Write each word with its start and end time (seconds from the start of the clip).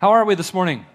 How 0.00 0.12
are 0.12 0.24
we 0.24 0.34
this 0.34 0.54
morning? 0.54 0.86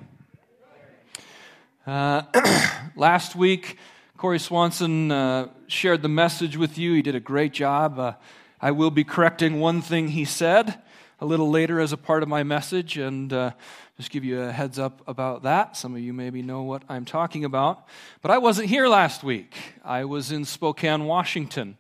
Uh, 1.86 2.24
last 2.96 3.36
week, 3.36 3.78
Corey 4.18 4.40
Swanson 4.40 5.12
uh, 5.12 5.50
shared 5.68 6.02
the 6.02 6.10
message 6.10 6.58
with 6.58 6.80
you. 6.80 6.94
He 6.94 7.04
did 7.04 7.14
a 7.14 7.20
great 7.20 7.54
job. 7.54 8.00
Uh, 8.00 8.14
I 8.60 8.72
will 8.72 8.90
be 8.90 9.04
correcting 9.04 9.60
one 9.60 9.84
thing 9.84 10.08
he 10.08 10.26
said 10.26 10.82
a 11.22 11.26
little 11.28 11.52
later 11.52 11.80
as 11.80 11.94
a 11.94 11.98
part 11.98 12.24
of 12.24 12.30
my 12.30 12.42
message, 12.42 12.98
and 12.98 13.32
uh, 13.32 13.52
just 13.96 14.10
give 14.10 14.26
you 14.26 14.42
a 14.42 14.52
heads 14.52 14.80
up 14.80 15.04
about 15.08 15.44
that. 15.44 15.78
Some 15.78 15.94
of 15.94 16.02
you 16.02 16.12
maybe 16.12 16.42
know 16.42 16.64
what 16.64 16.82
I'm 16.90 17.06
talking 17.06 17.46
about. 17.46 17.86
But 18.24 18.32
I 18.32 18.40
wasn't 18.40 18.70
here 18.70 18.88
last 18.88 19.24
week. 19.24 19.56
I 19.84 20.06
was 20.06 20.32
in 20.32 20.46
Spokane, 20.46 21.06
Washington, 21.06 21.78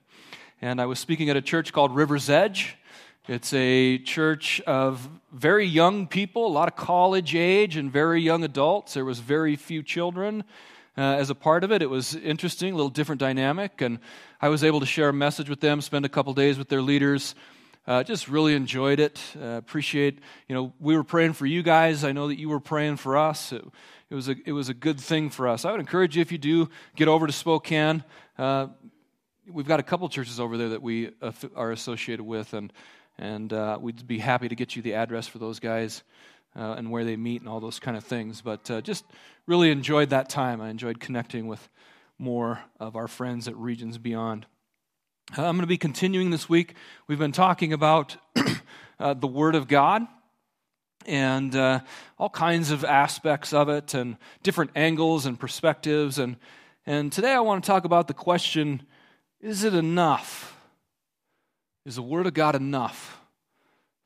and 0.61 0.79
I 0.79 0.85
was 0.85 0.99
speaking 0.99 1.31
at 1.31 1.35
a 1.35 1.41
church 1.41 1.73
called 1.73 1.95
River's 1.95 2.29
Edge. 2.29 2.77
It's 3.27 3.53
a 3.53 3.97
church 3.97 4.61
of 4.67 5.09
very 5.31 5.65
young 5.65 6.05
people, 6.05 6.45
a 6.45 6.47
lot 6.47 6.67
of 6.67 6.75
college 6.75 7.33
age 7.33 7.75
and 7.75 7.91
very 7.91 8.21
young 8.21 8.43
adults. 8.43 8.93
There 8.93 9.03
was 9.03 9.17
very 9.17 9.55
few 9.55 9.81
children 9.81 10.43
uh, 10.95 11.01
as 11.01 11.31
a 11.31 11.35
part 11.35 11.63
of 11.63 11.71
it. 11.71 11.81
It 11.81 11.89
was 11.89 12.13
interesting, 12.13 12.73
a 12.73 12.75
little 12.75 12.91
different 12.91 13.19
dynamic, 13.19 13.81
and 13.81 13.97
I 14.39 14.49
was 14.49 14.63
able 14.63 14.79
to 14.79 14.85
share 14.85 15.09
a 15.09 15.13
message 15.13 15.49
with 15.49 15.59
them, 15.59 15.81
spend 15.81 16.05
a 16.05 16.09
couple 16.09 16.35
days 16.35 16.59
with 16.59 16.69
their 16.69 16.83
leaders, 16.83 17.33
uh, 17.87 18.03
just 18.03 18.27
really 18.27 18.53
enjoyed 18.53 18.99
it. 18.99 19.19
Uh, 19.35 19.57
appreciate, 19.57 20.19
you 20.47 20.53
know, 20.53 20.71
we 20.79 20.95
were 20.95 21.03
praying 21.03 21.33
for 21.33 21.47
you 21.47 21.63
guys. 21.63 22.03
I 22.03 22.11
know 22.11 22.27
that 22.27 22.37
you 22.37 22.47
were 22.47 22.59
praying 22.59 22.97
for 22.97 23.17
us. 23.17 23.51
It, 23.51 23.65
it, 24.11 24.13
was, 24.13 24.29
a, 24.29 24.35
it 24.45 24.51
was 24.51 24.69
a 24.69 24.75
good 24.75 24.99
thing 24.99 25.31
for 25.31 25.47
us. 25.47 25.65
I 25.65 25.71
would 25.71 25.79
encourage 25.79 26.15
you, 26.15 26.21
if 26.21 26.31
you 26.31 26.37
do, 26.37 26.69
get 26.95 27.07
over 27.07 27.25
to 27.25 27.33
Spokane. 27.33 28.03
Uh, 28.37 28.67
we've 29.47 29.67
got 29.67 29.79
a 29.79 29.83
couple 29.83 30.07
churches 30.09 30.39
over 30.39 30.59
there 30.59 30.69
that 30.69 30.83
we 30.83 31.09
are 31.55 31.71
associated 31.71 32.23
with, 32.23 32.53
and, 32.53 32.71
and 33.17 33.51
uh, 33.51 33.77
we'd 33.79 34.05
be 34.07 34.19
happy 34.19 34.49
to 34.49 34.55
get 34.55 34.75
you 34.75 34.81
the 34.81 34.95
address 34.95 35.27
for 35.27 35.39
those 35.39 35.59
guys. 35.59 36.03
Uh, 36.57 36.75
and 36.77 36.89
where 36.89 37.03
they 37.03 37.17
meet 37.17 37.41
and 37.41 37.49
all 37.49 37.59
those 37.59 37.79
kind 37.79 37.97
of 37.97 38.03
things. 38.05 38.39
But 38.39 38.71
uh, 38.71 38.79
just 38.79 39.03
really 39.45 39.71
enjoyed 39.71 40.11
that 40.11 40.29
time. 40.29 40.61
I 40.61 40.69
enjoyed 40.69 41.01
connecting 41.01 41.47
with 41.47 41.67
more 42.17 42.63
of 42.79 42.95
our 42.95 43.09
friends 43.09 43.49
at 43.49 43.57
Regions 43.57 43.97
Beyond. 43.97 44.45
Uh, 45.37 45.41
I'm 45.41 45.55
going 45.55 45.61
to 45.61 45.67
be 45.67 45.77
continuing 45.77 46.29
this 46.29 46.47
week. 46.47 46.75
We've 47.07 47.19
been 47.19 47.31
talking 47.31 47.73
about 47.73 48.15
uh, 48.99 49.15
the 49.15 49.27
Word 49.27 49.55
of 49.55 49.67
God 49.67 50.03
and 51.05 51.55
uh, 51.55 51.81
all 52.17 52.29
kinds 52.29 52.71
of 52.71 52.85
aspects 52.85 53.51
of 53.53 53.67
it 53.69 53.93
and 53.93 54.17
different 54.43 54.71
angles 54.75 55.25
and 55.25 55.39
perspectives. 55.39 56.19
And, 56.19 56.37
and 56.85 57.11
today 57.11 57.33
I 57.33 57.39
want 57.39 57.63
to 57.63 57.67
talk 57.67 57.85
about 57.85 58.07
the 58.07 58.13
question 58.13 58.83
is 59.41 59.63
it 59.63 59.73
enough? 59.75 60.54
Is 61.85 61.95
the 61.95 62.01
Word 62.01 62.25
of 62.25 62.33
God 62.33 62.55
enough 62.55 63.21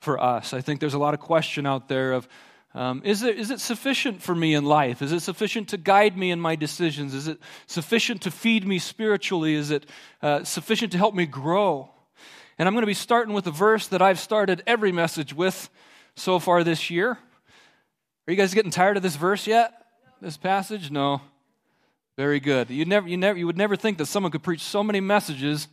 for 0.02 0.22
us? 0.22 0.54
I 0.54 0.60
think 0.60 0.82
there's 0.82 0.94
a 0.94 1.00
lot 1.00 1.14
of 1.14 1.22
question 1.22 1.66
out 1.66 1.88
there 1.88 2.12
of 2.12 2.28
um, 2.76 3.02
is, 3.04 3.24
it, 3.24 3.40
is 3.40 3.50
it 3.50 3.60
sufficient 3.60 4.22
for 4.22 4.36
me 4.36 4.54
in 4.54 4.64
life? 4.64 5.02
Is 5.02 5.12
it 5.12 5.22
sufficient 5.22 5.70
to 5.70 5.78
guide 5.78 6.16
me 6.16 6.30
in 6.30 6.40
my 6.40 6.56
decisions? 6.56 7.16
Is 7.16 7.28
it 7.28 7.40
sufficient 7.66 8.22
to 8.24 8.32
feed 8.32 8.68
me 8.68 8.78
spiritually? 8.78 9.56
Is 9.56 9.72
it 9.72 9.88
uh, 10.22 10.44
sufficient 10.44 10.92
to 10.92 10.98
help 10.98 11.16
me 11.16 11.26
grow? 11.26 11.90
And 12.60 12.68
I'm 12.68 12.76
going 12.76 12.84
to 12.84 12.88
be 12.88 12.94
starting 12.94 13.34
with 13.34 13.48
a 13.48 13.52
verse 13.52 13.88
that 13.88 14.02
I've 14.02 14.20
started 14.20 14.62
every 14.68 14.92
message 14.92 15.34
with 15.34 15.70
so 16.16 16.38
far 16.38 16.64
this 16.64 16.92
year. 16.92 17.12
Are 17.12 18.32
you 18.32 18.36
guys 18.36 18.54
getting 18.54 18.72
tired 18.72 18.98
of 18.98 19.04
this 19.04 19.16
verse 19.16 19.48
yet? 19.48 19.74
This 20.22 20.38
passage? 20.38 20.92
No. 20.92 21.22
Very 22.18 22.40
good. 22.40 22.70
You, 22.70 22.86
never, 22.86 23.08
you, 23.08 23.18
never, 23.18 23.40
you 23.40 23.48
would 23.48 23.58
never 23.58 23.78
think 23.78 23.98
that 23.98 24.06
someone 24.06 24.32
could 24.32 24.44
preach 24.44 24.62
so 24.62 24.84
many 24.84 25.00
messages 25.00 25.70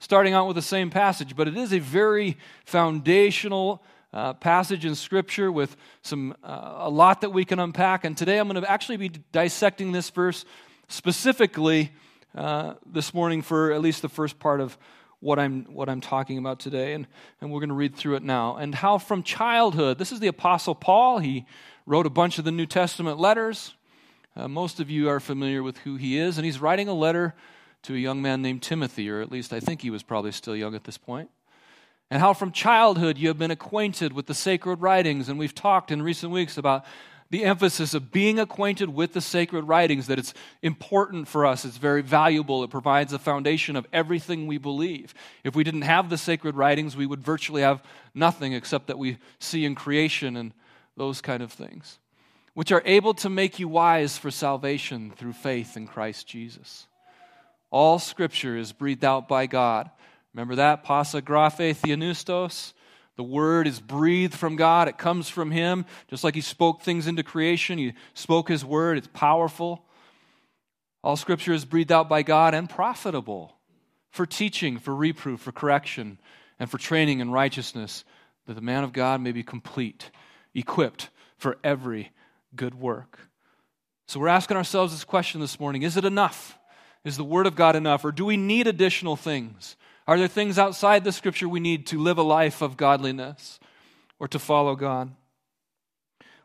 starting 0.00 0.32
out 0.32 0.46
with 0.46 0.56
the 0.56 0.62
same 0.62 0.90
passage, 0.90 1.36
but 1.36 1.46
it 1.46 1.56
is 1.56 1.72
a 1.72 1.78
very 1.78 2.38
foundational 2.64 3.82
uh, 4.12 4.32
passage 4.32 4.84
in 4.84 4.94
Scripture 4.94 5.52
with 5.52 5.76
some 6.02 6.34
uh, 6.42 6.76
a 6.78 6.90
lot 6.90 7.20
that 7.20 7.30
we 7.30 7.44
can 7.44 7.60
unpack. 7.60 8.04
And 8.04 8.16
today 8.16 8.38
I'm 8.38 8.48
going 8.48 8.60
to 8.60 8.68
actually 8.68 8.96
be 8.96 9.10
dissecting 9.30 9.92
this 9.92 10.10
verse 10.10 10.44
specifically 10.88 11.92
uh, 12.34 12.74
this 12.90 13.12
morning 13.12 13.42
for 13.42 13.72
at 13.72 13.82
least 13.82 14.02
the 14.02 14.08
first 14.08 14.38
part 14.38 14.60
of 14.60 14.76
what 15.20 15.38
I'm 15.38 15.64
what 15.66 15.90
I'm 15.90 16.00
talking 16.00 16.38
about 16.38 16.60
today. 16.60 16.94
And 16.94 17.06
and 17.40 17.52
we're 17.52 17.60
going 17.60 17.68
to 17.68 17.74
read 17.74 17.94
through 17.94 18.16
it 18.16 18.22
now. 18.22 18.56
And 18.56 18.74
how 18.74 18.96
from 18.96 19.22
childhood, 19.22 19.98
this 19.98 20.12
is 20.12 20.18
the 20.18 20.28
Apostle 20.28 20.74
Paul. 20.74 21.18
He 21.18 21.44
wrote 21.84 22.06
a 22.06 22.10
bunch 22.10 22.38
of 22.38 22.44
the 22.46 22.52
New 22.52 22.66
Testament 22.66 23.18
letters. 23.18 23.74
Uh, 24.34 24.48
most 24.48 24.80
of 24.80 24.88
you 24.88 25.10
are 25.10 25.20
familiar 25.20 25.62
with 25.62 25.76
who 25.78 25.96
he 25.96 26.16
is, 26.16 26.38
and 26.38 26.44
he's 26.44 26.58
writing 26.58 26.88
a 26.88 26.94
letter 26.94 27.34
to 27.82 27.94
a 27.94 27.98
young 27.98 28.20
man 28.20 28.42
named 28.42 28.62
Timothy, 28.62 29.08
or 29.10 29.20
at 29.20 29.30
least 29.30 29.52
I 29.52 29.60
think 29.60 29.82
he 29.82 29.90
was 29.90 30.02
probably 30.02 30.32
still 30.32 30.56
young 30.56 30.74
at 30.74 30.84
this 30.84 30.98
point 30.98 31.30
and 32.10 32.20
how 32.20 32.32
from 32.32 32.50
childhood 32.50 33.16
you 33.16 33.28
have 33.28 33.38
been 33.38 33.50
acquainted 33.50 34.12
with 34.12 34.26
the 34.26 34.34
sacred 34.34 34.82
writings. 34.82 35.28
And 35.28 35.38
we've 35.38 35.54
talked 35.54 35.90
in 35.90 36.02
recent 36.02 36.32
weeks 36.32 36.58
about 36.58 36.84
the 37.30 37.44
emphasis 37.44 37.94
of 37.94 38.10
being 38.10 38.40
acquainted 38.40 38.92
with 38.92 39.12
the 39.12 39.20
sacred 39.20 39.62
writings, 39.62 40.08
that 40.08 40.18
it's 40.18 40.34
important 40.62 41.28
for 41.28 41.46
us, 41.46 41.64
it's 41.64 41.76
very 41.76 42.02
valuable, 42.02 42.64
it 42.64 42.70
provides 42.70 43.12
the 43.12 43.20
foundation 43.20 43.76
of 43.76 43.86
everything 43.92 44.48
we 44.48 44.58
believe. 44.58 45.14
If 45.44 45.54
we 45.54 45.62
didn't 45.62 45.82
have 45.82 46.10
the 46.10 46.18
sacred 46.18 46.56
writings, 46.56 46.96
we 46.96 47.06
would 47.06 47.22
virtually 47.22 47.62
have 47.62 47.84
nothing 48.16 48.52
except 48.52 48.88
that 48.88 48.98
we 48.98 49.18
see 49.38 49.64
in 49.64 49.76
creation 49.76 50.36
and 50.36 50.52
those 50.96 51.20
kind 51.20 51.40
of 51.40 51.52
things, 51.52 52.00
which 52.54 52.72
are 52.72 52.82
able 52.84 53.14
to 53.14 53.30
make 53.30 53.60
you 53.60 53.68
wise 53.68 54.18
for 54.18 54.32
salvation 54.32 55.12
through 55.16 55.34
faith 55.34 55.76
in 55.76 55.86
Christ 55.86 56.26
Jesus. 56.26 56.88
All 57.70 57.98
scripture 57.98 58.56
is 58.56 58.72
breathed 58.72 59.04
out 59.04 59.28
by 59.28 59.46
God 59.46 59.90
Remember 60.34 60.56
that? 60.56 60.84
Pasa 60.84 61.20
graphe 61.20 61.74
theopneustos. 61.74 62.72
The 63.16 63.22
word 63.22 63.66
is 63.66 63.80
breathed 63.80 64.34
from 64.34 64.56
God. 64.56 64.88
It 64.88 64.96
comes 64.96 65.28
from 65.28 65.50
Him. 65.50 65.84
Just 66.08 66.24
like 66.24 66.34
He 66.34 66.40
spoke 66.40 66.82
things 66.82 67.06
into 67.06 67.22
creation, 67.22 67.78
He 67.78 67.94
spoke 68.14 68.48
His 68.48 68.64
word. 68.64 68.98
It's 68.98 69.08
powerful. 69.12 69.84
All 71.02 71.16
scripture 71.16 71.52
is 71.52 71.64
breathed 71.64 71.92
out 71.92 72.08
by 72.08 72.22
God 72.22 72.54
and 72.54 72.68
profitable 72.68 73.56
for 74.10 74.26
teaching, 74.26 74.78
for 74.78 74.94
reproof, 74.94 75.40
for 75.40 75.52
correction, 75.52 76.18
and 76.58 76.70
for 76.70 76.78
training 76.78 77.20
in 77.20 77.30
righteousness, 77.30 78.04
that 78.46 78.54
the 78.54 78.60
man 78.60 78.84
of 78.84 78.92
God 78.92 79.20
may 79.20 79.32
be 79.32 79.42
complete, 79.42 80.10
equipped 80.54 81.08
for 81.36 81.56
every 81.64 82.12
good 82.54 82.74
work. 82.74 83.18
So 84.08 84.20
we're 84.20 84.28
asking 84.28 84.56
ourselves 84.56 84.92
this 84.92 85.04
question 85.04 85.40
this 85.40 85.58
morning 85.58 85.82
Is 85.82 85.96
it 85.96 86.04
enough? 86.04 86.59
Is 87.04 87.16
the 87.16 87.24
Word 87.24 87.46
of 87.46 87.54
God 87.54 87.76
enough? 87.76 88.04
Or 88.04 88.12
do 88.12 88.24
we 88.24 88.36
need 88.36 88.66
additional 88.66 89.16
things? 89.16 89.76
Are 90.06 90.18
there 90.18 90.28
things 90.28 90.58
outside 90.58 91.04
the 91.04 91.12
scripture 91.12 91.48
we 91.48 91.60
need 91.60 91.86
to 91.88 91.98
live 91.98 92.18
a 92.18 92.22
life 92.22 92.62
of 92.62 92.76
godliness 92.76 93.60
or 94.18 94.28
to 94.28 94.38
follow 94.38 94.74
God? 94.74 95.12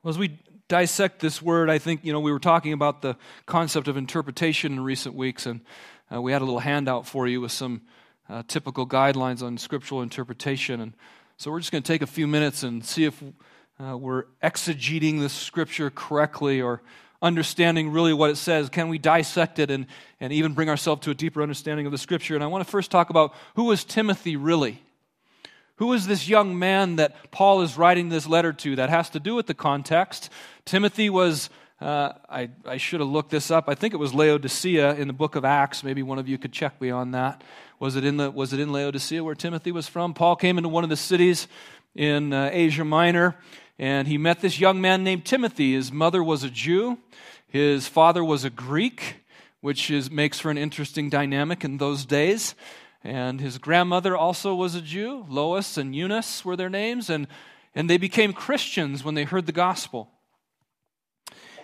Well, 0.03 0.11
as 0.11 0.17
we 0.17 0.39
dissect 0.67 1.19
this 1.19 1.41
word, 1.41 1.69
I 1.69 1.77
think, 1.77 2.05
you 2.05 2.13
know, 2.13 2.19
we 2.19 2.31
were 2.31 2.39
talking 2.39 2.73
about 2.73 3.01
the 3.01 3.17
concept 3.45 3.87
of 3.87 3.97
interpretation 3.97 4.73
in 4.73 4.79
recent 4.81 5.15
weeks, 5.15 5.45
and 5.45 5.61
uh, 6.13 6.21
we 6.21 6.31
had 6.31 6.41
a 6.41 6.45
little 6.45 6.59
handout 6.59 7.07
for 7.07 7.27
you 7.27 7.41
with 7.41 7.51
some 7.51 7.81
uh, 8.29 8.43
typical 8.47 8.87
guidelines 8.87 9.43
on 9.43 9.57
scriptural 9.57 10.01
interpretation. 10.01 10.79
And 10.79 10.93
so 11.37 11.51
we're 11.51 11.59
just 11.59 11.71
going 11.71 11.83
to 11.83 11.87
take 11.87 12.01
a 12.01 12.07
few 12.07 12.27
minutes 12.27 12.63
and 12.63 12.85
see 12.85 13.05
if 13.05 13.21
uh, 13.79 13.97
we're 13.97 14.25
exegeting 14.43 15.19
this 15.19 15.33
scripture 15.33 15.89
correctly 15.89 16.61
or 16.61 16.81
understanding 17.25 17.89
really 17.89 18.13
what 18.13 18.29
it 18.29 18.35
says? 18.37 18.69
Can 18.69 18.87
we 18.87 18.99
dissect 18.99 19.57
it 19.57 19.71
and, 19.71 19.87
and 20.19 20.31
even 20.31 20.53
bring 20.53 20.69
ourselves 20.69 21.01
to 21.01 21.11
a 21.11 21.15
deeper 21.15 21.41
understanding 21.41 21.87
of 21.87 21.91
the 21.91 21.97
scripture? 21.97 22.35
And 22.35 22.43
I 22.43 22.47
want 22.47 22.63
to 22.63 22.69
first 22.69 22.91
talk 22.91 23.09
about 23.09 23.33
who 23.55 23.63
was 23.65 23.83
Timothy 23.83 24.35
really? 24.35 24.81
Who 25.77 25.91
is 25.93 26.05
this 26.05 26.29
young 26.29 26.57
man 26.57 26.97
that 26.97 27.31
Paul 27.31 27.61
is 27.63 27.77
writing 27.77 28.09
this 28.09 28.27
letter 28.27 28.53
to? 28.53 28.75
That 28.75 28.89
has 28.91 29.09
to 29.09 29.19
do 29.19 29.33
with 29.33 29.47
the 29.47 29.55
context. 29.55 30.29
Timothy 30.63 31.09
was, 31.09 31.49
uh, 31.81 32.13
I, 32.29 32.49
I 32.63 32.77
should 32.77 32.99
have 32.99 33.09
looked 33.09 33.31
this 33.31 33.49
up. 33.49 33.67
I 33.67 33.75
think 33.75 33.93
it 33.93 33.97
was 33.97 34.13
Laodicea 34.13 34.93
in 34.95 35.07
the 35.07 35.13
book 35.13 35.35
of 35.35 35.43
Acts. 35.43 35.83
Maybe 35.83 36.03
one 36.03 36.19
of 36.19 36.29
you 36.29 36.37
could 36.37 36.53
check 36.53 36.79
me 36.79 36.91
on 36.91 37.11
that. 37.11 37.43
Was 37.79 37.95
it 37.95 38.05
in, 38.05 38.17
the, 38.17 38.29
was 38.29 38.53
it 38.53 38.59
in 38.59 38.71
Laodicea 38.71 39.23
where 39.23 39.35
Timothy 39.35 39.71
was 39.71 39.87
from? 39.87 40.13
Paul 40.13 40.35
came 40.35 40.57
into 40.57 40.69
one 40.69 40.85
of 40.85 40.89
the 40.89 40.95
cities 40.95 41.47
in 41.95 42.31
uh, 42.31 42.49
Asia 42.53 42.85
Minor 42.85 43.35
and 43.77 44.07
he 44.07 44.17
met 44.17 44.41
this 44.41 44.59
young 44.59 44.79
man 44.79 45.03
named 45.03 45.25
Timothy. 45.25 45.73
His 45.73 45.91
mother 45.91 46.23
was 46.23 46.43
a 46.43 46.49
Jew, 46.49 46.97
his 47.47 47.87
father 47.87 48.23
was 48.23 48.43
a 48.43 48.49
Greek, 48.49 49.17
which 49.61 49.89
is, 49.89 50.11
makes 50.11 50.39
for 50.39 50.51
an 50.51 50.57
interesting 50.57 51.09
dynamic 51.09 51.63
in 51.63 51.77
those 51.77 52.05
days. 52.05 52.55
And 53.03 53.39
his 53.39 53.57
grandmother 53.59 54.17
also 54.17 54.55
was 54.55 54.75
a 54.75 54.81
Jew. 54.81 55.25
Lois 55.29 55.77
and 55.77 55.95
Eunice 55.95 56.43
were 56.43 56.55
their 56.55 56.69
names, 56.69 57.09
and, 57.09 57.27
and 57.75 57.89
they 57.89 57.97
became 57.97 58.33
Christians 58.33 59.03
when 59.03 59.13
they 59.13 59.23
heard 59.23 59.45
the 59.45 59.51
gospel. 59.51 60.09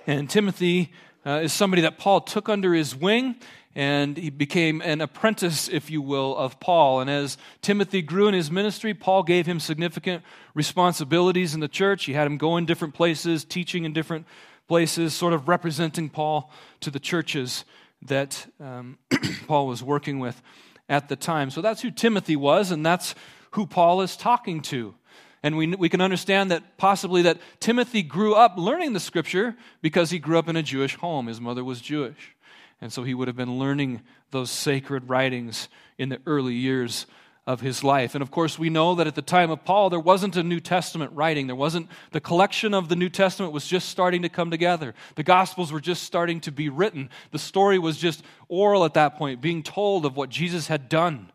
And 0.05 0.29
Timothy 0.29 0.91
uh, 1.25 1.41
is 1.43 1.51
somebody 1.51 1.81
that 1.81 1.97
Paul 1.97 2.21
took 2.21 2.47
under 2.47 2.73
his 2.73 2.95
wing 2.95 3.35
and 3.75 4.17
he 4.17 4.29
became 4.29 4.81
an 4.81 4.99
apprentice, 5.01 5.69
if 5.69 5.89
you 5.89 6.01
will, 6.01 6.35
of 6.35 6.59
Paul. 6.59 6.99
And 6.99 7.09
as 7.09 7.37
Timothy 7.61 8.01
grew 8.01 8.27
in 8.27 8.33
his 8.33 8.51
ministry, 8.51 8.93
Paul 8.93 9.23
gave 9.23 9.45
him 9.45 9.59
significant 9.59 10.23
responsibilities 10.53 11.53
in 11.53 11.61
the 11.61 11.67
church. 11.67 12.05
He 12.05 12.13
had 12.13 12.27
him 12.27 12.37
go 12.37 12.57
in 12.57 12.65
different 12.65 12.93
places, 12.93 13.45
teaching 13.45 13.85
in 13.85 13.93
different 13.93 14.25
places, 14.67 15.13
sort 15.13 15.33
of 15.33 15.47
representing 15.47 16.09
Paul 16.09 16.51
to 16.81 16.91
the 16.91 16.99
churches 16.99 17.63
that 18.03 18.45
um, 18.59 18.97
Paul 19.47 19.67
was 19.67 19.81
working 19.81 20.19
with 20.19 20.41
at 20.89 21.07
the 21.07 21.15
time. 21.15 21.49
So 21.49 21.61
that's 21.61 21.81
who 21.81 21.91
Timothy 21.91 22.35
was, 22.35 22.71
and 22.71 22.85
that's 22.85 23.15
who 23.51 23.65
Paul 23.65 24.01
is 24.01 24.17
talking 24.17 24.61
to. 24.63 24.95
And 25.43 25.57
we, 25.57 25.67
we 25.75 25.89
can 25.89 26.01
understand 26.01 26.51
that 26.51 26.77
possibly 26.77 27.23
that 27.23 27.37
Timothy 27.59 28.03
grew 28.03 28.35
up 28.35 28.55
learning 28.57 28.93
the 28.93 28.99
scripture 28.99 29.55
because 29.81 30.11
he 30.11 30.19
grew 30.19 30.37
up 30.37 30.47
in 30.47 30.55
a 30.55 30.61
Jewish 30.61 30.95
home. 30.95 31.27
His 31.27 31.41
mother 31.41 31.63
was 31.63 31.81
Jewish. 31.81 32.35
And 32.81 32.91
so 32.91 33.03
he 33.03 33.13
would 33.13 33.27
have 33.27 33.37
been 33.37 33.59
learning 33.59 34.01
those 34.31 34.49
sacred 34.49 35.07
writings 35.07 35.69
in 35.97 36.09
the 36.09 36.19
early 36.25 36.55
years 36.55 37.05
of 37.47 37.61
his 37.61 37.83
life. 37.83 38.13
And 38.15 38.21
of 38.21 38.29
course, 38.29 38.59
we 38.59 38.69
know 38.69 38.95
that 38.95 39.07
at 39.07 39.15
the 39.15 39.21
time 39.21 39.49
of 39.49 39.65
Paul, 39.65 39.89
there 39.89 39.99
wasn't 39.99 40.35
a 40.35 40.43
New 40.43 40.59
Testament 40.59 41.11
writing. 41.13 41.47
There 41.47 41.55
wasn't, 41.55 41.87
the 42.11 42.21
collection 42.21 42.73
of 42.73 42.87
the 42.87 42.95
New 42.95 43.09
Testament 43.09 43.51
was 43.51 43.67
just 43.67 43.89
starting 43.89 44.21
to 44.21 44.29
come 44.29 44.51
together. 44.51 44.93
The 45.15 45.23
Gospels 45.23 45.71
were 45.71 45.79
just 45.79 46.03
starting 46.03 46.39
to 46.41 46.51
be 46.51 46.69
written. 46.69 47.09
The 47.31 47.39
story 47.39 47.79
was 47.79 47.97
just 47.97 48.23
oral 48.47 48.85
at 48.85 48.93
that 48.93 49.17
point, 49.17 49.41
being 49.41 49.63
told 49.63 50.05
of 50.05 50.15
what 50.15 50.29
Jesus 50.29 50.67
had 50.67 50.87
done. 50.87 51.31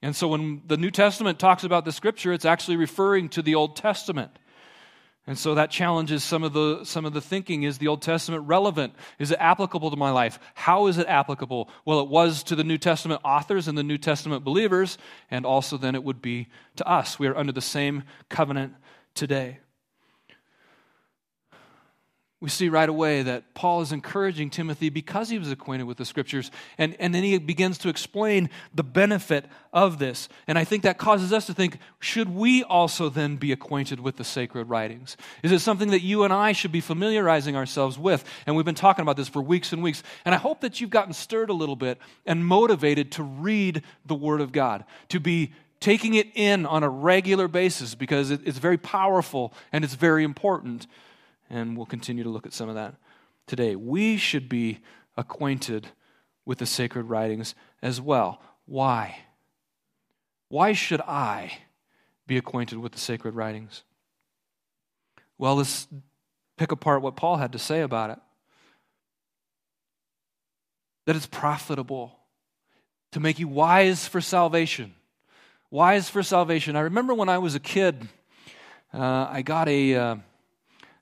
And 0.00 0.14
so 0.14 0.28
when 0.28 0.62
the 0.66 0.76
New 0.76 0.92
Testament 0.92 1.40
talks 1.40 1.64
about 1.64 1.84
the 1.84 1.92
Scripture, 1.92 2.32
it's 2.32 2.44
actually 2.44 2.76
referring 2.76 3.28
to 3.30 3.42
the 3.42 3.56
Old 3.56 3.74
Testament. 3.74 4.30
And 5.28 5.38
so 5.38 5.54
that 5.56 5.70
challenges 5.70 6.24
some 6.24 6.42
of 6.42 6.54
the 6.54 6.84
some 6.84 7.04
of 7.04 7.12
the 7.12 7.20
thinking 7.20 7.62
is 7.62 7.76
the 7.76 7.86
Old 7.86 8.00
Testament 8.00 8.44
relevant? 8.46 8.94
Is 9.18 9.30
it 9.30 9.36
applicable 9.38 9.90
to 9.90 9.96
my 9.96 10.10
life? 10.10 10.38
How 10.54 10.86
is 10.86 10.96
it 10.96 11.06
applicable? 11.06 11.68
Well, 11.84 12.00
it 12.00 12.08
was 12.08 12.42
to 12.44 12.56
the 12.56 12.64
New 12.64 12.78
Testament 12.78 13.20
authors 13.22 13.68
and 13.68 13.76
the 13.76 13.82
New 13.82 13.98
Testament 13.98 14.42
believers, 14.42 14.96
and 15.30 15.44
also 15.44 15.76
then 15.76 15.94
it 15.94 16.02
would 16.02 16.22
be 16.22 16.48
to 16.76 16.88
us. 16.88 17.18
We 17.18 17.26
are 17.26 17.36
under 17.36 17.52
the 17.52 17.60
same 17.60 18.04
covenant 18.30 18.72
today 19.14 19.58
we 22.40 22.48
see 22.48 22.68
right 22.68 22.88
away 22.88 23.22
that 23.22 23.52
Paul 23.54 23.80
is 23.80 23.90
encouraging 23.90 24.50
Timothy 24.50 24.90
because 24.90 25.28
he 25.28 25.40
was 25.40 25.50
acquainted 25.50 25.88
with 25.88 25.96
the 25.96 26.04
scriptures. 26.04 26.52
And, 26.76 26.94
and 27.00 27.12
then 27.12 27.24
he 27.24 27.36
begins 27.38 27.78
to 27.78 27.88
explain 27.88 28.48
the 28.72 28.84
benefit 28.84 29.44
of 29.72 29.98
this. 29.98 30.28
And 30.46 30.56
I 30.56 30.62
think 30.62 30.84
that 30.84 30.98
causes 30.98 31.32
us 31.32 31.46
to 31.46 31.54
think 31.54 31.78
should 31.98 32.32
we 32.32 32.62
also 32.62 33.08
then 33.08 33.36
be 33.36 33.50
acquainted 33.50 33.98
with 33.98 34.16
the 34.16 34.24
sacred 34.24 34.68
writings? 34.68 35.16
Is 35.42 35.50
it 35.50 35.58
something 35.58 35.90
that 35.90 36.02
you 36.02 36.22
and 36.22 36.32
I 36.32 36.52
should 36.52 36.70
be 36.70 36.80
familiarizing 36.80 37.56
ourselves 37.56 37.98
with? 37.98 38.24
And 38.46 38.54
we've 38.54 38.64
been 38.64 38.76
talking 38.76 39.02
about 39.02 39.16
this 39.16 39.28
for 39.28 39.42
weeks 39.42 39.72
and 39.72 39.82
weeks. 39.82 40.04
And 40.24 40.32
I 40.32 40.38
hope 40.38 40.60
that 40.60 40.80
you've 40.80 40.90
gotten 40.90 41.14
stirred 41.14 41.50
a 41.50 41.54
little 41.54 41.76
bit 41.76 41.98
and 42.24 42.46
motivated 42.46 43.10
to 43.12 43.24
read 43.24 43.82
the 44.06 44.14
Word 44.14 44.40
of 44.40 44.52
God, 44.52 44.84
to 45.08 45.18
be 45.18 45.52
taking 45.80 46.14
it 46.14 46.28
in 46.34 46.66
on 46.66 46.84
a 46.84 46.88
regular 46.88 47.48
basis 47.48 47.96
because 47.96 48.30
it's 48.30 48.58
very 48.58 48.78
powerful 48.78 49.52
and 49.72 49.84
it's 49.84 49.94
very 49.94 50.22
important 50.22 50.86
and 51.50 51.76
we'll 51.76 51.86
continue 51.86 52.24
to 52.24 52.30
look 52.30 52.46
at 52.46 52.52
some 52.52 52.68
of 52.68 52.74
that 52.74 52.94
today. 53.46 53.76
We 53.76 54.16
should 54.16 54.48
be 54.48 54.80
acquainted 55.16 55.88
with 56.44 56.58
the 56.58 56.66
sacred 56.66 57.04
writings 57.04 57.54
as 57.82 58.00
well. 58.00 58.40
Why? 58.66 59.18
Why 60.48 60.72
should 60.72 61.00
I 61.02 61.58
be 62.26 62.36
acquainted 62.36 62.78
with 62.78 62.92
the 62.92 62.98
sacred 62.98 63.34
writings? 63.34 63.82
Well, 65.36 65.56
let's 65.56 65.86
pick 66.56 66.72
apart 66.72 67.02
what 67.02 67.16
Paul 67.16 67.36
had 67.36 67.52
to 67.52 67.58
say 67.58 67.80
about 67.80 68.10
it. 68.10 68.18
That 71.06 71.16
it's 71.16 71.26
profitable 71.26 72.18
to 73.12 73.20
make 73.20 73.38
you 73.38 73.48
wise 73.48 74.06
for 74.06 74.20
salvation. 74.20 74.94
Wise 75.70 76.08
for 76.08 76.22
salvation. 76.22 76.76
I 76.76 76.80
remember 76.80 77.14
when 77.14 77.28
I 77.28 77.38
was 77.38 77.54
a 77.54 77.60
kid, 77.60 78.08
uh, 78.92 79.28
I 79.30 79.42
got 79.42 79.68
a. 79.68 79.94
Uh, 79.94 80.16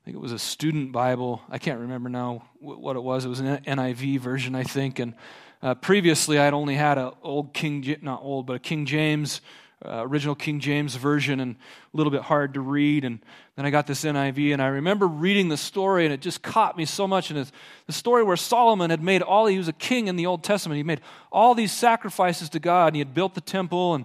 think 0.07 0.15
it 0.15 0.21
was 0.21 0.31
a 0.31 0.39
student 0.39 0.93
Bible. 0.93 1.43
I 1.51 1.59
can't 1.59 1.81
remember 1.81 2.09
now 2.09 2.45
what 2.61 2.95
it 2.95 3.03
was. 3.03 3.25
It 3.25 3.29
was 3.29 3.41
an 3.41 3.59
NIV 3.65 4.21
version, 4.21 4.55
I 4.55 4.63
think. 4.63 5.01
And 5.01 5.15
uh, 5.61 5.75
previously, 5.75 6.39
I'd 6.39 6.55
only 6.55 6.77
had 6.77 6.97
an 6.97 7.11
old 7.25 7.53
King, 7.53 7.97
not 8.03 8.23
old, 8.23 8.47
but 8.47 8.55
a 8.55 8.61
King 8.61 8.87
James, 8.87 9.41
uh, 9.85 10.07
original 10.07 10.37
King 10.37 10.61
James 10.61 10.95
version, 10.95 11.41
and 11.41 11.57
a 11.93 11.97
little 11.97 12.13
bit 12.13 12.23
hard 12.23 12.55
to 12.55 12.61
read. 12.61 13.05
And 13.05 13.19
then 13.57 13.67
I 13.67 13.71
got 13.71 13.89
this 13.89 14.05
NIV, 14.05 14.53
and 14.53 14.63
I 14.63 14.69
remember 14.69 15.09
reading 15.09 15.49
the 15.49 15.57
story, 15.57 16.05
and 16.05 16.15
it 16.15 16.21
just 16.21 16.41
caught 16.41 16.77
me 16.77 16.85
so 16.85 17.09
much. 17.09 17.31
And 17.31 17.41
it's 17.41 17.51
the 17.89 17.93
story 17.93 18.23
where 18.23 18.37
Solomon 18.37 18.91
had 18.91 19.03
made 19.03 19.23
all, 19.23 19.47
he 19.47 19.59
was 19.59 19.67
a 19.67 19.73
king 19.73 20.07
in 20.07 20.15
the 20.15 20.27
Old 20.27 20.45
Testament. 20.45 20.77
He 20.77 20.85
made 20.85 21.01
all 21.33 21.57
these 21.57 21.73
sacrifices 21.73 22.49
to 22.51 22.61
God, 22.61 22.87
and 22.87 22.95
he 22.95 23.01
had 23.01 23.13
built 23.13 23.35
the 23.35 23.41
temple, 23.41 23.97
and, 23.97 24.05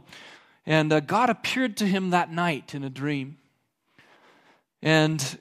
and 0.65 0.92
uh, 0.92 1.00
God 1.00 1.30
appeared 1.30 1.77
to 1.77 1.86
him 1.86 2.09
that 2.09 2.31
night 2.31 2.74
in 2.74 2.83
a 2.83 2.89
dream. 2.89 3.38
And 4.81 5.38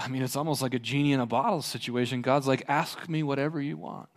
I 0.00 0.08
mean, 0.08 0.22
it's 0.22 0.36
almost 0.36 0.62
like 0.62 0.72
a 0.72 0.78
genie 0.78 1.12
in 1.12 1.20
a 1.20 1.26
bottle 1.26 1.60
situation. 1.60 2.22
God's 2.22 2.46
like, 2.46 2.64
ask 2.68 3.06
me 3.08 3.22
whatever 3.22 3.60
you 3.60 3.76
want. 3.76 4.08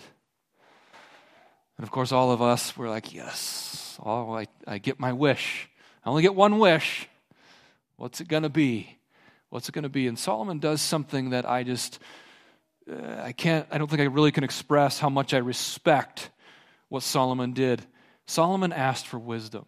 And 1.77 1.83
of 1.83 1.91
course, 1.91 2.11
all 2.13 2.31
of 2.31 2.41
us, 2.41 2.77
we're 2.77 2.89
like, 2.89 3.13
yes, 3.13 3.99
oh, 4.03 4.31
I, 4.33 4.47
I 4.65 4.77
get 4.77 4.99
my 4.99 5.11
wish. 5.11 5.67
I 6.05 6.09
only 6.09 6.21
get 6.21 6.35
one 6.35 6.57
wish. 6.57 7.09
What's 7.97 8.21
it 8.21 8.29
going 8.29 8.43
to 8.43 8.49
be? 8.49 8.97
What's 9.49 9.67
it 9.67 9.73
going 9.73 9.83
to 9.83 9.89
be? 9.89 10.07
And 10.07 10.17
Solomon 10.17 10.59
does 10.59 10.81
something 10.81 11.31
that 11.31 11.47
I 11.49 11.63
just, 11.63 11.99
uh, 12.89 13.21
I 13.21 13.33
can't, 13.33 13.67
I 13.69 13.77
don't 13.77 13.89
think 13.89 14.01
I 14.01 14.05
really 14.05 14.31
can 14.31 14.43
express 14.43 14.99
how 14.99 15.09
much 15.09 15.33
I 15.33 15.39
respect 15.39 16.29
what 16.87 17.03
Solomon 17.03 17.53
did. 17.53 17.85
Solomon 18.25 18.71
asked 18.71 19.07
for 19.07 19.19
wisdom. 19.19 19.65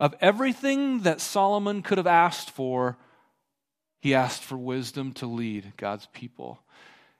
Of 0.00 0.14
everything 0.20 1.02
that 1.02 1.20
Solomon 1.20 1.82
could 1.82 1.98
have 1.98 2.06
asked 2.06 2.50
for, 2.50 2.96
he 4.00 4.14
asked 4.14 4.42
for 4.42 4.56
wisdom 4.56 5.12
to 5.14 5.26
lead 5.26 5.74
God's 5.76 6.06
people. 6.12 6.60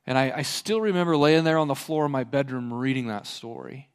And 0.07 0.17
I, 0.19 0.33
I, 0.39 0.43
still 0.43 0.81
remember 0.81 1.17
laying 1.17 1.45
there 1.45 1.59
on 1.59 1.69
the 1.69 1.75
floor 1.75 2.07
in 2.07 2.11
my 2.11 2.25
bedroom 2.25 2.73
reading 2.73 3.09
that 3.09 3.27
story. 3.27 3.89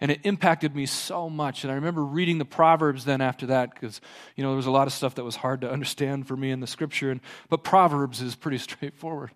And 0.00 0.10
it 0.10 0.20
impacted 0.24 0.74
me 0.74 0.86
so 0.86 1.30
much. 1.30 1.62
And 1.62 1.70
I 1.70 1.76
remember 1.76 2.02
reading 2.02 2.38
the 2.38 2.44
Proverbs 2.44 3.04
then 3.04 3.20
after 3.20 3.46
that 3.46 3.72
because, 3.72 4.00
you 4.34 4.42
know, 4.42 4.50
there 4.50 4.56
was 4.56 4.66
a 4.66 4.72
lot 4.72 4.88
of 4.88 4.92
stuff 4.92 5.14
that 5.14 5.24
was 5.24 5.36
hard 5.36 5.60
to 5.60 5.70
understand 5.70 6.26
for 6.26 6.36
me 6.36 6.50
in 6.50 6.58
the 6.58 6.66
scripture. 6.66 7.12
And, 7.12 7.20
but 7.48 7.62
Proverbs 7.62 8.20
is 8.20 8.34
pretty 8.34 8.58
straightforward. 8.58 9.30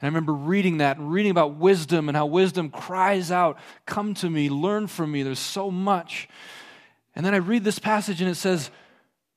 And 0.00 0.06
I 0.06 0.06
remember 0.08 0.34
reading 0.34 0.78
that 0.78 0.98
and 0.98 1.10
reading 1.10 1.30
about 1.30 1.54
wisdom 1.54 2.08
and 2.08 2.16
how 2.16 2.26
wisdom 2.26 2.68
cries 2.68 3.30
out, 3.30 3.58
Come 3.86 4.12
to 4.14 4.28
me, 4.28 4.50
learn 4.50 4.88
from 4.88 5.12
me. 5.12 5.22
There's 5.22 5.38
so 5.38 5.70
much. 5.70 6.28
And 7.16 7.24
then 7.24 7.32
I 7.32 7.38
read 7.38 7.64
this 7.64 7.78
passage 7.78 8.20
and 8.20 8.28
it 8.28 8.34
says 8.34 8.70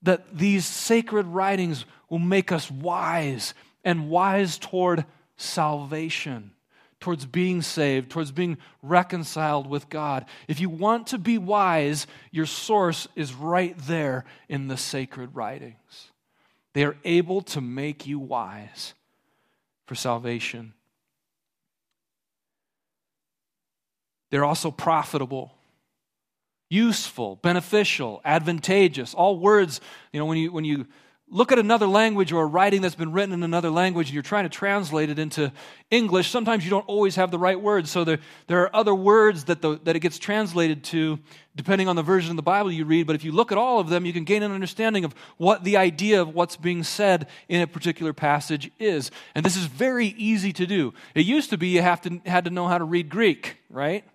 that 0.03 0.37
these 0.37 0.65
sacred 0.65 1.25
writings 1.25 1.85
will 2.09 2.19
make 2.19 2.51
us 2.51 2.69
wise 2.69 3.53
and 3.83 4.09
wise 4.09 4.57
toward 4.57 5.05
salvation, 5.37 6.51
towards 6.99 7.25
being 7.25 7.61
saved, 7.61 8.09
towards 8.09 8.31
being 8.31 8.57
reconciled 8.81 9.67
with 9.67 9.89
God. 9.89 10.25
If 10.47 10.59
you 10.59 10.69
want 10.69 11.07
to 11.07 11.17
be 11.17 11.37
wise, 11.37 12.07
your 12.31 12.45
source 12.45 13.07
is 13.15 13.33
right 13.33 13.75
there 13.77 14.25
in 14.49 14.67
the 14.67 14.77
sacred 14.77 15.35
writings. 15.35 16.11
They 16.73 16.83
are 16.83 16.97
able 17.03 17.41
to 17.41 17.61
make 17.61 18.05
you 18.05 18.19
wise 18.19 18.93
for 19.85 19.95
salvation. 19.95 20.73
They're 24.29 24.45
also 24.45 24.69
profitable 24.69 25.56
useful, 26.69 27.37
beneficial, 27.37 28.21
advantageous. 28.25 29.13
All 29.13 29.39
words, 29.39 29.81
you 30.11 30.19
know, 30.19 30.25
when 30.25 30.37
you 30.37 30.51
when 30.51 30.65
you 30.65 30.87
look 31.29 31.51
at 31.51 31.59
another 31.59 31.87
language 31.87 32.31
or 32.31 32.43
a 32.43 32.45
writing 32.45 32.81
that's 32.81 32.95
been 32.95 33.11
written 33.11 33.33
in 33.33 33.43
another 33.43 33.69
language 33.69 34.07
and 34.07 34.13
you're 34.13 34.23
trying 34.23 34.45
to 34.45 34.49
translate 34.49 35.09
it 35.09 35.19
into 35.19 35.51
English, 35.91 36.29
sometimes 36.29 36.63
you 36.63 36.69
don't 36.69 36.87
always 36.87 37.17
have 37.17 37.31
the 37.31 37.39
right 37.39 37.59
words. 37.59 37.91
So 37.91 38.05
there, 38.05 38.19
there 38.47 38.61
are 38.61 38.73
other 38.73 38.95
words 38.95 39.45
that, 39.45 39.61
the, 39.61 39.77
that 39.83 39.95
it 39.95 39.99
gets 39.99 40.17
translated 40.17 40.85
to 40.85 41.19
depending 41.55 41.89
on 41.89 41.97
the 41.97 42.03
version 42.03 42.29
of 42.29 42.37
the 42.37 42.43
Bible 42.43 42.71
you 42.71 42.85
read. 42.85 43.07
But 43.07 43.15
if 43.17 43.25
you 43.25 43.33
look 43.33 43.51
at 43.51 43.57
all 43.57 43.79
of 43.79 43.89
them, 43.89 44.05
you 44.05 44.13
can 44.13 44.23
gain 44.23 44.41
an 44.41 44.53
understanding 44.53 45.03
of 45.03 45.13
what 45.35 45.65
the 45.65 45.75
idea 45.75 46.21
of 46.21 46.33
what's 46.33 46.55
being 46.55 46.83
said 46.83 47.27
in 47.49 47.61
a 47.61 47.67
particular 47.67 48.13
passage 48.13 48.71
is. 48.79 49.11
And 49.35 49.45
this 49.45 49.57
is 49.57 49.65
very 49.65 50.07
easy 50.07 50.53
to 50.53 50.65
do. 50.65 50.93
It 51.13 51.25
used 51.25 51.49
to 51.49 51.57
be 51.57 51.69
you 51.69 51.81
have 51.81 51.99
to, 52.01 52.21
had 52.25 52.45
to 52.45 52.51
know 52.51 52.67
how 52.67 52.77
to 52.77 52.85
read 52.85 53.09
Greek, 53.09 53.57
right? 53.69 54.05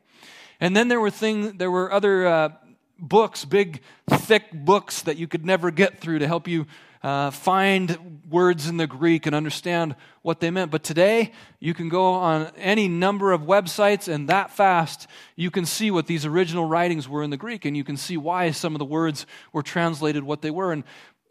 And 0.63 0.77
then 0.77 0.87
there 0.87 1.01
were 1.01 1.11
things, 1.11 1.55
there 1.55 1.73
were 1.73 1.93
other 1.93 2.25
uh, 2.25 2.49
books, 2.97 3.45
big, 3.45 3.81
thick 4.09 4.45
books 4.53 5.03
that 5.03 5.17
you 5.17 5.27
could 5.27 5.45
never 5.45 5.73
get 5.73 5.99
through 5.99 6.21
to 6.21 6.29
help 6.29 6.47
you 6.47 6.67
uh, 7.03 7.33
find 7.33 8.23
words 8.31 8.69
in 8.69 8.77
the 8.77 8.87
Greek 8.87 9.27
and 9.27 9.35
understand 9.35 9.97
what 10.23 10.39
they 10.39 10.53
meant. 10.53 10.71
But 10.71 10.85
today, 10.85 11.33
you 11.59 11.75
can 11.75 11.89
go 11.89 12.13
on 12.13 12.53
any 12.57 12.87
number 12.87 13.33
of 13.33 13.41
websites, 13.41 14.07
and 14.07 14.29
that 14.29 14.53
fast, 14.53 15.09
you 15.35 15.51
can 15.51 15.67
see 15.67 15.91
what 15.91 16.07
these 16.07 16.25
original 16.25 16.65
writings 16.65 17.09
were 17.09 17.25
in 17.25 17.31
the 17.31 17.37
Greek, 17.37 17.65
and 17.65 17.77
you 17.77 17.83
can 17.83 17.97
see 17.97 18.17
why 18.17 18.53
some 18.53 18.77
of 18.77 18.79
the 18.79 18.85
words 18.85 19.27
were 19.53 19.65
translated 19.65 20.23
what 20.23 20.43
they 20.43 20.53
were. 20.53 20.71
And 20.71 20.85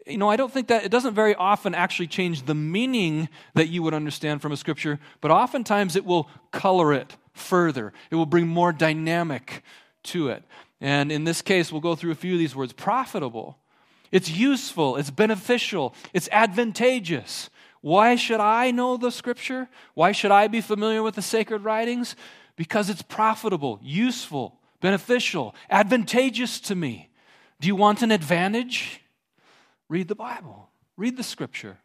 you 0.06 0.18
know, 0.18 0.28
I 0.28 0.36
don't 0.36 0.52
think 0.52 0.68
that 0.68 0.84
it 0.84 0.90
doesn't 0.90 1.14
very 1.14 1.34
often 1.34 1.74
actually 1.74 2.08
change 2.08 2.46
the 2.46 2.54
meaning 2.54 3.28
that 3.54 3.68
you 3.68 3.82
would 3.82 3.94
understand 3.94 4.42
from 4.42 4.52
a 4.52 4.56
scripture, 4.56 4.98
but 5.20 5.30
oftentimes 5.30 5.96
it 5.96 6.04
will 6.04 6.28
color 6.50 6.92
it 6.92 7.16
further. 7.32 7.92
It 8.10 8.16
will 8.16 8.26
bring 8.26 8.48
more 8.48 8.72
dynamic 8.72 9.62
to 10.04 10.28
it. 10.28 10.42
And 10.80 11.12
in 11.12 11.24
this 11.24 11.42
case, 11.42 11.70
we'll 11.70 11.80
go 11.80 11.94
through 11.94 12.10
a 12.10 12.16
few 12.16 12.32
of 12.32 12.38
these 12.38 12.56
words 12.56 12.72
profitable. 12.72 13.58
It's 14.10 14.28
useful, 14.28 14.96
it's 14.96 15.10
beneficial, 15.10 15.94
it's 16.12 16.28
advantageous. 16.32 17.48
Why 17.80 18.16
should 18.16 18.40
I 18.40 18.70
know 18.70 18.96
the 18.96 19.10
scripture? 19.10 19.68
Why 19.94 20.12
should 20.12 20.30
I 20.30 20.48
be 20.48 20.60
familiar 20.60 21.02
with 21.02 21.14
the 21.14 21.22
sacred 21.22 21.64
writings? 21.64 22.14
Because 22.56 22.90
it's 22.90 23.02
profitable, 23.02 23.80
useful, 23.82 24.58
beneficial, 24.80 25.54
advantageous 25.70 26.60
to 26.60 26.74
me. 26.74 27.08
Do 27.60 27.68
you 27.68 27.76
want 27.76 28.02
an 28.02 28.10
advantage? 28.10 29.01
Read 29.92 30.08
the 30.08 30.14
Bible. 30.14 30.70
Read 30.96 31.18
the 31.18 31.22
scripture, 31.22 31.76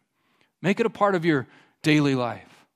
make 0.62 0.80
it 0.80 0.86
a 0.86 0.90
part 0.90 1.14
of 1.14 1.26
your 1.26 1.46
daily 1.82 2.14
life. 2.14 2.66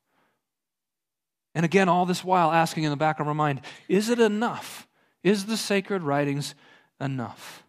And 1.54 1.64
again, 1.64 1.88
all 1.88 2.04
this 2.04 2.22
while 2.22 2.52
asking 2.52 2.84
in 2.84 2.90
the 2.90 2.96
back 2.96 3.18
of 3.18 3.26
our 3.26 3.34
mind, 3.34 3.62
is 3.88 4.10
it 4.10 4.20
enough? 4.20 4.86
Is 5.22 5.46
the 5.46 5.56
sacred 5.56 6.02
writings 6.02 6.54
enough? 7.00 7.64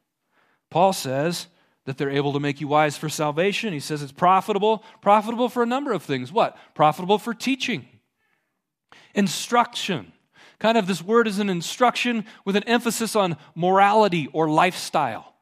Paul 0.69 0.91
says 0.91 1.47
that 1.85 1.97
they're 1.97 2.09
able 2.09 2.33
to 2.33 2.39
make 2.41 2.59
you 2.59 2.67
wise 2.67 2.97
for 2.97 3.07
salvation. 3.07 3.71
He 3.71 3.79
says 3.79 4.01
it's 4.01 4.11
profitable, 4.11 4.83
profitable 5.01 5.47
for 5.47 5.63
a 5.63 5.67
number 5.67 5.93
of 5.93 6.03
things. 6.03 6.33
What? 6.33 6.57
Profitable 6.75 7.17
for 7.17 7.33
teaching, 7.33 7.87
instruction. 9.15 10.11
Kind 10.59 10.77
of 10.77 10.85
this 10.85 11.01
word 11.01 11.29
is 11.29 11.39
an 11.39 11.49
instruction 11.49 12.25
with 12.43 12.57
an 12.57 12.63
emphasis 12.63 13.15
on 13.15 13.37
morality 13.55 14.27
or 14.33 14.49
lifestyle. 14.49 15.32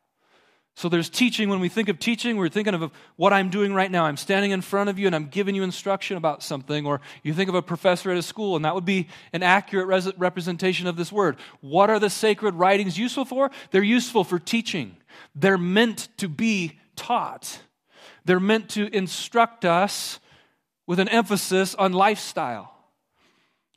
So 0.73 0.89
there's 0.89 1.09
teaching. 1.09 1.49
When 1.49 1.59
we 1.59 1.69
think 1.69 1.89
of 1.89 1.99
teaching, 1.99 2.37
we're 2.37 2.49
thinking 2.49 2.73
of 2.73 2.91
what 3.15 3.33
I'm 3.33 3.49
doing 3.49 3.73
right 3.73 3.91
now. 3.91 4.05
I'm 4.05 4.17
standing 4.17 4.51
in 4.51 4.61
front 4.61 4.89
of 4.89 4.97
you 4.97 5.05
and 5.05 5.15
I'm 5.15 5.27
giving 5.27 5.53
you 5.53 5.63
instruction 5.63 6.17
about 6.17 6.41
something. 6.43 6.85
Or 6.85 7.01
you 7.23 7.33
think 7.33 7.49
of 7.49 7.55
a 7.55 7.61
professor 7.61 8.09
at 8.09 8.17
a 8.17 8.21
school, 8.21 8.55
and 8.55 8.63
that 8.65 8.73
would 8.73 8.85
be 8.85 9.07
an 9.33 9.43
accurate 9.43 9.87
res- 9.87 10.17
representation 10.17 10.87
of 10.87 10.95
this 10.95 11.11
word. 11.11 11.37
What 11.59 11.89
are 11.89 11.99
the 11.99 12.09
sacred 12.09 12.55
writings 12.55 12.97
useful 12.97 13.25
for? 13.25 13.51
They're 13.71 13.83
useful 13.83 14.23
for 14.23 14.39
teaching, 14.39 14.97
they're 15.35 15.57
meant 15.57 16.07
to 16.17 16.27
be 16.27 16.79
taught, 16.95 17.61
they're 18.25 18.39
meant 18.39 18.69
to 18.69 18.87
instruct 18.95 19.65
us 19.65 20.19
with 20.87 20.99
an 20.99 21.09
emphasis 21.09 21.75
on 21.75 21.93
lifestyle. 21.93 22.73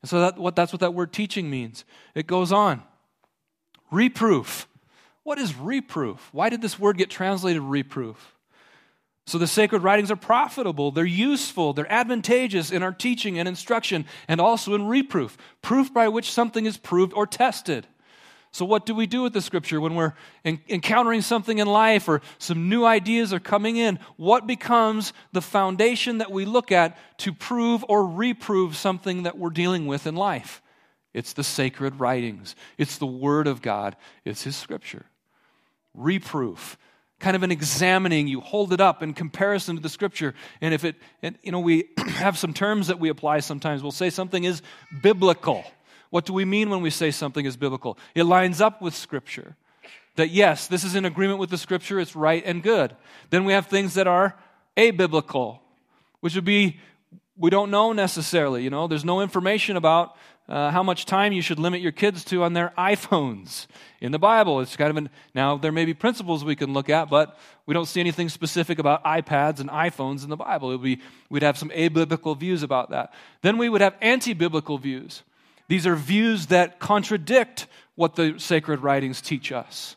So 0.04 0.20
that, 0.20 0.38
what, 0.38 0.54
that's 0.54 0.72
what 0.72 0.80
that 0.80 0.94
word 0.94 1.12
teaching 1.12 1.48
means. 1.48 1.84
It 2.14 2.26
goes 2.26 2.52
on. 2.52 2.82
Reproof. 3.90 4.68
What 5.24 5.38
is 5.38 5.56
reproof? 5.56 6.28
Why 6.32 6.50
did 6.50 6.62
this 6.62 6.78
word 6.78 6.98
get 6.98 7.10
translated 7.10 7.62
reproof? 7.62 8.34
So 9.26 9.38
the 9.38 9.46
sacred 9.46 9.82
writings 9.82 10.10
are 10.10 10.16
profitable, 10.16 10.90
they're 10.90 11.06
useful, 11.06 11.72
they're 11.72 11.90
advantageous 11.90 12.70
in 12.70 12.82
our 12.82 12.92
teaching 12.92 13.38
and 13.38 13.48
instruction, 13.48 14.04
and 14.28 14.38
also 14.38 14.74
in 14.74 14.86
reproof, 14.86 15.38
proof 15.62 15.92
by 15.94 16.08
which 16.08 16.30
something 16.30 16.66
is 16.66 16.76
proved 16.76 17.14
or 17.14 17.26
tested. 17.26 17.86
So, 18.52 18.66
what 18.66 18.84
do 18.86 18.94
we 18.94 19.06
do 19.06 19.22
with 19.22 19.32
the 19.32 19.40
scripture 19.40 19.80
when 19.80 19.94
we're 19.94 20.12
in, 20.44 20.60
encountering 20.68 21.22
something 21.22 21.58
in 21.58 21.66
life 21.66 22.06
or 22.06 22.20
some 22.38 22.68
new 22.68 22.84
ideas 22.84 23.32
are 23.32 23.40
coming 23.40 23.76
in? 23.78 23.98
What 24.16 24.46
becomes 24.46 25.12
the 25.32 25.42
foundation 25.42 26.18
that 26.18 26.30
we 26.30 26.44
look 26.44 26.70
at 26.70 26.96
to 27.20 27.32
prove 27.32 27.84
or 27.88 28.06
reprove 28.06 28.76
something 28.76 29.24
that 29.24 29.38
we're 29.38 29.50
dealing 29.50 29.86
with 29.86 30.06
in 30.06 30.14
life? 30.14 30.62
It's 31.14 31.32
the 31.32 31.42
sacred 31.42 31.98
writings, 31.98 32.54
it's 32.76 32.98
the 32.98 33.06
Word 33.06 33.46
of 33.48 33.62
God, 33.62 33.96
it's 34.24 34.44
His 34.44 34.54
scripture 34.54 35.06
reproof 35.94 36.76
kind 37.20 37.36
of 37.36 37.42
an 37.42 37.50
examining. 37.50 38.28
You 38.28 38.40
hold 38.40 38.72
it 38.72 38.80
up 38.80 39.02
in 39.02 39.14
comparison 39.14 39.76
to 39.76 39.82
the 39.82 39.88
scripture. 39.88 40.34
And 40.60 40.74
if 40.74 40.84
it 40.84 40.96
and, 41.22 41.38
you 41.42 41.52
know 41.52 41.60
we 41.60 41.88
have 42.06 42.36
some 42.36 42.52
terms 42.52 42.88
that 42.88 43.00
we 43.00 43.08
apply 43.08 43.40
sometimes. 43.40 43.82
We'll 43.82 43.92
say 43.92 44.10
something 44.10 44.44
is 44.44 44.62
biblical. 45.02 45.64
What 46.10 46.26
do 46.26 46.32
we 46.32 46.44
mean 46.44 46.70
when 46.70 46.82
we 46.82 46.90
say 46.90 47.10
something 47.10 47.44
is 47.46 47.56
biblical? 47.56 47.98
It 48.14 48.24
lines 48.24 48.60
up 48.60 48.82
with 48.82 48.94
scripture. 48.94 49.56
That 50.16 50.30
yes 50.30 50.68
this 50.68 50.84
is 50.84 50.94
in 50.94 51.04
agreement 51.04 51.38
with 51.40 51.50
the 51.50 51.58
scripture. 51.58 51.98
It's 51.98 52.14
right 52.14 52.42
and 52.44 52.62
good. 52.62 52.94
Then 53.30 53.44
we 53.44 53.54
have 53.54 53.66
things 53.66 53.94
that 53.94 54.06
are 54.06 54.36
abiblical 54.76 55.60
which 56.24 56.34
would 56.36 56.44
be 56.46 56.80
we 57.36 57.50
don't 57.50 57.70
know 57.70 57.92
necessarily 57.92 58.62
you 58.62 58.70
know 58.70 58.86
there's 58.86 59.04
no 59.04 59.20
information 59.20 59.76
about 59.76 60.16
uh, 60.48 60.70
how 60.70 60.82
much 60.82 61.06
time 61.06 61.32
you 61.32 61.40
should 61.40 61.58
limit 61.58 61.80
your 61.80 61.92
kids 61.92 62.24
to 62.24 62.42
on 62.42 62.52
their 62.52 62.72
iPhones 62.78 63.66
in 64.00 64.12
the 64.12 64.18
Bible. 64.18 64.60
It's 64.60 64.76
kind 64.76 64.90
of 64.90 64.96
an, 64.96 65.10
now 65.34 65.56
there 65.56 65.72
may 65.72 65.84
be 65.84 65.94
principles 65.94 66.44
we 66.44 66.56
can 66.56 66.72
look 66.72 66.90
at, 66.90 67.08
but 67.08 67.38
we 67.66 67.72
don't 67.72 67.86
see 67.86 68.00
anything 68.00 68.28
specific 68.28 68.78
about 68.78 69.02
iPads 69.04 69.60
and 69.60 69.70
iPhones 69.70 70.22
in 70.22 70.30
the 70.30 70.36
Bible. 70.36 70.70
It 70.70 70.76
would 70.76 70.84
be, 70.84 71.00
we'd 71.30 71.42
have 71.42 71.56
some 71.56 71.70
abiblical 71.70 72.36
views 72.38 72.62
about 72.62 72.90
that. 72.90 73.12
Then 73.42 73.56
we 73.56 73.68
would 73.68 73.80
have 73.80 73.94
anti-biblical 74.00 74.78
views. 74.78 75.22
These 75.68 75.86
are 75.86 75.96
views 75.96 76.46
that 76.46 76.78
contradict 76.78 77.66
what 77.94 78.16
the 78.16 78.38
sacred 78.38 78.80
writings 78.80 79.22
teach 79.22 79.50
us. 79.50 79.96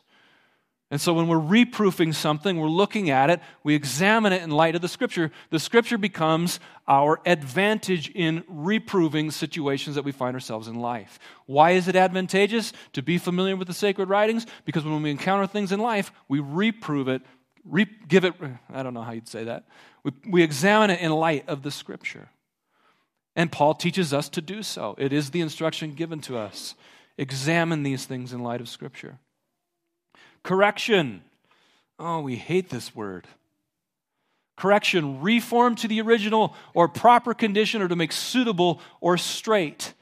And 0.90 0.98
so 0.98 1.12
when 1.12 1.28
we're 1.28 1.38
reproofing 1.38 2.14
something, 2.14 2.56
we're 2.56 2.68
looking 2.68 3.10
at 3.10 3.28
it, 3.28 3.40
we 3.62 3.74
examine 3.74 4.32
it 4.32 4.42
in 4.42 4.50
light 4.50 4.74
of 4.74 4.80
the 4.80 4.88
scripture, 4.88 5.30
the 5.50 5.58
scripture 5.58 5.98
becomes 5.98 6.60
our 6.86 7.20
advantage 7.26 8.08
in 8.10 8.42
reproving 8.48 9.30
situations 9.30 9.96
that 9.96 10.04
we 10.04 10.12
find 10.12 10.34
ourselves 10.34 10.66
in 10.66 10.76
life. 10.76 11.18
Why 11.44 11.72
is 11.72 11.88
it 11.88 11.96
advantageous 11.96 12.72
to 12.94 13.02
be 13.02 13.18
familiar 13.18 13.54
with 13.54 13.68
the 13.68 13.74
sacred 13.74 14.08
writings? 14.08 14.46
Because 14.64 14.84
when 14.84 15.02
we 15.02 15.10
encounter 15.10 15.46
things 15.46 15.72
in 15.72 15.80
life, 15.80 16.10
we 16.26 16.40
reprove 16.40 17.08
it, 17.08 17.20
re- 17.66 17.86
give 18.08 18.24
it, 18.24 18.32
I 18.72 18.82
don't 18.82 18.94
know 18.94 19.02
how 19.02 19.12
you'd 19.12 19.28
say 19.28 19.44
that. 19.44 19.66
We, 20.04 20.12
we 20.26 20.42
examine 20.42 20.88
it 20.88 21.00
in 21.00 21.12
light 21.12 21.46
of 21.48 21.62
the 21.62 21.70
scripture. 21.70 22.30
And 23.36 23.52
Paul 23.52 23.74
teaches 23.74 24.14
us 24.14 24.30
to 24.30 24.40
do 24.40 24.62
so. 24.62 24.94
It 24.96 25.12
is 25.12 25.30
the 25.30 25.42
instruction 25.42 25.92
given 25.92 26.20
to 26.22 26.38
us. 26.38 26.74
Examine 27.18 27.82
these 27.82 28.06
things 28.06 28.32
in 28.32 28.42
light 28.42 28.62
of 28.62 28.70
scripture. 28.70 29.18
Correction. 30.48 31.24
Oh, 31.98 32.20
we 32.20 32.36
hate 32.36 32.70
this 32.70 32.96
word. 32.96 33.26
Correction, 34.56 35.20
reform 35.20 35.74
to 35.74 35.88
the 35.88 36.00
original 36.00 36.54
or 36.72 36.88
proper 36.88 37.34
condition 37.34 37.82
or 37.82 37.88
to 37.88 37.94
make 37.94 38.12
suitable 38.12 38.80
or 39.02 39.18
straight. 39.18 39.92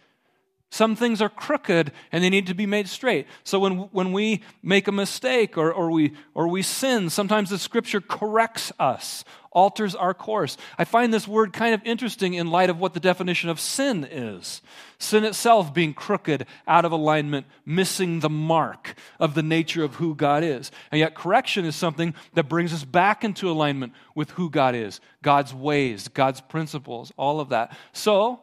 Some 0.77 0.95
things 0.95 1.23
are 1.23 1.31
crooked 1.31 1.91
and 2.13 2.23
they 2.23 2.29
need 2.29 2.49
to 2.49 2.55
be 2.55 2.67
made 2.67 2.87
straight. 2.87 3.27
So 3.45 3.59
when, 3.59 3.79
when 3.93 4.13
we 4.13 4.43
make 4.63 4.89
a 4.89 4.93
mistake 4.93 5.57
or, 5.57 5.73
or, 5.73 5.91
we, 5.91 6.13
or 6.35 6.49
we 6.49 6.61
sin, 6.61 7.09
sometimes 7.09 7.49
the 7.49 7.59
scripture 7.59 8.03
corrects 8.03 8.73
us, 8.79 9.25
alters 9.53 9.95
our 9.95 10.13
course. 10.13 10.59
I 10.77 10.85
find 10.85 11.15
this 11.15 11.27
word 11.27 11.55
kind 11.55 11.73
of 11.73 11.81
interesting 11.87 12.35
in 12.35 12.51
light 12.51 12.69
of 12.69 12.79
what 12.79 12.93
the 12.93 13.01
definition 13.01 13.49
of 13.49 13.59
sin 13.59 14.05
is 14.05 14.61
sin 14.99 15.25
itself 15.25 15.75
being 15.75 15.95
crooked, 15.95 16.47
out 16.67 16.85
of 16.85 16.93
alignment, 16.93 17.47
missing 17.65 18.21
the 18.21 18.31
mark 18.31 18.95
of 19.21 19.35
the 19.35 19.43
nature 19.43 19.85
of 19.85 19.95
who 19.95 20.15
God 20.15 20.43
is. 20.43 20.71
And 20.91 20.99
yet, 20.99 21.15
correction 21.15 21.65
is 21.65 21.77
something 21.77 22.15
that 22.35 22.49
brings 22.49 22.73
us 22.73 22.85
back 22.85 23.25
into 23.25 23.51
alignment 23.51 23.93
with 24.15 24.31
who 24.33 24.51
God 24.51 24.75
is, 24.75 25.01
God's 25.23 25.53
ways, 25.53 26.09
God's 26.09 26.41
principles, 26.41 27.13
all 27.17 27.41
of 27.41 27.51
that. 27.51 27.77
So, 27.93 28.41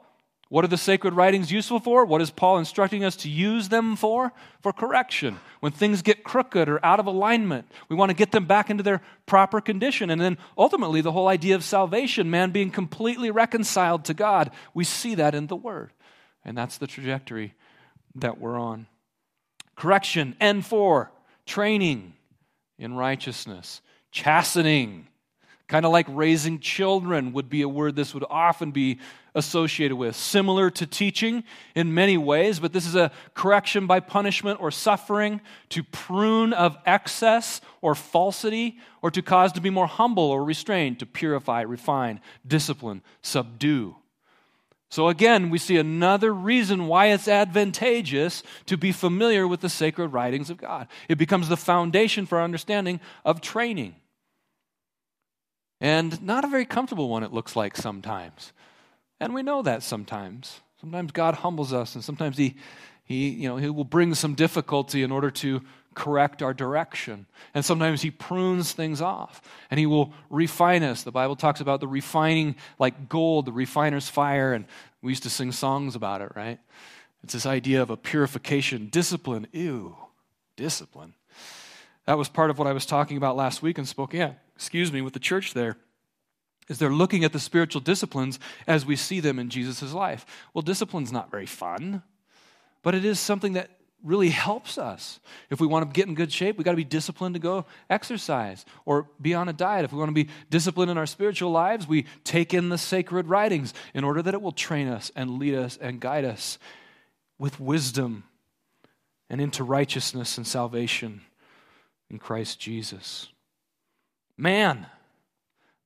what 0.53 0.63
are 0.63 0.67
the 0.67 0.77
sacred 0.77 1.15
writings 1.15 1.51
useful 1.51 1.79
for? 1.79 2.05
What 2.05 2.21
is 2.21 2.29
Paul 2.29 2.59
instructing 2.59 3.03
us 3.03 3.15
to 3.15 3.27
use 3.27 3.69
them 3.69 3.95
for? 3.95 4.31
For 4.61 4.71
correction. 4.71 5.39
When 5.61 5.71
things 5.71 6.03
get 6.03 6.23
crooked 6.23 6.69
or 6.69 6.85
out 6.85 6.99
of 6.99 7.07
alignment, 7.07 7.65
we 7.89 7.95
want 7.95 8.11
to 8.11 8.15
get 8.15 8.31
them 8.31 8.45
back 8.45 8.69
into 8.69 8.83
their 8.83 9.01
proper 9.25 9.61
condition. 9.61 10.11
And 10.11 10.21
then 10.21 10.37
ultimately, 10.55 11.01
the 11.01 11.11
whole 11.11 11.27
idea 11.27 11.55
of 11.55 11.63
salvation, 11.63 12.29
man 12.29 12.51
being 12.51 12.69
completely 12.69 13.31
reconciled 13.31 14.05
to 14.05 14.13
God, 14.13 14.51
we 14.75 14.83
see 14.83 15.15
that 15.15 15.33
in 15.33 15.47
the 15.47 15.55
Word. 15.55 15.91
And 16.45 16.55
that's 16.55 16.77
the 16.77 16.85
trajectory 16.85 17.55
that 18.13 18.39
we're 18.39 18.59
on. 18.59 18.85
Correction, 19.75 20.35
and 20.39 20.63
for 20.63 21.11
training 21.47 22.13
in 22.77 22.93
righteousness, 22.93 23.81
chastening 24.11 25.07
Kind 25.73 25.85
of 25.85 25.91
like 25.91 26.05
raising 26.09 26.59
children 26.59 27.33
would 27.33 27.49
be 27.49 27.61
a 27.61 27.67
word 27.67 27.95
this 27.95 28.13
would 28.13 28.25
often 28.29 28.71
be 28.71 28.99
associated 29.35 29.95
with. 29.95 30.15
Similar 30.15 30.69
to 30.71 30.85
teaching 30.85 31.43
in 31.75 31.93
many 31.93 32.17
ways, 32.17 32.59
but 32.59 32.73
this 32.73 32.85
is 32.85 32.95
a 32.95 33.11
correction 33.33 33.87
by 33.87 33.99
punishment 33.99 34.61
or 34.61 34.71
suffering, 34.71 35.41
to 35.69 35.83
prune 35.83 36.53
of 36.53 36.77
excess 36.85 37.61
or 37.81 37.95
falsity, 37.95 38.77
or 39.01 39.11
to 39.11 39.21
cause 39.21 39.51
to 39.53 39.61
be 39.61 39.69
more 39.69 39.87
humble 39.87 40.23
or 40.23 40.43
restrained, 40.43 40.99
to 40.99 41.05
purify, 41.05 41.61
refine, 41.61 42.19
discipline, 42.45 43.01
subdue. 43.21 43.95
So 44.89 45.07
again, 45.07 45.49
we 45.49 45.57
see 45.57 45.77
another 45.77 46.31
reason 46.31 46.85
why 46.87 47.07
it's 47.07 47.27
advantageous 47.27 48.43
to 48.67 48.77
be 48.77 48.91
familiar 48.91 49.47
with 49.47 49.61
the 49.61 49.69
sacred 49.69 50.09
writings 50.09 50.51
of 50.51 50.57
God. 50.57 50.87
It 51.09 51.17
becomes 51.17 51.49
the 51.49 51.57
foundation 51.57 52.27
for 52.27 52.37
our 52.37 52.43
understanding 52.43 52.99
of 53.25 53.41
training 53.41 53.95
and 55.83 56.23
not 56.23 56.45
a 56.45 56.47
very 56.47 56.65
comfortable 56.65 57.09
one, 57.09 57.23
it 57.23 57.33
looks 57.33 57.57
like 57.57 57.75
sometimes. 57.75 58.53
And 59.25 59.33
we 59.33 59.43
know 59.43 59.61
that 59.61 59.83
sometimes. 59.83 60.59
Sometimes 60.79 61.11
God 61.11 61.35
humbles 61.35 61.73
us, 61.73 61.95
and 61.95 62.03
sometimes 62.03 62.37
He, 62.37 62.55
he, 63.05 63.29
you 63.29 63.47
know, 63.47 63.57
he 63.57 63.69
will 63.69 63.83
bring 63.83 64.13
some 64.15 64.35
difficulty 64.35 65.03
in 65.03 65.11
order 65.11 65.31
to 65.31 65.61
correct 65.93 66.41
our 66.41 66.53
direction. 66.53 67.25
And 67.53 67.63
sometimes 67.63 68.01
He 68.01 68.11
prunes 68.11 68.73
things 68.73 69.01
off, 69.01 69.41
and 69.71 69.79
He 69.79 69.85
will 69.85 70.13
refine 70.29 70.83
us. 70.83 71.03
The 71.03 71.11
Bible 71.11 71.35
talks 71.35 71.61
about 71.61 71.79
the 71.79 71.87
refining 71.87 72.55
like 72.79 73.09
gold, 73.09 73.45
the 73.45 73.51
refiner's 73.51 74.09
fire, 74.09 74.53
and 74.53 74.65
we 75.01 75.11
used 75.11 75.23
to 75.23 75.29
sing 75.29 75.51
songs 75.51 75.95
about 75.95 76.21
it, 76.21 76.31
right? 76.35 76.59
It's 77.23 77.33
this 77.33 77.45
idea 77.45 77.81
of 77.81 77.89
a 77.89 77.97
purification, 77.97 78.89
discipline. 78.89 79.47
Ew, 79.53 79.95
discipline. 80.57 81.13
That 82.05 82.17
was 82.17 82.27
part 82.27 82.49
of 82.49 82.59
what 82.59 82.67
I 82.67 82.73
was 82.73 82.85
talking 82.85 83.15
about 83.15 83.37
last 83.37 83.61
week 83.61 83.77
in 83.77 83.85
Spokane 83.85 84.35
excuse 84.55 84.91
me, 84.91 85.01
with 85.01 85.13
the 85.13 85.19
church 85.19 85.53
there 85.53 85.77
is 86.69 86.77
they're 86.77 86.93
looking 86.93 87.23
at 87.23 87.33
the 87.33 87.39
spiritual 87.39 87.81
disciplines 87.81 88.39
as 88.67 88.85
we 88.85 88.95
see 88.95 89.19
them 89.19 89.39
in 89.39 89.49
Jesus' 89.49 89.93
life. 89.93 90.25
Well, 90.53 90.61
discipline's 90.61 91.11
not 91.11 91.31
very 91.31 91.45
fun, 91.45 92.03
but 92.81 92.95
it 92.95 93.05
is 93.05 93.19
something 93.19 93.53
that 93.53 93.69
really 94.03 94.29
helps 94.29 94.77
us. 94.77 95.19
If 95.49 95.61
we 95.61 95.67
want 95.67 95.89
to 95.89 95.93
get 95.93 96.07
in 96.07 96.13
good 96.13 96.31
shape, 96.31 96.57
we 96.57 96.63
got 96.63 96.71
to 96.71 96.77
be 96.77 96.83
disciplined 96.83 97.35
to 97.35 97.39
go 97.39 97.65
exercise 97.89 98.65
or 98.85 99.07
be 99.21 99.33
on 99.33 99.47
a 99.47 99.53
diet. 99.53 99.85
If 99.85 99.93
we 99.93 99.99
want 99.99 100.09
to 100.09 100.13
be 100.13 100.29
disciplined 100.49 100.91
in 100.91 100.97
our 100.97 101.05
spiritual 101.05 101.51
lives, 101.51 101.87
we 101.87 102.05
take 102.25 102.53
in 102.53 102.69
the 102.69 102.77
sacred 102.77 103.27
writings 103.27 103.73
in 103.93 104.03
order 104.03 104.21
that 104.21 104.33
it 104.33 104.41
will 104.41 104.51
train 104.51 104.89
us 104.89 105.11
and 105.15 105.39
lead 105.39 105.55
us 105.55 105.77
and 105.77 106.01
guide 106.01 106.25
us 106.25 106.59
with 107.39 107.59
wisdom 107.59 108.25
and 109.29 109.39
into 109.39 109.63
righteousness 109.63 110.37
and 110.37 110.45
salvation 110.45 111.21
in 112.09 112.19
Christ 112.19 112.59
Jesus. 112.59 113.29
Man, 114.37 114.85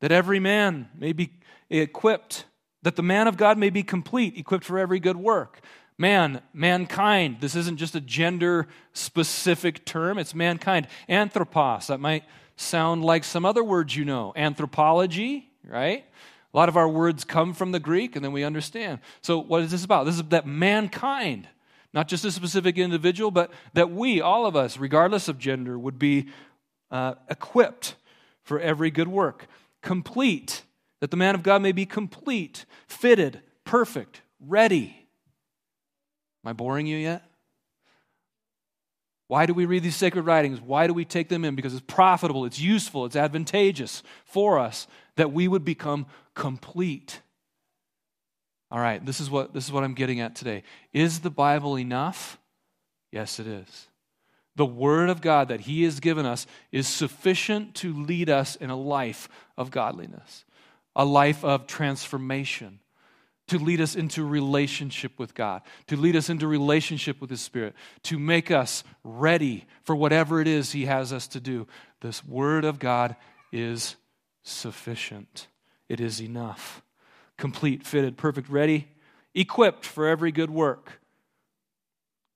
that 0.02 0.12
every 0.12 0.40
man 0.40 0.90
may 0.98 1.14
be 1.14 1.34
equipped, 1.70 2.46
that 2.84 2.96
the 2.96 3.04
man 3.04 3.28
of 3.28 3.38
God 3.38 3.58
may 3.58 3.70
be 3.70 3.84
complete, 3.84 4.38
equipped 4.38 4.66
for 4.66 4.78
every 4.78 5.00
good 5.00 5.18
work 5.18 5.62
man, 5.98 6.42
mankind. 6.54 7.38
This 7.40 7.56
isn't 7.56 7.78
just 7.78 7.96
a 7.96 8.02
gender 8.02 8.68
specific 8.94 9.86
term, 9.86 10.18
it's 10.18 10.36
mankind. 10.36 10.88
Anthropos, 11.08 11.88
that 11.88 12.00
might 12.00 12.24
sound 12.56 13.04
like 13.04 13.24
some 13.24 13.46
other 13.46 13.64
words 13.64 13.96
you 13.96 14.06
know. 14.06 14.34
Anthropology, 14.36 15.50
right? 15.64 16.06
A 16.54 16.58
lot 16.58 16.70
of 16.70 16.78
our 16.78 16.90
words 16.90 17.24
come 17.24 17.54
from 17.54 17.72
the 17.72 17.80
Greek 17.80 18.16
and 18.16 18.24
then 18.24 18.32
we 18.32 18.44
understand. 18.44 19.00
So, 19.22 19.40
what 19.40 19.62
is 19.62 19.72
this 19.72 19.84
about? 19.84 20.06
This 20.06 20.16
is 20.16 20.24
that 20.24 20.48
mankind, 20.48 21.48
not 21.94 22.08
just 22.08 22.26
a 22.26 22.32
specific 22.32 22.78
individual, 22.78 23.32
but 23.32 23.52
that 23.74 23.92
we, 23.92 24.22
all 24.22 24.46
of 24.46 24.56
us, 24.56 24.78
regardless 24.78 25.28
of 25.28 25.38
gender, 25.38 25.78
would 25.78 26.00
be 26.00 26.28
uh, 26.90 27.16
equipped 27.30 27.96
for 28.44 28.60
every 28.60 28.92
good 28.92 29.08
work. 29.08 29.48
Complete, 29.88 30.64
that 31.00 31.12
the 31.12 31.18
man 31.18 31.34
of 31.34 31.44
God 31.44 31.62
may 31.62 31.72
be 31.72 31.86
complete, 31.86 32.66
fitted, 32.88 33.42
perfect, 33.64 34.22
ready 34.40 35.08
Am 36.48 36.52
I 36.52 36.54
boring 36.54 36.88
you 36.88 36.96
yet? 36.96 37.24
Why 39.28 39.46
do 39.46 39.54
we 39.54 39.66
read 39.66 39.84
these 39.84 39.98
sacred 39.98 40.22
writings? 40.22 40.62
Why 40.62 40.88
do 40.88 40.94
we 40.94 41.04
take 41.04 41.28
them 41.28 41.44
in? 41.44 41.56
Because 41.56 41.74
it's 41.74 41.84
profitable, 41.86 42.46
it's 42.46 42.58
useful, 42.58 43.04
it's 43.06 43.18
advantageous 43.18 44.02
for 44.24 44.58
us 44.58 44.88
that 45.18 45.34
we 45.34 45.50
would 45.50 45.66
become 45.66 46.06
complete. 46.36 47.20
All 48.72 48.80
right, 48.80 49.06
this 49.06 49.20
is 49.20 49.30
what, 49.30 49.54
this 49.54 49.66
is 49.66 49.74
what 49.74 49.84
I'm 49.84 49.94
getting 49.94 50.22
at 50.22 50.36
today. 50.36 50.64
Is 50.94 51.20
the 51.20 51.30
Bible 51.30 51.78
enough? 51.78 52.38
Yes, 53.12 53.38
it 53.42 53.48
is. 53.48 53.88
The 54.58 54.66
Word 54.66 55.10
of 55.10 55.22
God 55.22 55.50
that 55.50 55.62
He 55.62 55.84
has 55.84 56.00
given 56.00 56.26
us 56.26 56.48
is 56.72 56.88
sufficient 56.88 57.76
to 57.76 57.94
lead 57.94 58.28
us 58.28 58.56
in 58.56 58.72
a 58.72 58.76
life 58.76 59.30
of 59.56 59.70
godliness, 59.70 60.46
a 60.96 61.06
life 61.06 61.46
of 61.46 61.68
transformation, 61.68 62.80
to 63.50 63.60
lead 63.60 63.80
us 63.80 63.96
into 63.96 64.26
relationship 64.26 65.20
with 65.20 65.36
God, 65.36 65.62
to 65.86 65.96
lead 65.96 66.16
us 66.16 66.28
into 66.28 66.48
relationship 66.48 67.22
with 67.22 67.30
His 67.30 67.40
Spirit, 67.40 67.76
to 68.04 68.18
make 68.18 68.50
us 68.50 68.84
ready 69.04 69.66
for 69.84 69.96
whatever 69.96 70.42
it 70.42 70.48
is 70.48 70.72
He 70.72 70.86
has 70.86 71.14
us 71.14 71.28
to 71.28 71.40
do. 71.40 71.68
This 72.02 72.26
Word 72.26 72.66
of 72.66 72.80
God 72.80 73.16
is 73.52 73.96
sufficient, 74.42 75.48
it 75.88 76.02
is 76.02 76.20
enough. 76.20 76.82
Complete, 77.38 77.86
fitted, 77.86 78.18
perfect, 78.18 78.50
ready, 78.50 78.88
equipped 79.36 79.86
for 79.86 80.08
every 80.08 80.32
good 80.32 80.50
work. 80.50 81.00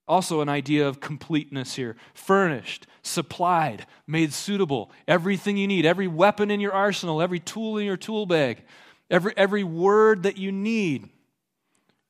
Also, 0.07 0.41
an 0.41 0.49
idea 0.49 0.87
of 0.87 0.99
completeness 0.99 1.75
here 1.75 1.95
furnished, 2.13 2.87
supplied, 3.01 3.85
made 4.05 4.33
suitable. 4.33 4.91
Everything 5.07 5.57
you 5.57 5.67
need, 5.67 5.85
every 5.85 6.07
weapon 6.07 6.51
in 6.51 6.59
your 6.59 6.73
arsenal, 6.73 7.21
every 7.21 7.39
tool 7.39 7.77
in 7.77 7.85
your 7.85 7.97
tool 7.97 8.25
bag 8.25 8.63
Every, 9.11 9.33
every 9.35 9.65
word 9.65 10.23
that 10.23 10.37
you 10.37 10.53
need, 10.53 11.09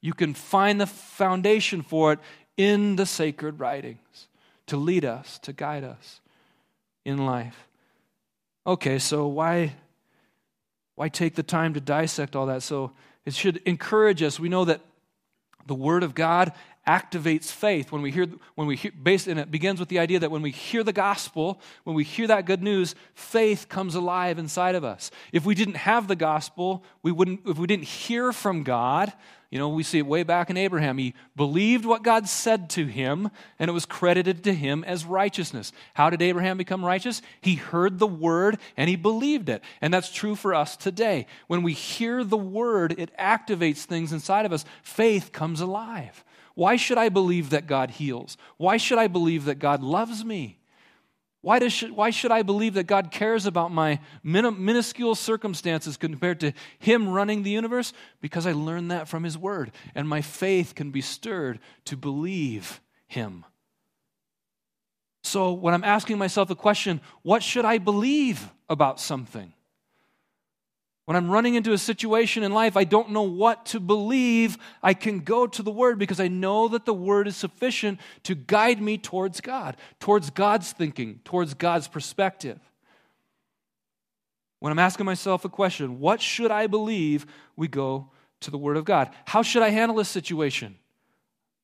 you 0.02 0.14
can 0.14 0.36
find 0.36 0.80
the 0.80 0.86
foundation 0.86 1.82
for 1.82 2.14
it 2.14 2.20
in 2.58 2.96
the 2.96 3.08
sacred 3.08 3.60
writings 3.60 4.28
to 4.68 4.78
lead 4.78 5.04
us, 5.04 5.40
to 5.40 5.52
guide 5.52 5.84
us 5.84 6.22
in 7.04 7.26
life. 7.26 7.68
Okay, 8.68 9.00
so 9.00 9.26
why, 9.28 9.74
why 10.94 11.10
take 11.10 11.34
the 11.34 11.44
time 11.44 11.74
to 11.74 11.82
dissect 11.82 12.36
all 12.36 12.46
that? 12.46 12.62
So 12.62 12.92
it 13.26 13.34
should 13.34 13.58
encourage 13.66 14.22
us. 14.22 14.40
We 14.40 14.48
know 14.48 14.66
that 14.66 14.82
the 15.66 15.74
Word 15.74 16.04
of 16.04 16.14
God 16.14 16.54
activates 16.88 17.52
faith 17.52 17.92
when 17.92 18.02
we 18.02 18.12
hear 18.12 18.28
when 18.56 18.68
we 18.68 18.76
hear 18.76 18.92
based 19.04 19.28
and 19.28 19.40
it 19.40 19.52
begins 19.52 19.80
with 19.80 19.90
the 19.90 20.00
idea 20.00 20.20
that 20.20 20.32
when 20.32 20.42
we 20.42 20.50
hear 20.50 20.84
the 20.84 20.92
gospel 20.92 21.62
when 21.84 21.96
we 21.96 22.04
hear 22.04 22.26
that 22.26 22.46
good 22.46 22.64
news 22.64 22.96
faith 23.14 23.70
comes 23.70 23.94
alive 23.94 24.40
inside 24.40 24.74
of 24.74 24.84
us 24.84 25.12
if 25.32 25.46
we 25.46 25.54
didn't 25.54 25.76
have 25.76 26.08
the 26.08 26.16
gospel 26.16 26.84
we 27.04 27.12
wouldn't 27.12 27.42
if 27.46 27.58
we 27.58 27.68
didn't 27.68 27.86
hear 27.86 28.34
from 28.34 28.64
god 28.64 29.14
you 29.52 29.60
know, 29.60 29.68
we 29.68 29.84
see 29.84 29.98
it 29.98 30.06
way 30.06 30.24
back 30.24 30.50
in 30.50 30.56
Abraham. 30.56 30.98
He 30.98 31.14
believed 31.36 31.84
what 31.84 32.04
God 32.04 32.30
said 32.30 32.70
to 32.72 32.86
him, 32.86 33.30
and 33.60 33.68
it 33.70 33.74
was 33.74 33.86
credited 33.86 34.46
to 34.46 34.54
him 34.54 34.86
as 34.86 35.04
righteousness. 35.04 35.74
How 35.94 36.10
did 36.10 36.22
Abraham 36.22 36.58
become 36.58 36.86
righteous? 36.86 37.22
He 37.42 37.56
heard 37.56 38.00
the 38.00 38.08
word 38.08 38.60
and 38.78 38.90
he 38.90 38.96
believed 38.96 39.50
it. 39.50 39.62
And 39.82 39.94
that's 39.94 40.10
true 40.10 40.36
for 40.36 40.56
us 40.56 40.78
today. 40.78 41.28
When 41.48 41.64
we 41.64 41.74
hear 41.74 42.24
the 42.24 42.38
word, 42.38 42.96
it 42.98 43.12
activates 43.18 43.84
things 43.84 44.14
inside 44.14 44.46
of 44.46 44.54
us. 44.54 44.64
Faith 44.84 45.34
comes 45.34 45.60
alive. 45.60 46.24
Why 46.56 46.76
should 46.76 46.98
I 46.98 47.10
believe 47.10 47.50
that 47.52 47.68
God 47.68 47.92
heals? 47.92 48.38
Why 48.58 48.78
should 48.78 48.98
I 48.98 49.08
believe 49.08 49.46
that 49.46 49.60
God 49.60 49.82
loves 49.82 50.24
me? 50.26 50.60
Why, 51.42 51.58
does, 51.58 51.82
why 51.82 52.12
should 52.12 52.32
I 52.32 52.44
believe 52.44 52.76
that 52.76 52.86
God 52.86 53.10
cares 53.12 53.48
about 53.48 53.72
my 53.72 54.00
minuscule 54.24 55.16
circumstances 55.16 55.98
compared 55.98 56.40
to 56.42 56.54
Him 56.78 57.10
running 57.10 57.42
the 57.42 57.50
universe? 57.50 57.94
Because 58.22 58.46
I 58.46 58.52
learned 58.52 58.92
that 58.92 59.08
from 59.08 59.24
His 59.24 59.38
Word, 59.38 59.72
and 59.96 60.08
my 60.08 60.22
faith 60.22 60.76
can 60.76 60.92
be 60.92 61.02
stirred 61.02 61.60
to 61.86 61.98
believe 61.98 62.80
Him. 63.08 63.44
So, 65.24 65.54
when 65.54 65.74
I'm 65.74 65.84
asking 65.84 66.20
myself 66.20 66.48
the 66.48 66.56
question, 66.56 67.02
what 67.24 67.42
should 67.42 67.66
I 67.66 67.80
believe 67.80 68.52
about 68.70 69.00
something? 69.00 69.54
When 71.06 71.18
I'm 71.18 71.32
running 71.32 71.56
into 71.56 71.74
a 71.74 71.78
situation 71.78 72.44
in 72.44 72.54
life, 72.54 72.78
I 72.78 72.84
don't 72.84 73.10
know 73.10 73.24
what 73.24 73.66
to 73.68 73.80
believe. 73.80 74.58
I 74.84 74.94
can 74.94 75.20
go 75.20 75.48
to 75.48 75.64
the 75.64 75.72
Word 75.72 75.98
because 75.98 76.20
I 76.20 76.28
know 76.28 76.68
that 76.70 76.86
the 76.86 76.94
Word 76.94 77.28
is 77.28 77.36
sufficient 77.36 78.00
to 78.24 78.36
guide 78.36 78.82
me 78.82 78.98
towards 78.98 79.42
God, 79.42 79.78
towards 80.00 80.30
God's 80.30 80.72
thinking, 80.72 81.20
towards 81.24 81.54
God's 81.56 81.88
perspective. 81.88 82.60
When 84.60 84.72
I'm 84.72 84.80
asking 84.80 85.08
myself 85.08 85.44
a 85.44 85.50
question, 85.50 86.00
what 86.00 86.22
should 86.22 86.52
I 86.52 86.68
believe? 86.68 87.26
We 87.56 87.68
go 87.68 88.12
to 88.42 88.52
the 88.52 88.60
Word 88.60 88.78
of 88.78 88.86
God. 88.86 89.10
How 89.26 89.42
should 89.42 89.64
I 89.64 89.70
handle 89.70 89.98
this 89.98 90.10
situation? 90.10 90.78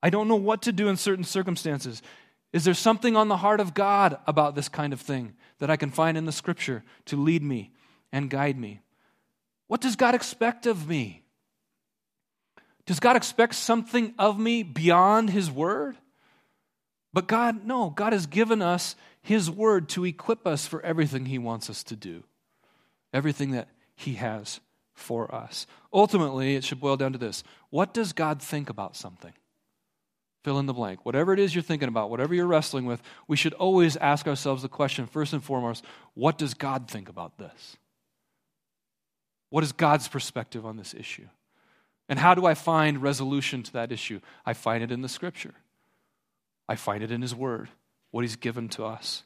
I 0.02 0.10
don't 0.10 0.28
know 0.28 0.36
what 0.36 0.64
to 0.64 0.72
do 0.72 0.90
in 0.90 0.98
certain 0.98 1.24
circumstances. 1.24 2.02
Is 2.54 2.66
there 2.66 2.74
something 2.74 3.16
on 3.16 3.28
the 3.28 3.38
heart 3.38 3.60
of 3.60 3.76
God 3.76 4.18
about 4.26 4.56
this 4.56 4.68
kind 4.68 4.94
of 4.94 5.02
thing 5.02 5.36
that 5.60 5.70
I 5.70 5.78
can 5.78 5.92
find 5.92 6.18
in 6.18 6.26
the 6.26 6.32
Scripture 6.32 6.84
to 7.06 7.18
lead 7.18 7.44
me 7.44 7.72
and 8.12 8.32
guide 8.32 8.58
me? 8.58 8.82
What 9.68 9.82
does 9.82 9.96
God 9.96 10.16
expect 10.16 10.66
of 10.66 10.88
me? 10.88 11.24
Does 12.86 13.00
God 13.00 13.16
expect 13.18 13.56
something 13.56 14.14
of 14.18 14.40
me 14.40 14.64
beyond 14.64 15.30
His 15.30 15.52
Word? 15.52 15.98
But 17.14 17.28
God, 17.28 17.66
no, 17.66 17.90
God 17.90 18.14
has 18.14 18.26
given 18.28 18.62
us 18.62 18.96
His 19.22 19.52
Word 19.52 19.90
to 19.90 20.06
equip 20.06 20.48
us 20.48 20.66
for 20.66 20.82
everything 20.82 21.26
He 21.26 21.38
wants 21.38 21.70
us 21.70 21.84
to 21.86 21.96
do, 21.96 22.24
everything 23.14 23.52
that 23.52 23.68
He 23.96 24.14
has 24.14 24.62
for 24.94 25.34
us. 25.34 25.68
Ultimately, 25.94 26.56
it 26.56 26.64
should 26.64 26.80
boil 26.80 26.98
down 26.98 27.12
to 27.12 27.18
this 27.18 27.44
What 27.70 27.94
does 27.94 28.14
God 28.14 28.42
think 28.42 28.70
about 28.70 28.96
something? 28.96 29.34
Fill 30.44 30.60
in 30.60 30.66
the 30.66 30.74
blank. 30.74 31.06
Whatever 31.06 31.34
it 31.34 31.40
is 31.40 31.54
you're 31.54 31.62
thinking 31.62 31.90
about, 31.90 32.10
whatever 32.10 32.34
you're 32.34 32.48
wrestling 32.48 32.86
with, 32.86 33.02
we 33.28 33.36
should 33.36 33.54
always 33.56 33.98
ask 33.98 34.28
ourselves 34.28 34.62
the 34.62 34.70
question 34.70 35.06
first 35.06 35.34
and 35.34 35.44
foremost 35.44 35.84
what 36.14 36.38
does 36.38 36.54
God 36.54 36.90
think 36.90 37.10
about 37.10 37.38
this? 37.38 37.76
What 39.50 39.64
is 39.64 39.72
God's 39.72 40.08
perspective 40.08 40.66
on 40.66 40.78
this 40.78 40.94
issue? 40.94 41.28
And 42.10 42.20
how 42.20 42.36
do 42.36 42.46
I 42.46 42.54
find 42.54 43.02
resolution 43.02 43.64
to 43.64 43.74
that 43.74 43.92
issue? 43.92 44.20
I 44.46 44.54
find 44.54 44.84
it 44.84 44.92
in 44.92 45.02
the 45.02 45.10
scripture. 45.10 45.54
I 46.70 46.76
find 46.76 47.04
it 47.04 47.12
in 47.12 47.22
His 47.22 47.36
Word, 47.36 47.70
what 48.12 48.22
He's 48.22 48.36
given 48.36 48.70
to 48.70 48.86
us. 48.86 49.24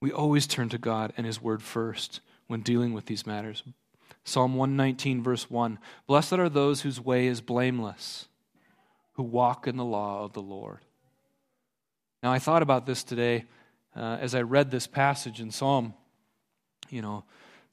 We 0.00 0.12
always 0.12 0.46
turn 0.46 0.68
to 0.70 0.78
God 0.78 1.12
and 1.16 1.26
His 1.26 1.40
Word 1.40 1.62
first 1.62 2.20
when 2.46 2.60
dealing 2.60 2.92
with 2.92 3.06
these 3.06 3.26
matters. 3.26 3.62
Psalm 4.24 4.54
119, 4.54 5.22
verse 5.22 5.50
1 5.50 5.78
Blessed 6.06 6.34
are 6.34 6.48
those 6.48 6.82
whose 6.82 7.00
way 7.00 7.26
is 7.26 7.40
blameless, 7.40 8.28
who 9.14 9.22
walk 9.22 9.66
in 9.66 9.76
the 9.76 9.84
law 9.84 10.24
of 10.24 10.32
the 10.32 10.42
Lord. 10.42 10.80
Now, 12.22 12.32
I 12.32 12.38
thought 12.38 12.62
about 12.62 12.86
this 12.86 13.04
today 13.04 13.44
uh, 13.96 14.18
as 14.20 14.34
I 14.34 14.42
read 14.42 14.70
this 14.70 14.86
passage 14.86 15.40
in 15.40 15.50
Psalm, 15.50 15.94
you 16.90 17.00
know, 17.02 17.24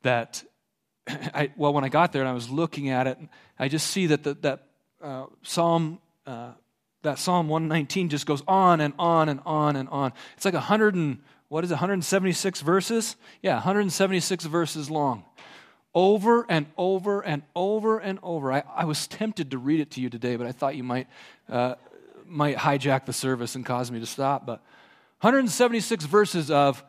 that, 0.03 0.43
I, 1.07 1.51
well, 1.57 1.73
when 1.73 1.83
I 1.83 1.89
got 1.89 2.13
there 2.13 2.21
and 2.21 2.29
I 2.29 2.33
was 2.33 2.49
looking 2.49 2.89
at 2.89 3.07
it, 3.07 3.17
I 3.59 3.67
just 3.67 3.87
see 3.87 4.07
that 4.07 4.23
the, 4.23 4.35
that 4.35 4.67
uh, 5.01 5.25
Psalm, 5.41 5.99
uh, 6.25 6.51
that 7.01 7.19
Psalm 7.19 7.49
119 7.49 8.09
just 8.09 8.25
goes 8.25 8.41
on 8.47 8.79
and 8.79 8.93
on 8.97 9.27
and 9.27 9.41
on 9.45 9.75
and 9.75 9.89
on. 9.89 10.13
It's 10.37 10.45
like 10.45 10.53
100 10.53 10.95
and, 10.95 11.19
what 11.49 11.63
is 11.63 11.71
it, 11.71 11.75
176 11.75 12.61
verses? 12.61 13.15
Yeah, 13.41 13.55
176 13.55 14.45
verses 14.45 14.89
long. 14.89 15.25
over 15.93 16.45
and 16.49 16.65
over 16.77 17.21
and 17.21 17.43
over 17.55 17.99
and 17.99 18.19
over. 18.23 18.51
I, 18.51 18.63
I 18.73 18.85
was 18.85 19.07
tempted 19.07 19.51
to 19.51 19.57
read 19.57 19.79
it 19.79 19.91
to 19.91 20.01
you 20.01 20.09
today, 20.09 20.35
but 20.35 20.47
I 20.47 20.51
thought 20.51 20.75
you 20.75 20.83
might, 20.83 21.07
uh, 21.49 21.75
might 22.25 22.57
hijack 22.57 23.05
the 23.05 23.13
service 23.13 23.55
and 23.55 23.65
cause 23.65 23.91
me 23.91 23.99
to 23.99 24.05
stop. 24.05 24.45
But 24.45 24.63
176 25.23 26.03
verses 26.03 26.51
of 26.51 26.83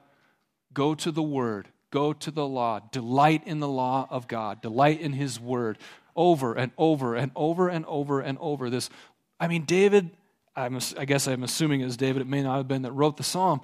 go 0.73 0.97
to 0.97 1.12
the 1.12 1.23
Word, 1.23 1.68
go 1.92 2.12
to 2.12 2.33
the 2.33 2.44
law, 2.44 2.81
delight 2.90 3.42
in 3.47 3.61
the 3.61 3.68
law 3.68 4.09
of 4.11 4.27
God, 4.27 4.61
delight 4.61 5.01
in 5.01 5.12
His 5.12 5.38
Word, 5.38 5.79
over 6.16 6.55
and 6.55 6.73
over 6.77 7.14
and 7.14 7.31
over 7.37 7.68
and 7.68 7.85
over 7.87 8.20
and 8.20 8.37
over. 8.40 8.70
This, 8.70 8.90
I 9.38 9.47
mean, 9.47 9.64
David, 9.64 10.11
I'm, 10.57 10.81
I 10.99 11.05
guess 11.05 11.29
I'm 11.29 11.44
assuming 11.44 11.81
it 11.81 11.85
was 11.85 11.97
David, 11.97 12.23
it 12.23 12.29
may 12.29 12.42
not 12.42 12.57
have 12.57 12.66
been 12.66 12.83
that 12.83 12.90
wrote 12.90 13.18
the 13.18 13.23
psalm 13.23 13.61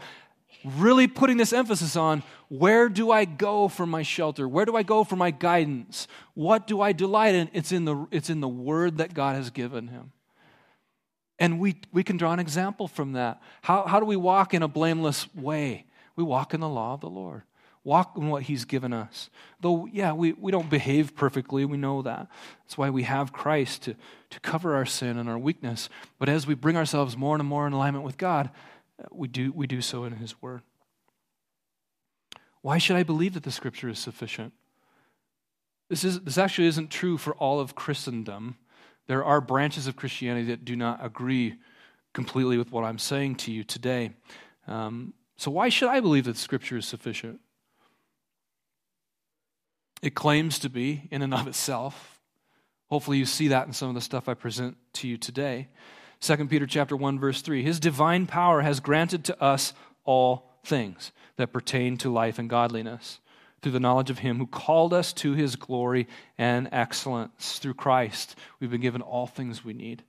really 0.65 1.09
putting 1.09 1.37
this 1.37 1.53
emphasis 1.53 1.97
on 1.97 2.23
where 2.49 2.89
do 2.89 3.11
I 3.11 3.25
go 3.25 3.67
for 3.67 3.87
my 3.87 4.03
shelter? 4.03 4.49
Where 4.49 4.67
do 4.67 4.77
I 4.77 4.83
go 4.83 5.03
for 5.03 5.17
my 5.17 5.31
guidance? 5.31 6.07
What 6.35 6.67
do 6.67 6.81
I 6.81 6.93
delight 6.93 7.35
in? 7.35 7.51
It's 7.53 7.73
in 7.73 7.87
the, 7.87 8.07
it's 8.11 8.31
in 8.31 8.41
the 8.41 8.49
word 8.49 8.99
that 8.99 9.15
God 9.15 9.37
has 9.37 9.51
given 9.51 9.89
him. 9.89 10.13
And 11.41 11.59
we, 11.59 11.77
we 11.91 12.05
can 12.05 12.19
draw 12.19 12.33
an 12.33 12.39
example 12.39 12.87
from 12.87 13.15
that. 13.15 13.41
How, 13.63 13.87
how 13.87 13.99
do 13.99 14.07
we 14.07 14.17
walk 14.17 14.53
in 14.53 14.63
a 14.63 14.69
blameless 14.69 15.35
way? 15.35 15.87
We 16.15 16.23
walk 16.23 16.53
in 16.53 16.61
the 16.61 16.69
law 16.69 16.93
of 16.93 17.01
the 17.01 17.09
Lord, 17.09 17.43
walk 17.83 18.13
in 18.19 18.29
what 18.29 18.43
he's 18.43 18.67
given 18.67 18.93
us. 18.93 19.31
Though, 19.61 19.87
yeah, 19.87 20.13
we, 20.13 20.35
we 20.35 20.53
don't 20.53 20.69
behave 20.69 21.17
perfectly, 21.17 21.65
we 21.65 21.79
know 21.79 22.03
that. 22.03 22.29
That's 22.63 22.77
why 22.77 22.91
we 22.91 23.05
have 23.05 23.33
Christ 23.33 23.85
to, 23.85 23.97
to 24.29 24.41
cover 24.41 24.75
our 24.75 24.85
sin 24.85 25.17
and 25.17 25.31
our 25.31 25.39
weakness. 25.39 25.89
But 26.19 26.29
as 26.29 26.47
we 26.47 26.53
bring 26.53 26.77
ourselves 26.77 27.17
more 27.17 27.37
and 27.37 27.47
more 27.47 27.67
in 27.67 27.73
alignment 27.73 28.05
with 28.05 28.19
God, 28.19 28.51
we 29.11 29.27
do, 29.27 29.51
we 29.53 29.67
do 29.67 29.81
so 29.81 30.05
in 30.05 30.13
His 30.17 30.43
Word. 30.43 30.61
Why 32.61 32.77
should 32.77 32.97
I 32.97 33.03
believe 33.03 33.33
that 33.33 33.45
the 33.45 33.51
Scripture 33.51 33.89
is 33.89 33.99
sufficient? 33.99 34.53
This, 35.89 36.05
is, 36.05 36.21
this 36.21 36.37
actually 36.37 36.69
isn't 36.69 36.91
true 36.91 37.17
for 37.17 37.35
all 37.37 37.61
of 37.61 37.75
Christendom. 37.75 38.57
There 39.11 39.25
are 39.25 39.41
branches 39.41 39.89
of 39.89 39.97
Christianity 39.97 40.47
that 40.47 40.65
do 40.65 40.77
not 40.77 41.05
agree 41.05 41.57
completely 42.13 42.57
with 42.59 42.71
what 42.71 42.85
I'm 42.85 43.01
saying 43.01 43.35
to 43.39 43.51
you 43.51 43.65
today. 43.65 44.13
Um, 44.69 45.15
so, 45.37 45.51
why 45.51 45.69
should 45.69 45.89
I 45.89 45.99
believe 45.99 46.27
that 46.27 46.37
Scripture 46.37 46.77
is 46.77 46.87
sufficient? 46.87 47.41
It 50.01 50.15
claims 50.15 50.61
to 50.61 50.69
be 50.69 51.09
in 51.11 51.23
and 51.23 51.35
of 51.35 51.49
itself. 51.49 52.21
Hopefully, 52.89 53.19
you 53.19 53.27
see 53.27 53.49
that 53.49 53.67
in 53.67 53.73
some 53.73 53.89
of 53.89 53.97
the 53.97 54.01
stuff 54.01 54.29
I 54.29 54.35
present 54.35 54.77
to 54.93 55.09
you 55.09 55.17
today. 55.17 55.67
2 56.21 56.47
Peter 56.47 56.69
chapter 56.69 56.95
1 56.95 57.19
verse 57.19 57.43
3. 57.43 57.65
His 57.65 57.81
divine 57.81 58.29
power 58.29 58.61
has 58.61 58.79
granted 58.79 59.25
to 59.25 59.43
us 59.43 59.73
all 60.05 60.53
things 60.65 61.11
that 61.35 61.53
pertain 61.53 61.97
to 61.97 62.13
life 62.13 62.39
and 62.39 62.49
godliness 62.49 63.19
through 63.63 63.73
the 63.73 63.81
knowledge 63.81 64.11
of 64.11 64.19
him 64.19 64.39
who 64.39 64.47
called 64.47 64.93
us 64.95 65.13
to 65.13 65.33
his 65.33 65.57
glory 65.57 66.09
and 66.39 66.69
excellence 66.73 67.59
through 67.59 67.75
Christ. 67.75 68.37
We've 68.59 68.71
been 68.71 68.81
given 68.81 69.03
all 69.03 69.27
things 69.27 69.65
we 69.65 69.75
need. 69.75 70.03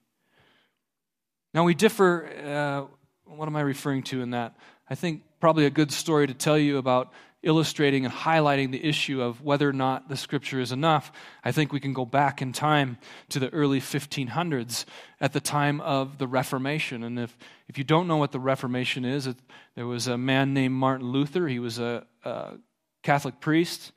Now 1.53 1.63
we 1.65 1.73
differ 1.73 2.29
uh, 2.45 2.95
what 3.25 3.47
am 3.47 3.55
I 3.55 3.61
referring 3.61 4.03
to 4.03 4.21
in 4.21 4.31
that? 4.31 4.55
I 4.89 4.95
think 4.95 5.23
probably 5.39 5.65
a 5.65 5.69
good 5.69 5.91
story 5.91 6.27
to 6.27 6.33
tell 6.33 6.57
you 6.57 6.77
about 6.77 7.11
illustrating 7.43 8.05
and 8.05 8.13
highlighting 8.13 8.71
the 8.71 8.83
issue 8.83 9.21
of 9.21 9.41
whether 9.41 9.67
or 9.67 9.73
not 9.73 10.09
the 10.09 10.17
scripture 10.17 10.59
is 10.59 10.71
enough, 10.71 11.11
I 11.43 11.51
think 11.51 11.73
we 11.73 11.79
can 11.79 11.93
go 11.93 12.05
back 12.05 12.41
in 12.41 12.53
time 12.53 12.99
to 13.29 13.39
the 13.39 13.49
early 13.49 13.79
1500s 13.79 14.85
at 15.19 15.33
the 15.33 15.39
time 15.39 15.81
of 15.81 16.19
the 16.19 16.27
Reformation. 16.27 17.03
And 17.03 17.17
if, 17.19 17.35
if 17.67 17.79
you 17.79 17.83
don't 17.83 18.07
know 18.07 18.17
what 18.17 18.31
the 18.31 18.39
Reformation 18.39 19.05
is, 19.05 19.25
it, 19.25 19.37
there 19.75 19.87
was 19.87 20.07
a 20.07 20.19
man 20.19 20.53
named 20.53 20.75
Martin 20.75 21.07
Luther. 21.07 21.47
He 21.47 21.57
was 21.57 21.79
a, 21.79 22.05
a 22.23 22.57
Catholic 23.03 23.39
priest, 23.39 23.91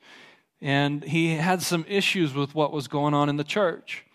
and 0.61 1.03
he 1.03 1.35
had 1.35 1.61
some 1.61 1.85
issues 1.87 2.33
with 2.33 2.55
what 2.55 2.71
was 2.71 2.87
going 2.87 3.13
on 3.13 3.29
in 3.29 3.37
the 3.37 3.43
church. 3.43 4.05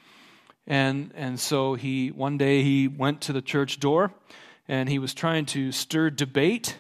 And, 0.67 1.13
and 1.15 1.39
so 1.39 1.75
he 1.75 2.09
one 2.11 2.39
day 2.39 2.63
he 2.63 2.87
went 2.87 3.21
to 3.23 3.33
the 3.33 3.43
church 3.43 3.81
door 3.81 4.13
and 4.69 4.89
he 4.89 4.99
was 4.99 5.15
trying 5.15 5.47
to 5.47 5.73
stir 5.73 6.11
debate 6.11 6.79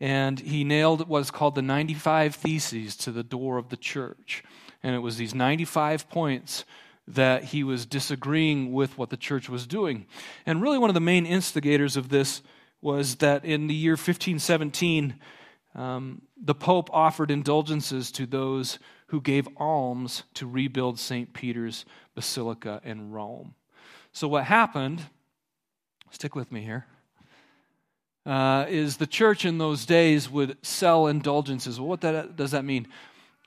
and 0.00 0.40
he 0.40 0.64
nailed 0.64 1.08
what's 1.08 1.30
called 1.30 1.54
the 1.54 1.62
95 1.62 2.34
Theses 2.34 2.96
to 2.96 3.12
the 3.12 3.22
door 3.22 3.56
of 3.56 3.68
the 3.68 3.76
church. 3.76 4.42
And 4.82 4.96
it 4.96 4.98
was 4.98 5.16
these 5.16 5.34
95 5.34 6.08
points 6.08 6.64
that 7.06 7.44
he 7.44 7.62
was 7.62 7.86
disagreeing 7.86 8.72
with 8.72 8.98
what 8.98 9.10
the 9.10 9.16
church 9.16 9.48
was 9.48 9.66
doing. 9.66 10.06
And 10.44 10.60
really, 10.60 10.78
one 10.78 10.90
of 10.90 10.94
the 10.94 11.00
main 11.00 11.24
instigators 11.24 11.96
of 11.96 12.08
this 12.08 12.42
was 12.80 13.16
that 13.16 13.44
in 13.44 13.68
the 13.68 13.74
year 13.74 13.92
1517, 13.92 15.14
um, 15.74 16.22
the 16.36 16.54
Pope 16.54 16.90
offered 16.92 17.30
indulgences 17.30 18.12
to 18.12 18.26
those 18.26 18.78
who 19.06 19.20
gave 19.20 19.48
alms 19.56 20.24
to 20.34 20.46
rebuild 20.46 20.98
St. 20.98 21.32
Peter's 21.32 21.84
Basilica 22.14 22.80
in 22.84 23.10
Rome. 23.10 23.54
So, 24.12 24.28
what 24.28 24.44
happened, 24.44 25.02
stick 26.10 26.34
with 26.34 26.52
me 26.52 26.62
here 26.62 26.86
uh, 28.26 28.66
is 28.68 28.96
the 28.96 29.06
church 29.06 29.44
in 29.44 29.58
those 29.58 29.86
days 29.86 30.30
would 30.30 30.56
sell 30.62 31.06
indulgences. 31.06 31.80
Well, 31.80 31.88
what 31.88 32.02
that, 32.02 32.36
does 32.36 32.52
that 32.52 32.64
mean? 32.64 32.88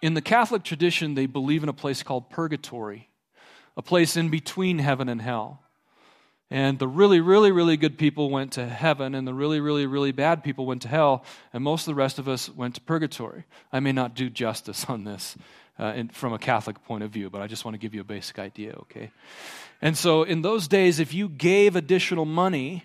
In 0.02 0.14
the 0.14 0.22
Catholic 0.22 0.64
tradition, 0.64 1.16
they 1.16 1.26
believe 1.26 1.64
in 1.64 1.70
a 1.70 1.74
place 1.74 2.04
called 2.04 2.30
purgatory, 2.30 3.10
a 3.78 3.82
place 3.82 4.18
in 4.18 4.30
between 4.30 4.80
heaven 4.80 5.08
and 5.10 5.22
hell. 5.22 5.62
And 6.52 6.78
the 6.78 6.88
really, 6.88 7.20
really, 7.20 7.52
really 7.52 7.76
good 7.76 7.98
people 7.98 8.30
went 8.30 8.54
to 8.54 8.68
heaven, 8.68 9.16
and 9.16 9.28
the 9.28 9.34
really, 9.34 9.60
really, 9.60 9.88
really 9.88 10.12
bad 10.12 10.44
people 10.44 10.66
went 10.66 10.84
to 10.84 10.88
hell, 10.88 11.26
and 11.52 11.64
most 11.64 11.88
of 11.88 11.96
the 11.96 11.96
rest 11.96 12.20
of 12.20 12.28
us 12.28 12.50
went 12.50 12.76
to 12.76 12.82
purgatory. 12.82 13.46
I 13.74 13.80
may 13.80 13.92
not 13.92 14.14
do 14.14 14.30
justice 14.30 14.86
on 14.88 15.06
this 15.06 15.36
uh, 15.80 15.94
in, 15.96 16.10
from 16.10 16.34
a 16.34 16.40
Catholic 16.40 16.84
point 16.86 17.04
of 17.04 17.12
view, 17.12 17.30
but 17.32 17.42
I 17.42 17.48
just 17.48 17.66
want 17.66 17.74
to 17.74 17.80
give 17.80 17.96
you 17.96 18.02
a 18.02 18.06
basic 18.06 18.38
idea, 18.38 18.76
okay? 18.82 19.10
And 19.82 19.98
so 19.98 20.24
in 20.24 20.44
those 20.44 20.68
days, 20.68 21.00
if 21.00 21.14
you 21.14 21.28
gave 21.30 21.76
additional 21.76 22.26
money, 22.26 22.84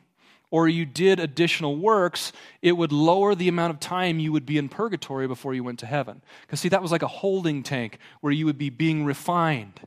or 0.50 0.68
you 0.68 0.84
did 0.84 1.20
additional 1.20 1.76
works, 1.76 2.32
it 2.60 2.72
would 2.72 2.92
lower 2.92 3.34
the 3.34 3.48
amount 3.48 3.72
of 3.72 3.78
time 3.78 4.18
you 4.18 4.32
would 4.32 4.46
be 4.46 4.58
in 4.58 4.68
purgatory 4.68 5.28
before 5.28 5.54
you 5.54 5.62
went 5.62 5.78
to 5.78 5.86
heaven. 5.86 6.22
Because, 6.42 6.60
see, 6.60 6.68
that 6.70 6.82
was 6.82 6.90
like 6.90 7.02
a 7.02 7.08
holding 7.08 7.62
tank 7.62 7.98
where 8.20 8.32
you 8.32 8.46
would 8.46 8.58
be 8.58 8.70
being 8.70 9.04
refined. 9.04 9.80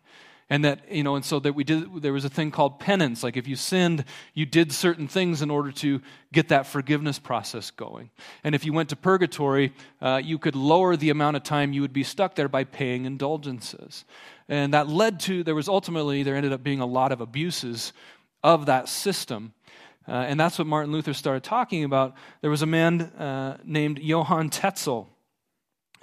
And 0.50 0.66
that, 0.66 0.92
you 0.92 1.04
know, 1.04 1.16
and 1.16 1.26
so 1.26 1.40
that 1.40 1.54
we 1.54 1.64
did, 1.64 2.02
there 2.02 2.14
was 2.14 2.26
a 2.26 2.30
thing 2.30 2.52
called 2.52 2.80
penance. 2.80 3.24
Like 3.24 3.38
if 3.38 3.48
you 3.48 3.56
sinned, 3.56 4.04
you 4.34 4.46
did 4.46 4.72
certain 4.72 5.08
things 5.08 5.42
in 5.42 5.50
order 5.50 5.72
to 5.72 6.02
get 6.32 6.50
that 6.50 6.68
forgiveness 6.68 7.18
process 7.18 7.72
going. 7.72 8.10
And 8.44 8.54
if 8.54 8.66
you 8.66 8.74
went 8.74 8.90
to 8.90 8.96
purgatory, 8.96 9.74
uh, 10.02 10.22
you 10.24 10.38
could 10.38 10.56
lower 10.56 10.96
the 10.96 11.10
amount 11.10 11.38
of 11.38 11.44
time 11.44 11.74
you 11.74 11.82
would 11.82 11.94
be 11.94 12.04
stuck 12.04 12.36
there 12.36 12.50
by 12.50 12.66
paying 12.66 13.06
indulgences. 13.06 14.06
And 14.50 14.74
that 14.74 14.88
led 14.90 15.20
to, 15.22 15.44
there 15.44 15.56
was 15.56 15.70
ultimately, 15.70 16.24
there 16.24 16.36
ended 16.36 16.54
up 16.54 16.64
being 16.64 16.82
a 16.82 16.86
lot 16.86 17.12
of 17.12 17.22
abuses 17.22 17.94
of 18.44 18.66
that 18.66 18.90
system. 18.90 19.54
Uh, 20.08 20.12
and 20.12 20.38
that's 20.40 20.58
what 20.60 20.68
Martin 20.68 20.92
Luther 20.92 21.14
started 21.14 21.44
talking 21.44 21.86
about. 21.86 22.14
There 22.42 22.50
was 22.50 22.62
a 22.62 22.66
man 22.66 23.02
uh, 23.02 23.58
named 23.64 24.00
Johann 24.00 24.50
Tetzel. 24.50 25.10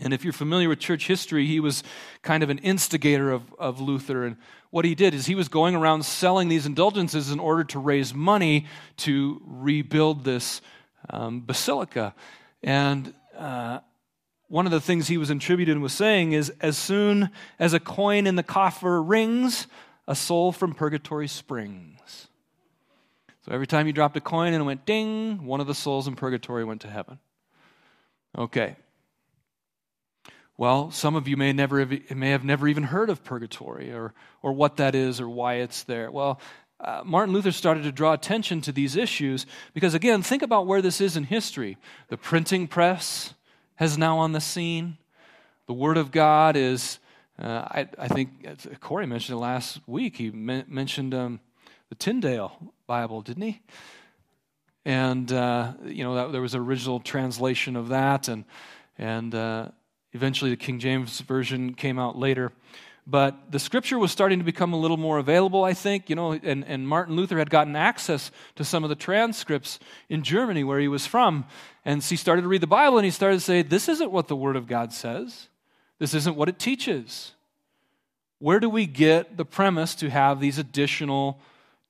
And 0.00 0.14
if 0.14 0.24
you're 0.24 0.32
familiar 0.32 0.68
with 0.68 0.78
church 0.78 1.06
history, 1.06 1.46
he 1.46 1.60
was 1.60 1.82
kind 2.22 2.42
of 2.42 2.50
an 2.50 2.58
instigator 2.58 3.30
of, 3.30 3.42
of 3.58 3.80
Luther. 3.80 4.24
And 4.24 4.36
what 4.70 4.84
he 4.84 4.94
did 4.94 5.14
is 5.14 5.26
he 5.26 5.34
was 5.34 5.48
going 5.48 5.74
around 5.74 6.04
selling 6.04 6.48
these 6.48 6.64
indulgences 6.64 7.30
in 7.30 7.38
order 7.38 7.64
to 7.64 7.78
raise 7.78 8.14
money 8.14 8.66
to 8.98 9.40
rebuild 9.44 10.24
this 10.24 10.62
um, 11.10 11.42
basilica. 11.44 12.14
And 12.62 13.12
uh, 13.36 13.80
one 14.48 14.66
of 14.66 14.72
the 14.72 14.80
things 14.80 15.08
he 15.08 15.18
was 15.18 15.30
attributed 15.30 15.78
was 15.78 15.92
saying 15.92 16.32
is 16.32 16.50
as 16.60 16.78
soon 16.78 17.30
as 17.58 17.74
a 17.74 17.80
coin 17.80 18.26
in 18.26 18.36
the 18.36 18.42
coffer 18.42 19.02
rings, 19.02 19.66
a 20.08 20.14
soul 20.14 20.50
from 20.50 20.74
purgatory 20.74 21.28
springs. 21.28 22.28
So 23.44 23.52
every 23.52 23.66
time 23.66 23.86
you 23.86 23.92
dropped 23.92 24.16
a 24.16 24.20
coin 24.20 24.52
and 24.52 24.62
it 24.62 24.64
went 24.64 24.86
ding, 24.86 25.44
one 25.44 25.60
of 25.60 25.66
the 25.66 25.74
souls 25.74 26.08
in 26.08 26.16
purgatory 26.16 26.64
went 26.64 26.80
to 26.82 26.88
heaven. 26.88 27.18
Okay. 28.36 28.76
Well, 30.60 30.90
some 30.90 31.16
of 31.16 31.26
you 31.26 31.38
may, 31.38 31.54
never 31.54 31.80
have, 31.80 32.10
may 32.14 32.32
have 32.32 32.44
never 32.44 32.68
even 32.68 32.82
heard 32.82 33.08
of 33.08 33.24
purgatory 33.24 33.94
or, 33.94 34.12
or 34.42 34.52
what 34.52 34.76
that 34.76 34.94
is 34.94 35.18
or 35.18 35.26
why 35.26 35.54
it's 35.54 35.84
there. 35.84 36.10
Well, 36.10 36.38
uh, 36.78 37.00
Martin 37.02 37.32
Luther 37.32 37.50
started 37.50 37.84
to 37.84 37.92
draw 37.92 38.12
attention 38.12 38.60
to 38.60 38.70
these 38.70 38.94
issues 38.94 39.46
because, 39.72 39.94
again, 39.94 40.20
think 40.20 40.42
about 40.42 40.66
where 40.66 40.82
this 40.82 41.00
is 41.00 41.16
in 41.16 41.24
history. 41.24 41.78
The 42.08 42.18
printing 42.18 42.66
press 42.66 43.32
has 43.76 43.96
now 43.96 44.18
on 44.18 44.32
the 44.32 44.40
scene. 44.42 44.98
The 45.66 45.72
Word 45.72 45.96
of 45.96 46.10
God 46.10 46.56
is, 46.56 46.98
uh, 47.38 47.64
I, 47.66 47.88
I, 47.96 48.08
think 48.08 48.46
Corey 48.80 49.06
mentioned 49.06 49.38
it 49.38 49.40
last 49.40 49.80
week. 49.86 50.18
He 50.18 50.30
me- 50.30 50.64
mentioned 50.68 51.14
um, 51.14 51.40
the 51.88 51.94
Tyndale 51.94 52.74
Bible, 52.86 53.22
didn't 53.22 53.44
he? 53.44 53.62
And, 54.84 55.32
uh, 55.32 55.72
you 55.86 56.04
know, 56.04 56.16
that, 56.16 56.32
there 56.32 56.42
was 56.42 56.52
an 56.52 56.60
original 56.60 57.00
translation 57.00 57.76
of 57.76 57.88
that, 57.88 58.28
and, 58.28 58.44
and 58.98 59.34
uh, 59.34 59.68
eventually 60.12 60.50
the 60.50 60.56
King 60.56 60.78
James 60.78 61.20
Version 61.20 61.74
came 61.74 61.98
out 61.98 62.16
later. 62.16 62.52
But 63.06 63.50
the 63.50 63.58
scripture 63.58 63.98
was 63.98 64.12
starting 64.12 64.38
to 64.38 64.44
become 64.44 64.72
a 64.72 64.78
little 64.78 64.96
more 64.96 65.18
available, 65.18 65.64
I 65.64 65.74
think, 65.74 66.08
you 66.08 66.14
know, 66.14 66.32
and, 66.32 66.64
and 66.64 66.86
Martin 66.86 67.16
Luther 67.16 67.38
had 67.38 67.50
gotten 67.50 67.74
access 67.74 68.30
to 68.56 68.64
some 68.64 68.84
of 68.84 68.90
the 68.90 68.94
transcripts 68.94 69.80
in 70.08 70.22
Germany 70.22 70.62
where 70.62 70.78
he 70.78 70.86
was 70.86 71.06
from. 71.06 71.46
And 71.84 72.02
he 72.02 72.16
started 72.16 72.42
to 72.42 72.48
read 72.48 72.60
the 72.60 72.66
Bible 72.66 72.98
and 72.98 73.04
he 73.04 73.10
started 73.10 73.36
to 73.36 73.44
say, 73.44 73.62
This 73.62 73.88
isn't 73.88 74.12
what 74.12 74.28
the 74.28 74.36
Word 74.36 74.56
of 74.56 74.66
God 74.66 74.92
says. 74.92 75.48
This 75.98 76.14
isn't 76.14 76.36
what 76.36 76.48
it 76.48 76.58
teaches. 76.58 77.32
Where 78.38 78.60
do 78.60 78.70
we 78.70 78.86
get 78.86 79.36
the 79.36 79.44
premise 79.44 79.94
to 79.96 80.08
have 80.08 80.40
these 80.40 80.58
additional 80.58 81.40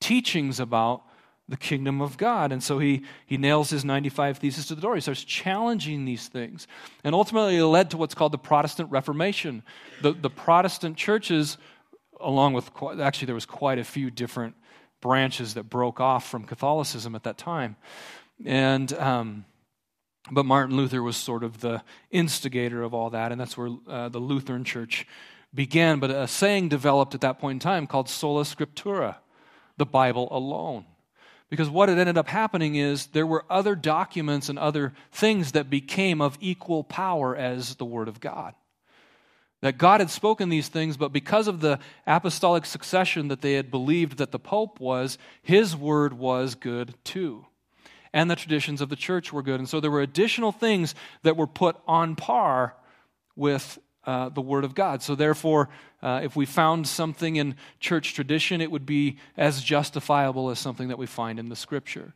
teachings 0.01 0.59
about 0.59 1.03
the 1.51 1.57
kingdom 1.57 2.01
of 2.01 2.17
God? 2.17 2.53
And 2.53 2.63
so 2.63 2.79
he, 2.79 3.05
he 3.27 3.37
nails 3.37 3.69
his 3.71 3.85
95 3.85 4.39
Theses 4.39 4.67
to 4.67 4.75
the 4.75 4.81
door. 4.81 4.95
He 4.95 5.01
starts 5.01 5.23
challenging 5.25 6.05
these 6.05 6.29
things. 6.29 6.67
And 7.05 7.15
ultimately, 7.15 7.57
it 7.57 7.65
led 7.67 7.91
to 7.91 7.97
what's 7.97 8.15
called 8.15 8.33
the 8.33 8.39
Protestant 8.39 8.91
Reformation. 8.91 9.63
The, 10.01 10.13
the 10.13 10.31
Protestant 10.31 10.97
churches, 10.97 11.59
along 12.19 12.55
with, 12.55 12.71
actually, 13.01 13.27
there 13.27 13.35
was 13.35 13.47
quite 13.47 13.79
a 13.79 13.85
few 13.85 14.11
different 14.11 14.55
branches 15.03 15.55
that 15.55 15.65
broke 15.65 16.01
off 16.01 16.29
from 16.29 16.45
Catholicism 16.45 17.15
at 17.15 17.25
that 17.25 17.37
time. 17.37 17.77
And. 18.45 18.93
Um, 18.95 19.45
but 20.31 20.45
Martin 20.45 20.77
Luther 20.77 21.03
was 21.03 21.17
sort 21.17 21.43
of 21.43 21.61
the 21.61 21.83
instigator 22.11 22.83
of 22.83 22.95
all 22.95 23.11
that, 23.11 23.33
and 23.33 23.41
that's 23.41 23.57
where 23.57 23.71
uh, 23.89 24.09
the 24.11 24.19
Lutheran 24.19 24.65
Church 24.65 25.07
began. 25.55 25.99
But 25.99 26.11
a 26.11 26.29
saying 26.29 26.69
developed 26.69 27.15
at 27.15 27.21
that 27.23 27.39
point 27.39 27.57
in 27.57 27.59
time 27.61 27.87
called 27.87 28.09
sola 28.09 28.43
scriptura, 28.43 29.17
the 29.77 29.87
Bible 29.87 30.29
alone. 30.31 30.85
Because 31.51 31.69
what 31.69 31.89
had 31.89 31.99
ended 31.99 32.17
up 32.17 32.29
happening 32.29 32.77
is 32.77 33.07
there 33.09 33.27
were 33.27 33.45
other 33.51 33.75
documents 33.75 34.49
and 34.49 34.59
other 34.59 34.95
things 35.11 35.53
that 35.53 35.69
became 35.69 36.21
of 36.21 36.39
equal 36.41 36.85
power 36.85 37.37
as 37.37 37.75
the 37.75 37.85
Word 37.85 38.09
of 38.09 38.21
God. 38.21 38.55
That 39.61 39.77
God 39.77 40.01
had 40.01 40.11
spoken 40.11 40.49
these 40.49 40.69
things, 40.69 40.97
but 40.97 41.13
because 41.13 41.49
of 41.49 41.61
the 41.61 41.81
apostolic 42.07 42.65
succession 42.65 43.29
that 43.29 43.43
they 43.43 43.55
had 43.55 43.71
believed 43.71 44.17
that 44.19 44.31
the 44.31 44.39
Pope 44.39 44.81
was, 44.81 45.19
his 45.43 45.77
word 45.77 46.15
was 46.15 46.55
good 46.55 46.95
too 47.05 47.45
and 48.13 48.31
the 48.31 48.37
traditions 48.37 48.81
of 48.81 48.89
the 48.89 48.97
church 48.97 49.33
were 49.33 49.43
good. 49.43 49.61
And 49.61 49.69
so 49.69 49.81
there 49.81 49.91
were 49.91 50.03
additional 50.03 50.53
things 50.53 50.95
that 51.23 51.37
were 51.37 51.47
put 51.47 51.77
on 51.87 52.17
par 52.17 52.75
with 53.37 53.79
uh, 54.05 54.29
the 54.31 54.41
Word 54.41 54.65
of 54.65 54.75
God. 54.75 55.03
So, 55.03 55.15
therefore, 55.15 55.69
uh, 56.03 56.21
if 56.23 56.37
we 56.37 56.47
found 56.47 56.89
something 56.89 57.37
in 57.37 57.55
church 57.79 58.15
tradition, 58.15 58.61
it 58.61 58.71
would 58.71 58.87
be 58.87 59.19
as 59.37 59.63
justifiable 59.63 60.51
as 60.51 60.59
something 60.59 60.89
that 60.89 60.99
we 60.99 61.07
find 61.07 61.39
in 61.39 61.49
the 61.49 61.57
Scripture. 61.57 62.15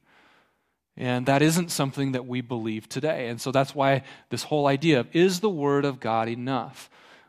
And 0.97 1.27
that 1.27 1.43
isn't 1.43 1.71
something 1.71 2.13
that 2.13 2.27
we 2.27 2.41
believe 2.41 2.89
today. 2.89 3.29
And 3.29 3.41
so 3.41 3.51
that's 3.51 3.75
why 3.75 4.05
this 4.31 4.45
whole 4.45 4.67
idea 4.67 5.01
of 5.01 5.15
is 5.15 5.41
the 5.41 5.51
Word 5.51 5.85
of 5.85 6.01
God 6.01 6.29
enough? 6.29 6.89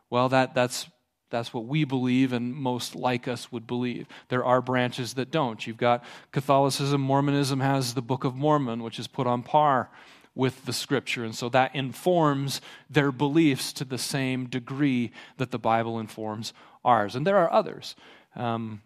Well, 0.09 0.29
that, 0.29 0.53
that's 0.53 0.87
that's 1.31 1.53
what 1.53 1.65
we 1.65 1.83
believe, 1.83 2.31
and 2.31 2.53
most 2.53 2.95
like 2.95 3.27
us 3.27 3.51
would 3.51 3.67
believe. 3.67 4.07
There 4.29 4.45
are 4.45 4.61
branches 4.61 5.15
that 5.15 5.31
don't. 5.31 5.65
You've 5.65 5.75
got 5.75 6.03
Catholicism, 6.31 7.01
Mormonism 7.01 7.59
has 7.59 7.93
the 7.93 8.01
Book 8.01 8.23
of 8.23 8.35
Mormon, 8.35 8.83
which 8.83 8.99
is 8.99 9.07
put 9.07 9.27
on 9.27 9.43
par 9.43 9.89
with 10.35 10.65
the 10.65 10.73
Scripture. 10.73 11.23
And 11.23 11.33
so 11.33 11.49
that 11.49 11.73
informs 11.75 12.61
their 12.89 13.11
beliefs 13.11 13.73
to 13.73 13.85
the 13.85 13.97
same 13.97 14.47
degree 14.47 15.11
that 15.37 15.51
the 15.51 15.59
Bible 15.59 15.99
informs 15.99 16.53
ours. 16.83 17.15
And 17.15 17.25
there 17.25 17.37
are 17.37 17.51
others. 17.51 17.95
Um, 18.35 18.81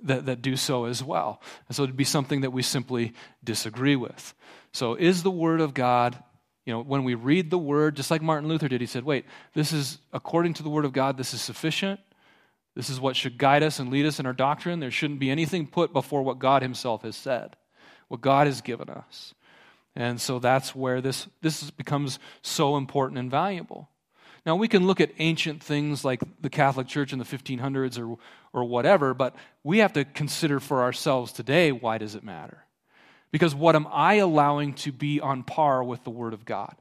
that, 0.00 0.26
that 0.26 0.42
do 0.42 0.56
so 0.56 0.84
as 0.84 1.02
well. 1.02 1.40
And 1.68 1.74
so 1.74 1.82
it'd 1.82 1.96
be 1.96 2.04
something 2.04 2.42
that 2.42 2.50
we 2.50 2.60
simply 2.60 3.14
disagree 3.42 3.96
with. 3.96 4.34
So, 4.70 4.94
is 4.94 5.22
the 5.22 5.30
Word 5.30 5.62
of 5.62 5.72
God 5.72 6.22
you 6.66 6.72
know, 6.72 6.82
when 6.82 7.04
we 7.04 7.14
read 7.14 7.50
the 7.50 7.58
word, 7.58 7.94
just 7.96 8.10
like 8.10 8.20
Martin 8.20 8.48
Luther 8.48 8.68
did, 8.68 8.80
he 8.80 8.88
said, 8.88 9.04
wait, 9.04 9.24
this 9.54 9.72
is, 9.72 9.98
according 10.12 10.54
to 10.54 10.64
the 10.64 10.68
word 10.68 10.84
of 10.84 10.92
God, 10.92 11.16
this 11.16 11.32
is 11.32 11.40
sufficient. 11.40 12.00
This 12.74 12.90
is 12.90 13.00
what 13.00 13.14
should 13.14 13.38
guide 13.38 13.62
us 13.62 13.78
and 13.78 13.88
lead 13.88 14.04
us 14.04 14.18
in 14.18 14.26
our 14.26 14.32
doctrine. 14.32 14.80
There 14.80 14.90
shouldn't 14.90 15.20
be 15.20 15.30
anything 15.30 15.68
put 15.68 15.92
before 15.92 16.22
what 16.22 16.40
God 16.40 16.62
himself 16.62 17.02
has 17.02 17.14
said, 17.14 17.56
what 18.08 18.20
God 18.20 18.48
has 18.48 18.60
given 18.60 18.90
us. 18.90 19.32
And 19.96 20.20
so 20.20 20.38
that's 20.38 20.74
where 20.74 21.00
this, 21.00 21.26
this 21.40 21.70
becomes 21.70 22.18
so 22.42 22.76
important 22.76 23.18
and 23.18 23.30
valuable. 23.30 23.88
Now, 24.44 24.54
we 24.54 24.68
can 24.68 24.86
look 24.86 25.00
at 25.00 25.10
ancient 25.18 25.62
things 25.62 26.04
like 26.04 26.22
the 26.40 26.50
Catholic 26.50 26.86
Church 26.86 27.12
in 27.12 27.18
the 27.18 27.24
1500s 27.24 27.98
or, 27.98 28.18
or 28.52 28.64
whatever, 28.64 29.14
but 29.14 29.34
we 29.64 29.78
have 29.78 29.94
to 29.94 30.04
consider 30.04 30.60
for 30.60 30.82
ourselves 30.82 31.32
today 31.32 31.72
why 31.72 31.98
does 31.98 32.14
it 32.14 32.22
matter? 32.22 32.58
Because 33.32 33.54
what 33.54 33.74
am 33.74 33.88
I 33.90 34.14
allowing 34.14 34.74
to 34.74 34.92
be 34.92 35.20
on 35.20 35.42
par 35.42 35.82
with 35.82 36.04
the 36.04 36.10
Word 36.10 36.32
of 36.32 36.44
God? 36.44 36.76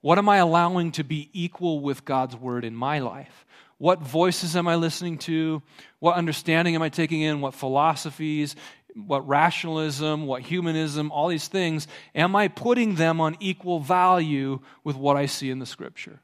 What 0.00 0.16
am 0.16 0.28
I 0.30 0.38
allowing 0.38 0.92
to 0.92 1.04
be 1.04 1.28
equal 1.34 1.80
with 1.80 2.06
God's 2.06 2.36
Word 2.36 2.64
in 2.64 2.74
my 2.74 3.00
life? 3.00 3.44
What 3.76 4.00
voices 4.00 4.56
am 4.56 4.68
I 4.68 4.76
listening 4.76 5.18
to? 5.18 5.62
What 5.98 6.16
understanding 6.16 6.74
am 6.74 6.82
I 6.82 6.88
taking 6.88 7.20
in? 7.22 7.40
What 7.40 7.54
philosophies? 7.54 8.54
What 8.94 9.26
rationalism? 9.26 10.26
What 10.26 10.42
humanism? 10.42 11.10
All 11.12 11.28
these 11.28 11.48
things. 11.48 11.86
Am 12.14 12.34
I 12.34 12.48
putting 12.48 12.96
them 12.96 13.20
on 13.20 13.36
equal 13.40 13.80
value 13.80 14.60
with 14.84 14.96
what 14.96 15.16
I 15.16 15.26
see 15.26 15.50
in 15.50 15.58
the 15.58 15.66
Scripture? 15.66 16.20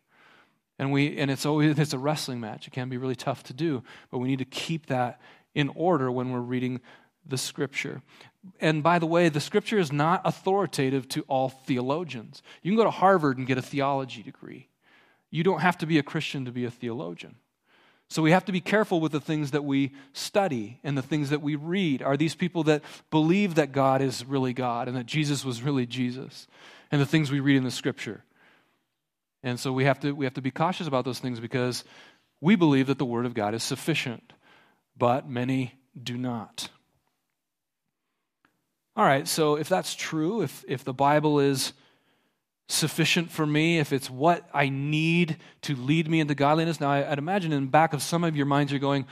And, 0.79 0.93
we, 0.93 1.17
and 1.17 1.31
it's 1.31 1.47
always 1.47 1.79
it's 1.79 1.93
a 1.93 1.99
wrestling 1.99 2.41
match. 2.41 2.67
It 2.67 2.73
can 2.73 2.89
be 2.89 2.99
really 2.99 3.17
tough 3.17 3.43
to 3.45 3.55
do, 3.55 3.83
but 4.11 4.19
we 4.19 4.29
need 4.29 4.41
to 4.41 4.45
keep 4.45 4.87
that 4.87 5.21
in 5.55 5.71
order 5.75 6.11
when 6.11 6.33
we're 6.33 6.41
reading 6.41 6.81
the 7.25 7.39
Scripture. 7.39 8.03
And 8.61 8.83
by 8.83 8.99
the 8.99 9.07
way, 9.07 9.29
the 9.29 9.41
Scripture 9.41 9.79
is 9.79 9.91
not 9.91 10.21
authoritative 10.25 11.09
to 11.11 11.23
all 11.23 11.49
theologians. 11.49 12.43
You 12.63 12.71
can 12.71 12.77
go 12.77 12.85
to 12.85 12.91
Harvard 12.91 13.39
and 13.39 13.47
get 13.47 13.59
a 13.59 13.63
theology 13.63 14.23
degree. 14.23 14.69
You 15.31 15.43
don't 15.43 15.61
have 15.61 15.79
to 15.79 15.87
be 15.87 15.99
a 15.99 16.03
Christian 16.03 16.45
to 16.45 16.53
be 16.53 16.65
a 16.65 16.71
theologian. 16.71 17.37
So 18.09 18.23
we 18.23 18.31
have 18.31 18.45
to 18.45 18.53
be 18.53 18.61
careful 18.61 19.01
with 19.01 19.13
the 19.13 19.21
things 19.21 19.51
that 19.51 19.65
we 19.65 19.93
study 20.13 20.79
and 20.85 20.97
the 20.97 21.03
things 21.03 21.31
that 21.31 21.43
we 21.43 21.57
read. 21.57 22.03
Are 22.03 22.17
these 22.17 22.35
people 22.37 22.65
that 22.65 22.83
believe 23.11 23.57
that 23.57 23.73
God 23.73 24.01
is 24.01 24.25
really 24.25 24.53
God 24.53 24.87
and 24.87 24.97
that 24.97 25.07
Jesus 25.07 25.45
was 25.45 25.63
really 25.63 25.87
Jesus? 25.87 26.47
And 26.93 27.01
the 27.01 27.07
things 27.07 27.33
we 27.33 27.41
read 27.41 27.57
in 27.57 27.65
the 27.65 27.71
Scripture. 27.71 28.23
And 29.43 29.59
so 29.59 29.73
we 29.73 29.85
have 29.85 30.01
to, 30.01 30.13
we 30.13 30.25
have 30.25 30.35
to 30.35 30.43
be 30.43 30.53
cautious 30.53 30.87
about 30.87 31.05
those 31.05 31.19
things 31.19 31.41
because 31.41 31.85
we 32.41 32.55
believe 32.55 32.87
that 32.87 32.99
the 32.99 33.05
Word 33.05 33.27
of 33.27 33.35
God 33.35 33.55
is 33.55 33.63
sufficient, 33.63 34.33
but 34.97 35.29
many 35.29 35.75
do 36.01 36.17
not. 36.17 36.69
All 38.97 39.05
right, 39.05 39.27
so 39.29 39.57
if 39.57 39.69
that's 39.69 39.95
true, 39.95 40.43
if, 40.43 40.65
if 40.67 40.85
the 40.85 40.95
Bible 40.95 41.41
is 41.41 41.73
sufficient 42.69 43.31
for 43.31 43.47
me, 43.47 43.79
if 43.79 43.93
it's 43.93 44.11
what 44.11 44.49
I 44.53 44.69
need 44.69 45.37
to 45.63 45.77
lead 45.77 46.09
me 46.09 46.21
into 46.21 46.35
godliness, 46.35 46.81
now 46.81 46.91
I'd 46.91 47.19
imagine 47.19 47.53
in 47.53 47.67
the 47.67 47.71
back 47.71 47.93
of 47.93 48.03
some 48.03 48.25
of 48.25 48.37
your 48.37 48.47
minds 48.47 48.73
you're 48.73 48.81
going, 48.81 49.07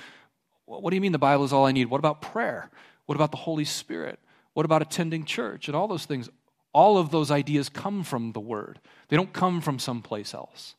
what 0.67 0.91
do 0.91 0.97
you 0.97 1.01
mean 1.01 1.13
the 1.13 1.19
Bible 1.19 1.45
is 1.45 1.53
all 1.53 1.67
I 1.67 1.73
need? 1.73 1.87
What 1.87 1.99
about 1.99 2.23
prayer? 2.23 2.71
What 3.07 3.15
about 3.17 3.31
the 3.31 3.37
Holy 3.37 3.65
Spirit? 3.65 4.19
What 4.55 4.65
about 4.65 4.83
attending 4.83 5.25
church 5.25 5.69
and 5.69 5.77
all 5.77 5.87
those 5.87 6.07
things? 6.07 6.29
All 6.73 6.99
of 6.99 7.11
those 7.11 7.31
ideas 7.31 7.69
come 7.69 8.03
from 8.03 8.33
the 8.33 8.41
Word. 8.41 8.81
They 9.09 9.17
don't 9.17 9.33
come 9.33 9.61
from 9.61 9.79
someplace 9.79 10.35
else. 10.35 10.75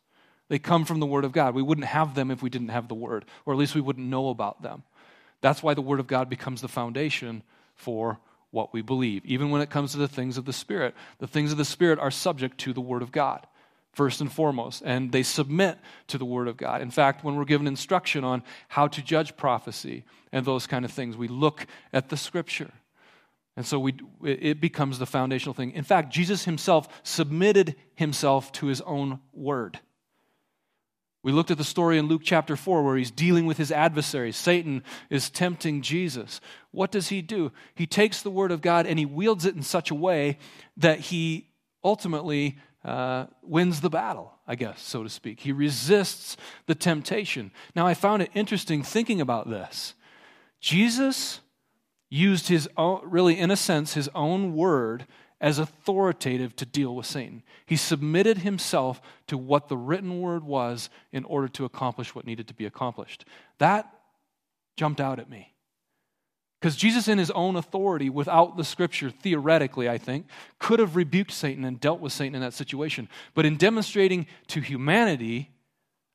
They 0.50 0.60
come 0.60 0.86
from 0.86 1.00
the 1.00 1.06
Word 1.06 1.24
of 1.24 1.32
God. 1.32 1.56
We 1.56 1.62
wouldn't 1.62 1.88
have 1.88 2.16
them 2.16 2.32
if 2.32 2.42
we 2.42 2.50
didn't 2.50 2.70
have 2.70 2.88
the 2.88 2.96
Word, 2.96 3.26
or 3.46 3.54
at 3.54 3.60
least 3.60 3.76
we 3.76 3.82
wouldn't 3.82 4.08
know 4.08 4.30
about 4.30 4.62
them. 4.62 4.84
That's 5.42 5.64
why 5.64 5.74
the 5.74 5.82
Word 5.82 6.00
of 6.00 6.08
God 6.08 6.30
becomes 6.30 6.62
the 6.62 6.68
foundation 6.68 7.44
for 7.76 8.20
what 8.56 8.72
we 8.72 8.82
believe. 8.82 9.26
Even 9.26 9.50
when 9.50 9.62
it 9.62 9.70
comes 9.70 9.92
to 9.92 9.98
the 9.98 10.08
things 10.08 10.38
of 10.38 10.46
the 10.46 10.54
Spirit, 10.54 10.96
the 11.20 11.28
things 11.28 11.52
of 11.52 11.58
the 11.58 11.66
Spirit 11.66 12.00
are 12.00 12.10
subject 12.10 12.58
to 12.60 12.72
the 12.72 12.80
Word 12.80 13.02
of 13.02 13.12
God, 13.12 13.46
first 13.92 14.22
and 14.22 14.32
foremost, 14.32 14.82
and 14.86 15.12
they 15.12 15.24
submit 15.24 15.78
to 16.08 16.18
the 16.18 16.24
Word 16.24 16.48
of 16.48 16.56
God. 16.56 16.82
In 16.82 16.90
fact, 16.90 17.22
when 17.22 17.36
we're 17.36 17.44
given 17.44 17.68
instruction 17.68 18.24
on 18.24 18.44
how 18.70 18.88
to 18.88 19.02
judge 19.02 19.36
prophecy 19.36 20.06
and 20.32 20.46
those 20.46 20.68
kind 20.68 20.86
of 20.86 20.92
things, 20.92 21.18
we 21.18 21.28
look 21.28 21.68
at 21.92 22.08
the 22.08 22.16
Scripture. 22.16 22.72
And 23.58 23.66
so 23.66 23.78
we, 23.78 23.96
it 24.24 24.62
becomes 24.62 25.00
the 25.00 25.06
foundational 25.06 25.54
thing. 25.54 25.72
In 25.72 25.84
fact, 25.84 26.14
Jesus 26.14 26.46
himself 26.46 26.88
submitted 27.04 27.76
himself 27.94 28.54
to 28.54 28.68
his 28.68 28.80
own 28.82 29.20
word. 29.34 29.82
We 31.26 31.32
looked 31.32 31.50
at 31.50 31.58
the 31.58 31.64
story 31.64 31.98
in 31.98 32.06
Luke 32.06 32.22
chapter 32.24 32.56
4 32.56 32.84
where 32.84 32.98
he's 32.98 33.10
dealing 33.10 33.48
with 33.48 33.58
his 33.58 33.72
adversary. 33.72 34.32
Satan 34.32 34.84
is 35.10 35.32
tempting 35.32 35.82
Jesus. 35.82 36.40
What 36.70 36.92
does 36.92 37.08
he 37.08 37.24
do? 37.24 37.52
He 37.74 37.88
takes 37.88 38.22
the 38.22 38.30
word 38.30 38.52
of 38.52 38.62
God 38.62 38.86
and 38.86 39.00
he 39.00 39.08
wields 39.08 39.44
it 39.44 39.56
in 39.56 39.64
such 39.64 39.90
a 39.90 39.96
way 39.96 40.38
that 40.78 41.00
he 41.00 41.48
ultimately 41.84 42.60
uh, 42.84 43.26
wins 43.42 43.82
the 43.82 43.90
battle, 43.90 44.34
I 44.48 44.54
guess, 44.54 44.84
so 44.84 45.02
to 45.02 45.10
speak. 45.10 45.40
He 45.40 45.52
resists 45.52 46.38
the 46.68 46.76
temptation. 46.76 47.50
Now, 47.76 47.88
I 47.88 47.96
found 47.96 48.22
it 48.22 48.30
interesting 48.36 48.84
thinking 48.84 49.20
about 49.20 49.50
this. 49.50 49.96
Jesus 50.60 51.40
used 52.08 52.50
his 52.50 52.70
own, 52.78 53.02
really, 53.04 53.40
in 53.40 53.50
a 53.50 53.58
sense, 53.58 53.96
his 53.96 54.12
own 54.14 54.54
word 54.56 55.08
as 55.46 55.60
authoritative 55.60 56.56
to 56.56 56.66
deal 56.66 56.96
with 56.96 57.06
Satan. 57.06 57.44
He 57.68 57.76
submitted 57.76 58.40
himself 58.40 59.00
to 59.28 59.38
what 59.38 59.68
the 59.68 59.78
written 59.78 60.20
word 60.20 60.44
was 60.44 60.90
in 61.12 61.24
order 61.24 61.48
to 61.50 61.66
accomplish 61.66 62.16
what 62.16 62.26
needed 62.26 62.48
to 62.48 62.56
be 62.56 62.66
accomplished. 62.66 63.26
That 63.60 63.88
jumped 64.76 65.00
out 65.00 65.20
at 65.20 65.30
me. 65.30 65.54
Because 66.60 66.76
Jesus, 66.76 67.08
in 67.08 67.20
his 67.20 67.30
own 67.30 67.58
authority, 67.58 68.10
without 68.10 68.58
the 68.58 68.64
scripture, 68.64 69.12
theoretically, 69.12 69.88
I 69.88 70.00
think, 70.00 70.26
could 70.58 70.80
have 70.80 70.96
rebuked 70.96 71.32
Satan 71.32 71.64
and 71.64 71.80
dealt 71.80 72.00
with 72.00 72.12
Satan 72.12 72.34
in 72.34 72.42
that 72.42 72.56
situation. 72.56 73.08
But 73.36 73.46
in 73.46 73.56
demonstrating 73.56 74.26
to 74.48 74.62
humanity 74.62 75.52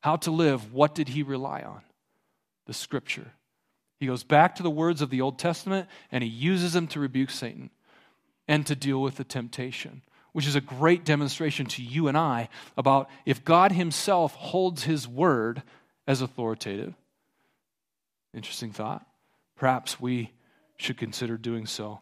how 0.01 0.17
to 0.17 0.31
live, 0.31 0.73
what 0.73 0.93
did 0.93 1.07
he 1.07 1.23
rely 1.23 1.61
on? 1.61 1.79
The 2.67 2.73
scripture. 2.73 3.31
He 3.97 4.07
goes 4.07 4.25
back 4.25 4.55
to 4.55 4.63
the 4.63 4.69
words 4.69 5.01
of 5.01 5.09
the 5.09 5.21
Old 5.21 5.39
Testament 5.39 5.87
and 6.11 6.21
he 6.21 6.29
uses 6.29 6.73
them 6.73 6.87
to 6.87 6.99
rebuke 6.99 7.29
Satan 7.29 7.69
and 8.47 8.65
to 8.67 8.75
deal 8.75 9.01
with 9.01 9.17
the 9.17 9.23
temptation. 9.23 10.01
which 10.33 10.47
is 10.47 10.55
a 10.55 10.61
great 10.61 11.03
demonstration 11.03 11.65
to 11.65 11.83
you 11.83 12.07
and 12.07 12.17
I 12.17 12.47
about 12.77 13.09
if 13.25 13.43
God 13.43 13.73
Himself 13.73 14.33
holds 14.35 14.83
His 14.83 15.05
word 15.05 15.61
as 16.07 16.21
authoritative. 16.21 16.93
Interesting 18.33 18.71
thought. 18.71 19.05
Perhaps 19.57 19.99
we 19.99 20.31
should 20.77 20.97
consider 20.97 21.37
doing 21.37 21.65
so 21.65 21.99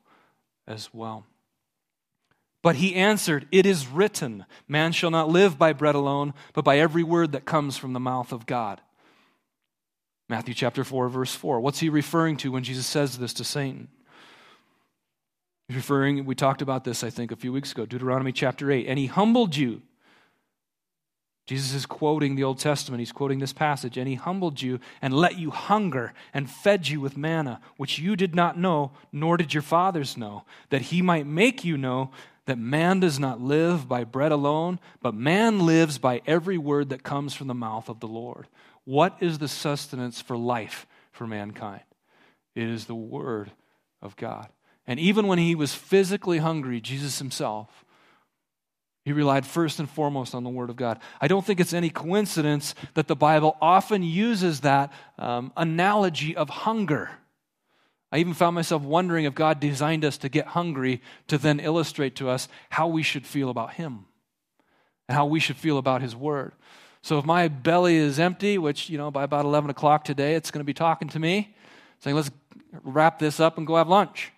as 0.67 0.93
well. 0.93 1.25
But 2.62 2.75
he 2.75 2.95
answered, 2.95 3.47
It 3.52 3.65
is 3.65 3.88
written, 3.88 4.45
Man 4.67 4.91
shall 4.91 5.12
not 5.12 5.30
live 5.30 5.58
by 5.58 5.73
bread 5.73 5.95
alone, 5.95 6.34
but 6.54 6.65
by 6.65 6.78
every 6.78 7.04
word 7.04 7.32
that 7.32 7.45
comes 7.45 7.78
from 7.78 7.93
the 7.93 7.99
mouth 7.99 8.32
of 8.32 8.45
God. 8.45 8.82
Matthew 10.28 10.54
chapter 10.54 10.84
4, 10.84 11.10
verse 11.10 11.34
4. 11.34 11.60
What's 11.60 11.80
he 11.80 11.89
referring 11.89 12.38
to 12.38 12.52
when 12.52 12.63
Jesus 12.63 12.86
says 12.86 13.17
this 13.17 13.34
to 13.34 13.43
Satan? 13.43 13.88
Referring, 15.70 16.26
we 16.26 16.34
talked 16.34 16.64
about 16.64 16.84
this, 16.84 17.04
I 17.04 17.12
think, 17.12 17.32
a 17.32 17.36
few 17.36 17.54
weeks 17.54 17.72
ago, 17.72 17.86
Deuteronomy 17.86 18.32
chapter 18.32 18.72
8. 18.72 18.88
And 18.88 18.98
he 18.98 19.06
humbled 19.06 19.56
you. 19.56 19.84
Jesus 21.46 21.74
is 21.74 21.86
quoting 21.86 22.36
the 22.36 22.44
Old 22.44 22.60
Testament. 22.60 23.00
He's 23.00 23.12
quoting 23.12 23.40
this 23.40 23.54
passage. 23.54 23.96
And 23.96 24.08
he 24.08 24.16
humbled 24.16 24.62
you 24.62 24.80
and 25.02 25.14
let 25.14 25.38
you 25.38 25.52
hunger 25.52 26.14
and 26.34 26.50
fed 26.50 26.88
you 26.88 27.00
with 27.00 27.18
manna, 27.18 27.62
which 27.78 28.00
you 28.00 28.16
did 28.16 28.34
not 28.34 28.58
know, 28.58 28.92
nor 29.12 29.38
did 29.38 29.54
your 29.54 29.64
fathers 29.64 30.18
know, 30.18 30.44
that 30.70 30.84
he 30.84 31.04
might 31.04 31.28
make 31.28 31.64
you 31.64 31.78
know 31.78 32.10
that 32.46 32.58
man 32.58 33.00
does 33.00 33.20
not 33.20 33.40
live 33.40 33.88
by 33.88 34.04
bread 34.04 34.32
alone, 34.32 34.80
but 35.02 35.14
man 35.14 35.60
lives 35.60 36.00
by 36.00 36.22
every 36.26 36.58
word 36.58 36.90
that 36.90 37.04
comes 37.04 37.36
from 37.36 37.46
the 37.46 37.54
mouth 37.54 37.90
of 37.90 38.00
the 38.00 38.08
Lord. 38.08 38.48
What 38.86 39.16
is 39.20 39.38
the 39.38 39.48
sustenance 39.48 40.20
for 40.20 40.36
life 40.36 40.88
for 41.12 41.28
mankind? 41.28 41.84
It 42.56 42.68
is 42.68 42.86
the 42.86 42.96
Word 42.96 43.52
of 44.02 44.16
God. 44.16 44.50
And 44.89 44.99
even 44.99 45.28
when 45.28 45.38
he 45.38 45.54
was 45.54 45.75
physically 45.75 46.39
hungry, 46.39 46.82
Jesus 46.82 47.19
himself, 47.19 47.86
he 49.06 49.13
relied 49.13 49.45
first 49.45 49.80
and 49.80 49.88
foremost 49.88 50.34
on 50.34 50.43
the 50.43 50.49
Word 50.49 50.71
of 50.71 50.78
God. 50.78 50.99
I 51.21 51.28
don't 51.28 51.45
think 51.45 51.60
it's 51.60 51.73
any 51.73 51.91
coincidence 51.91 52.73
that 52.95 53.08
the 53.08 53.15
Bible 53.15 53.56
often 53.62 54.02
uses 54.02 54.62
that 54.62 54.91
um, 55.19 55.54
analogy 55.56 56.36
of 56.36 56.49
hunger. 56.49 57.12
I 58.12 58.17
even 58.17 58.34
found 58.34 58.56
myself 58.56 58.82
wondering 58.82 59.25
if 59.25 59.36
God 59.36 59.60
designed 59.60 60.04
us 60.04 60.17
to 60.17 60.28
get 60.28 60.47
hungry 60.47 61.04
to 61.28 61.38
then 61.38 61.60
illustrate 61.60 62.15
to 62.15 62.28
us 62.28 62.47
how 62.71 62.88
we 62.88 63.04
should 63.04 63.28
feel 63.28 63.52
about 63.52 63.75
Him 63.75 64.06
and 65.08 65.15
how 65.15 65.28
we 65.28 65.39
should 65.39 65.58
feel 65.58 65.78
about 65.78 66.02
His 66.02 66.15
Word. 66.15 66.54
So 67.04 67.19
if 67.19 67.25
my 67.25 67.47
belly 67.47 67.95
is 67.95 68.19
empty, 68.19 68.58
which, 68.58 68.89
you 68.89 68.97
know, 68.97 69.12
by 69.12 69.23
about 69.23 69.45
11 69.45 69.69
o'clock 69.69 70.04
today, 70.04 70.34
it's 70.34 70.49
going 70.49 70.62
to 70.62 70.65
be 70.65 70.73
talking 70.73 71.10
to 71.10 71.19
me, 71.19 71.56
saying, 71.99 72.15
let's 72.15 72.32
wrap 72.84 73.19
this 73.19 73.39
up 73.39 73.60
and 73.60 73.67
go 73.67 73.75
have 73.75 73.88
lunch. 73.88 74.32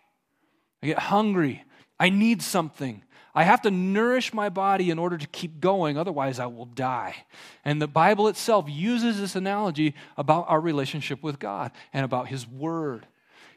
I 0.82 0.88
get 0.88 1.00
hungry. 1.00 1.64
I 2.00 2.10
need 2.10 2.42
something. 2.42 3.04
I 3.34 3.44
have 3.44 3.62
to 3.62 3.72
nourish 3.72 4.34
my 4.34 4.50
body 4.50 4.90
in 4.90 5.00
order 5.00 5.18
to 5.18 5.28
keep 5.28 5.62
going, 5.62 5.98
otherwise, 5.98 6.40
I 6.40 6.48
will 6.48 6.66
die. 6.66 7.16
And 7.64 7.82
the 7.82 7.88
Bible 7.88 8.28
itself 8.28 8.66
uses 8.68 9.20
this 9.20 9.36
analogy 9.36 9.96
about 10.18 10.46
our 10.50 10.60
relationship 10.60 11.24
with 11.24 11.40
God 11.40 11.72
and 11.94 12.04
about 12.04 12.28
His 12.28 12.48
Word. 12.48 13.08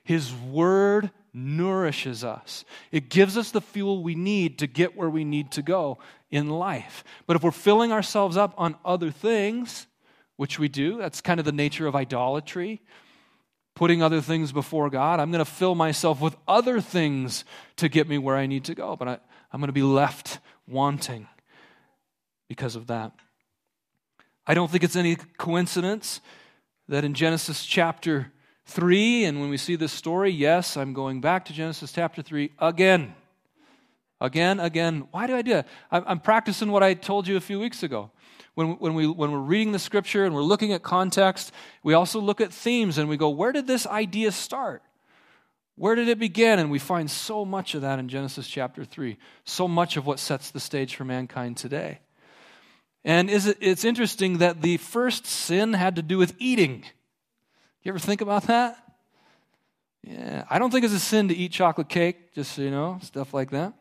His 0.05 0.33
Word 0.33 1.11
nourishes 1.33 2.23
us, 2.23 2.65
it 2.93 3.09
gives 3.09 3.37
us 3.37 3.51
the 3.51 3.61
fuel 3.61 4.05
we 4.05 4.15
need 4.15 4.61
to 4.61 4.69
get 4.69 4.97
where 4.97 5.11
we 5.11 5.25
need 5.25 5.51
to 5.51 5.63
go 5.63 5.99
in 6.31 6.49
life. 6.49 7.03
But 7.27 7.37
if 7.37 7.43
we're 7.43 7.51
filling 7.51 7.91
ourselves 7.91 8.37
up 8.37 8.55
on 8.57 8.77
other 8.85 9.11
things, 9.11 9.89
which 10.37 10.61
we 10.61 10.69
do, 10.69 10.99
that's 10.99 11.21
kind 11.21 11.41
of 11.41 11.47
the 11.47 11.53
nature 11.53 11.89
of 11.89 11.97
idolatry, 11.97 12.83
putting 13.75 14.03
other 14.03 14.21
things 14.21 14.53
before 14.53 14.89
God. 14.91 15.21
I'm 15.21 15.31
going 15.31 15.45
to 15.45 15.51
fill 15.51 15.75
myself 15.75 16.21
with 16.21 16.37
other 16.47 16.81
things 16.81 17.45
to 17.77 17.89
get 17.89 18.09
me 18.09 18.19
where 18.19 18.37
I 18.37 18.47
need 18.47 18.65
to 18.65 18.75
go, 18.75 18.97
but 18.97 19.09
I, 19.09 19.19
I'm 19.53 19.61
going 19.61 19.69
to 19.69 19.73
be 19.73 19.83
left 19.83 20.39
wanting 20.67 21.29
because 22.49 22.77
of 22.77 22.87
that. 22.89 23.13
I 24.47 24.55
don't 24.55 24.71
think 24.71 24.85
it's 24.85 24.97
any 24.97 25.17
coincidence 25.39 26.21
that 26.89 27.05
in 27.05 27.15
Genesis 27.15 27.65
chapter 27.65 28.31
3, 28.67 29.25
and 29.25 29.41
when 29.41 29.51
we 29.51 29.57
see 29.57 29.77
this 29.77 29.93
story, 29.93 30.31
yes, 30.31 30.77
I'm 30.77 30.93
going 30.93 31.21
back 31.21 31.47
to 31.47 31.53
Genesis 31.53 31.93
chapter 31.93 32.23
3 32.23 32.53
again. 32.59 33.15
Again, 34.25 34.59
again. 34.59 35.07
Why 35.11 35.27
do 35.27 35.37
I 35.37 35.43
do 35.43 35.53
that? 35.53 35.69
I'm 35.91 36.19
practicing 36.19 36.71
what 36.73 36.83
I 36.83 36.95
told 36.95 37.29
you 37.29 37.37
a 37.37 37.41
few 37.41 37.61
weeks 37.61 37.83
ago. 37.83 38.11
When, 38.55 38.79
when, 38.79 38.95
we, 38.95 39.07
when 39.07 39.33
we're 39.33 39.39
reading 39.39 39.73
the 39.73 39.79
scripture 39.79 40.25
and 40.25 40.35
we're 40.35 40.43
looking 40.43 40.73
at 40.73 40.83
context, 40.83 41.53
we 41.83 41.93
also 41.93 42.21
look 42.21 42.41
at 42.41 42.51
themes 42.51 42.97
and 42.97 43.11
we 43.11 43.19
go, 43.19 43.29
where 43.29 43.53
did 43.53 43.67
this 43.67 43.87
idea 43.87 44.33
start? 44.33 44.83
Where 45.77 45.95
did 45.95 46.09
it 46.09 46.19
begin? 46.19 46.59
And 46.59 46.71
we 46.71 46.79
find 46.79 47.11
so 47.11 47.45
much 47.45 47.75
of 47.75 47.83
that 47.83 47.99
in 47.99 48.09
Genesis 48.09 48.49
chapter 48.49 48.83
3, 48.83 49.19
so 49.45 49.69
much 49.69 49.99
of 49.99 50.07
what 50.07 50.19
sets 50.19 50.51
the 50.51 50.61
stage 50.61 50.95
for 50.97 51.05
mankind 51.05 51.59
today. 51.59 51.99
And 53.05 53.29
it, 53.29 53.59
it's 53.61 53.85
interesting 53.85 54.39
that 54.39 54.63
the 54.63 54.79
first 54.79 55.27
sin 55.27 55.75
had 55.75 55.97
to 55.97 56.03
do 56.03 56.17
with 56.17 56.35
eating. 56.39 56.85
You 57.83 57.91
ever 57.91 57.99
think 57.99 58.23
about 58.23 58.45
that? 58.45 58.79
Yeah, 60.03 60.45
I 60.49 60.59
don't 60.59 60.71
think 60.71 60.87
it's 60.87 60.95
a 60.95 60.99
sin 60.99 61.29
to 61.29 61.35
eat 61.35 61.53
chocolate 61.53 61.91
cake, 61.91 62.33
just 62.33 62.53
so 62.53 62.63
you 62.63 62.71
know, 62.71 63.01
stuff 63.03 63.35
like 63.35 63.51
that. 63.51 63.75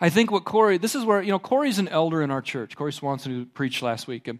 I 0.00 0.10
think 0.10 0.30
what 0.30 0.44
Corey, 0.44 0.78
this 0.78 0.94
is 0.94 1.04
where, 1.04 1.20
you 1.20 1.30
know, 1.30 1.38
Corey's 1.38 1.78
an 1.78 1.88
elder 1.88 2.22
in 2.22 2.30
our 2.30 2.42
church, 2.42 2.76
Corey 2.76 2.92
Swanson, 2.92 3.32
who 3.32 3.46
preached 3.46 3.82
last 3.82 4.06
week. 4.06 4.28
And 4.28 4.38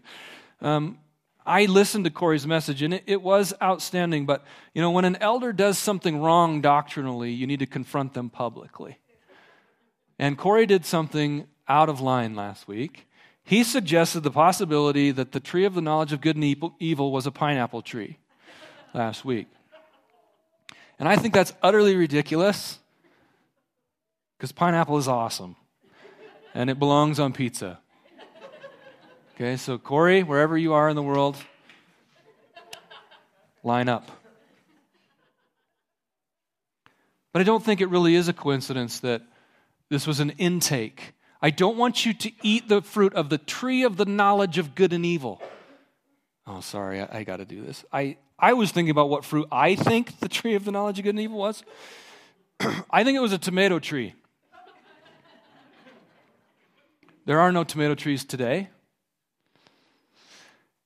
um, 0.61 0.99
I 1.45 1.65
listened 1.65 2.05
to 2.05 2.11
Corey's 2.11 2.47
message, 2.47 2.81
and 2.81 2.93
it, 2.93 3.03
it 3.07 3.21
was 3.21 3.53
outstanding. 3.61 4.25
But, 4.25 4.45
you 4.73 4.81
know, 4.81 4.91
when 4.91 5.03
an 5.03 5.17
elder 5.17 5.51
does 5.51 5.77
something 5.77 6.21
wrong 6.21 6.61
doctrinally, 6.61 7.31
you 7.31 7.45
need 7.45 7.59
to 7.59 7.65
confront 7.65 8.13
them 8.13 8.29
publicly. 8.29 8.99
And 10.17 10.37
Corey 10.37 10.65
did 10.65 10.85
something 10.85 11.47
out 11.67 11.89
of 11.89 11.99
line 11.99 12.35
last 12.35 12.67
week. 12.67 13.07
He 13.43 13.63
suggested 13.63 14.21
the 14.21 14.31
possibility 14.31 15.11
that 15.11 15.31
the 15.31 15.39
tree 15.39 15.65
of 15.65 15.73
the 15.73 15.81
knowledge 15.81 16.13
of 16.13 16.21
good 16.21 16.35
and 16.35 16.73
evil 16.79 17.11
was 17.11 17.25
a 17.25 17.31
pineapple 17.31 17.81
tree 17.81 18.17
last 18.93 19.25
week. 19.25 19.47
And 20.99 21.07
I 21.07 21.15
think 21.15 21.33
that's 21.33 21.53
utterly 21.61 21.95
ridiculous 21.95 22.79
because 24.39 24.53
pineapple 24.53 24.97
is 24.97 25.09
awesome 25.09 25.57
and 26.53 26.69
it 26.69 26.79
belongs 26.79 27.19
on 27.19 27.33
pizza. 27.33 27.77
Okay, 29.35 29.57
so 29.57 29.77
Corey, 29.77 30.23
wherever 30.23 30.57
you 30.57 30.71
are 30.71 30.87
in 30.87 30.95
the 30.95 31.03
world, 31.03 31.35
line 33.65 33.89
up. 33.89 34.09
But 37.33 37.41
I 37.41 37.43
don't 37.43 37.63
think 37.63 37.81
it 37.81 37.89
really 37.89 38.15
is 38.15 38.29
a 38.29 38.33
coincidence 38.33 39.01
that 39.01 39.23
this 39.89 40.07
was 40.07 40.21
an 40.21 40.29
intake. 40.31 41.13
I 41.41 41.49
don't 41.49 41.77
want 41.77 42.05
you 42.05 42.13
to 42.13 42.31
eat 42.41 42.69
the 42.69 42.81
fruit 42.81 43.13
of 43.15 43.29
the 43.29 43.37
tree 43.37 43.83
of 43.83 43.97
the 43.97 44.05
knowledge 44.05 44.57
of 44.57 44.73
good 44.73 44.93
and 44.93 45.05
evil. 45.05 45.41
Oh, 46.47 46.61
sorry, 46.61 47.01
I, 47.01 47.19
I 47.19 47.23
got 47.23 47.37
to 47.37 47.45
do 47.45 47.61
this. 47.61 47.83
I, 47.91 48.15
I 48.37 48.53
was 48.53 48.71
thinking 48.71 48.91
about 48.91 49.09
what 49.09 49.25
fruit 49.25 49.49
I 49.51 49.75
think 49.75 50.21
the 50.21 50.29
tree 50.29 50.55
of 50.55 50.63
the 50.63 50.71
knowledge 50.71 50.97
of 50.97 51.03
good 51.03 51.15
and 51.15 51.19
evil 51.19 51.37
was. 51.37 51.61
I 52.89 53.03
think 53.03 53.17
it 53.17 53.21
was 53.21 53.33
a 53.33 53.37
tomato 53.37 53.79
tree. 53.79 54.15
There 57.29 57.39
are 57.39 57.51
no 57.51 57.63
tomato 57.63 57.93
trees 57.93 58.25
today. 58.25 58.69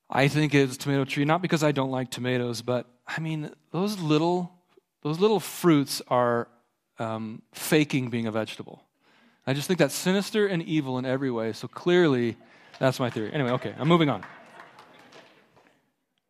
I 0.10 0.28
think 0.28 0.54
it's 0.54 0.76
tomato 0.76 1.06
tree, 1.06 1.24
not 1.24 1.42
because 1.42 1.64
I 1.64 1.72
don't 1.72 1.90
like 1.90 2.12
tomatoes, 2.12 2.62
but 2.62 2.86
I 3.08 3.22
mean, 3.22 3.50
those 3.72 3.98
little, 3.98 4.52
those 5.04 5.22
little 5.22 5.40
fruits 5.40 6.02
are 6.10 6.50
um, 7.00 7.44
faking 7.54 8.10
being 8.10 8.28
a 8.28 8.32
vegetable. 8.34 8.84
I 9.48 9.54
just 9.54 9.70
think 9.70 9.80
that's 9.80 9.96
sinister 9.96 10.46
and 10.46 10.62
evil 10.62 10.98
in 10.98 11.06
every 11.06 11.32
way. 11.32 11.54
So 11.54 11.70
clearly, 11.70 12.36
that's 12.78 13.00
my 13.00 13.10
theory. 13.10 13.32
Anyway, 13.32 13.52
okay, 13.52 13.74
I'm 13.80 13.88
moving 13.88 14.10
on. 14.10 14.26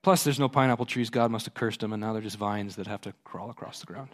Plus, 0.03 0.23
there's 0.23 0.37
no 0.37 0.47
pineapple 0.47 0.85
trees. 0.85 1.09
God 1.09 1.31
must 1.31 1.45
have 1.45 1.55
cursed 1.55 1.79
them, 1.79 1.91
and 1.91 1.99
now 1.99 2.13
they're 2.13 2.21
just 2.21 2.37
vines 2.37 2.75
that 2.75 2.85
have 2.85 3.01
to 3.01 3.15
crawl 3.23 3.49
across 3.49 3.79
the 3.79 3.87
ground. 3.87 4.09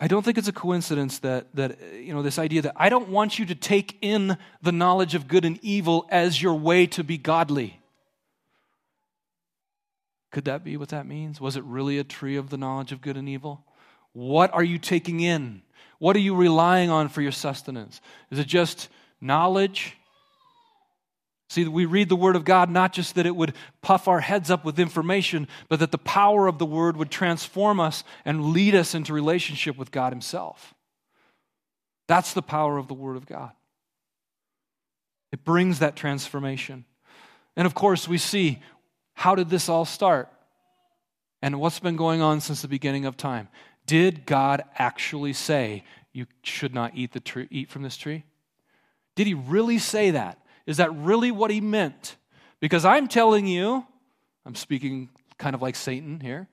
I 0.00 0.06
don't 0.06 0.24
think 0.24 0.38
it's 0.38 0.48
a 0.48 0.52
coincidence 0.52 1.18
that, 1.20 1.54
that, 1.54 1.78
you 1.94 2.14
know, 2.14 2.22
this 2.22 2.38
idea 2.38 2.62
that 2.62 2.74
I 2.76 2.88
don't 2.88 3.08
want 3.08 3.38
you 3.38 3.46
to 3.46 3.54
take 3.54 3.98
in 4.00 4.38
the 4.62 4.70
knowledge 4.70 5.16
of 5.16 5.26
good 5.26 5.44
and 5.44 5.58
evil 5.60 6.06
as 6.10 6.40
your 6.40 6.54
way 6.54 6.86
to 6.88 7.02
be 7.02 7.18
godly. 7.18 7.80
Could 10.30 10.44
that 10.44 10.62
be 10.62 10.76
what 10.76 10.90
that 10.90 11.06
means? 11.06 11.40
Was 11.40 11.56
it 11.56 11.64
really 11.64 11.98
a 11.98 12.04
tree 12.04 12.36
of 12.36 12.50
the 12.50 12.56
knowledge 12.56 12.92
of 12.92 13.00
good 13.00 13.16
and 13.16 13.28
evil? 13.28 13.64
What 14.12 14.54
are 14.54 14.62
you 14.62 14.78
taking 14.78 15.20
in? 15.20 15.62
What 15.98 16.14
are 16.14 16.20
you 16.20 16.36
relying 16.36 16.90
on 16.90 17.08
for 17.08 17.20
your 17.20 17.32
sustenance? 17.32 18.00
Is 18.30 18.38
it 18.38 18.46
just 18.46 18.88
knowledge? 19.20 19.97
See, 21.48 21.66
we 21.66 21.86
read 21.86 22.10
the 22.10 22.16
Word 22.16 22.36
of 22.36 22.44
God 22.44 22.70
not 22.70 22.92
just 22.92 23.14
that 23.14 23.24
it 23.24 23.34
would 23.34 23.54
puff 23.80 24.06
our 24.06 24.20
heads 24.20 24.50
up 24.50 24.64
with 24.64 24.78
information, 24.78 25.48
but 25.68 25.80
that 25.80 25.92
the 25.92 25.98
power 25.98 26.46
of 26.46 26.58
the 26.58 26.66
Word 26.66 26.96
would 26.96 27.10
transform 27.10 27.80
us 27.80 28.04
and 28.24 28.52
lead 28.52 28.74
us 28.74 28.94
into 28.94 29.14
relationship 29.14 29.78
with 29.78 29.90
God 29.90 30.12
Himself. 30.12 30.74
That's 32.06 32.34
the 32.34 32.42
power 32.42 32.76
of 32.76 32.86
the 32.86 32.94
Word 32.94 33.16
of 33.16 33.26
God. 33.26 33.52
It 35.32 35.44
brings 35.44 35.78
that 35.78 35.96
transformation. 35.96 36.84
And 37.56 37.66
of 37.66 37.74
course, 37.74 38.06
we 38.06 38.18
see 38.18 38.60
how 39.14 39.34
did 39.34 39.48
this 39.48 39.68
all 39.68 39.84
start? 39.84 40.28
And 41.40 41.60
what's 41.60 41.80
been 41.80 41.96
going 41.96 42.20
on 42.20 42.40
since 42.40 42.62
the 42.62 42.68
beginning 42.68 43.06
of 43.06 43.16
time? 43.16 43.48
Did 43.86 44.26
God 44.26 44.62
actually 44.76 45.32
say 45.32 45.84
you 46.12 46.26
should 46.42 46.74
not 46.74 46.92
eat, 46.94 47.12
the 47.12 47.20
tree, 47.20 47.48
eat 47.50 47.70
from 47.70 47.82
this 47.82 47.96
tree? 47.96 48.24
Did 49.16 49.26
he 49.26 49.34
really 49.34 49.78
say 49.78 50.10
that? 50.10 50.38
Is 50.68 50.76
that 50.76 50.94
really 50.94 51.30
what 51.30 51.50
he 51.50 51.62
meant? 51.62 52.16
Because 52.60 52.84
I'm 52.84 53.08
telling 53.08 53.46
you, 53.46 53.86
I'm 54.44 54.54
speaking 54.54 55.08
kind 55.38 55.54
of 55.54 55.62
like 55.62 55.74
Satan 55.74 56.20
here. 56.20 56.46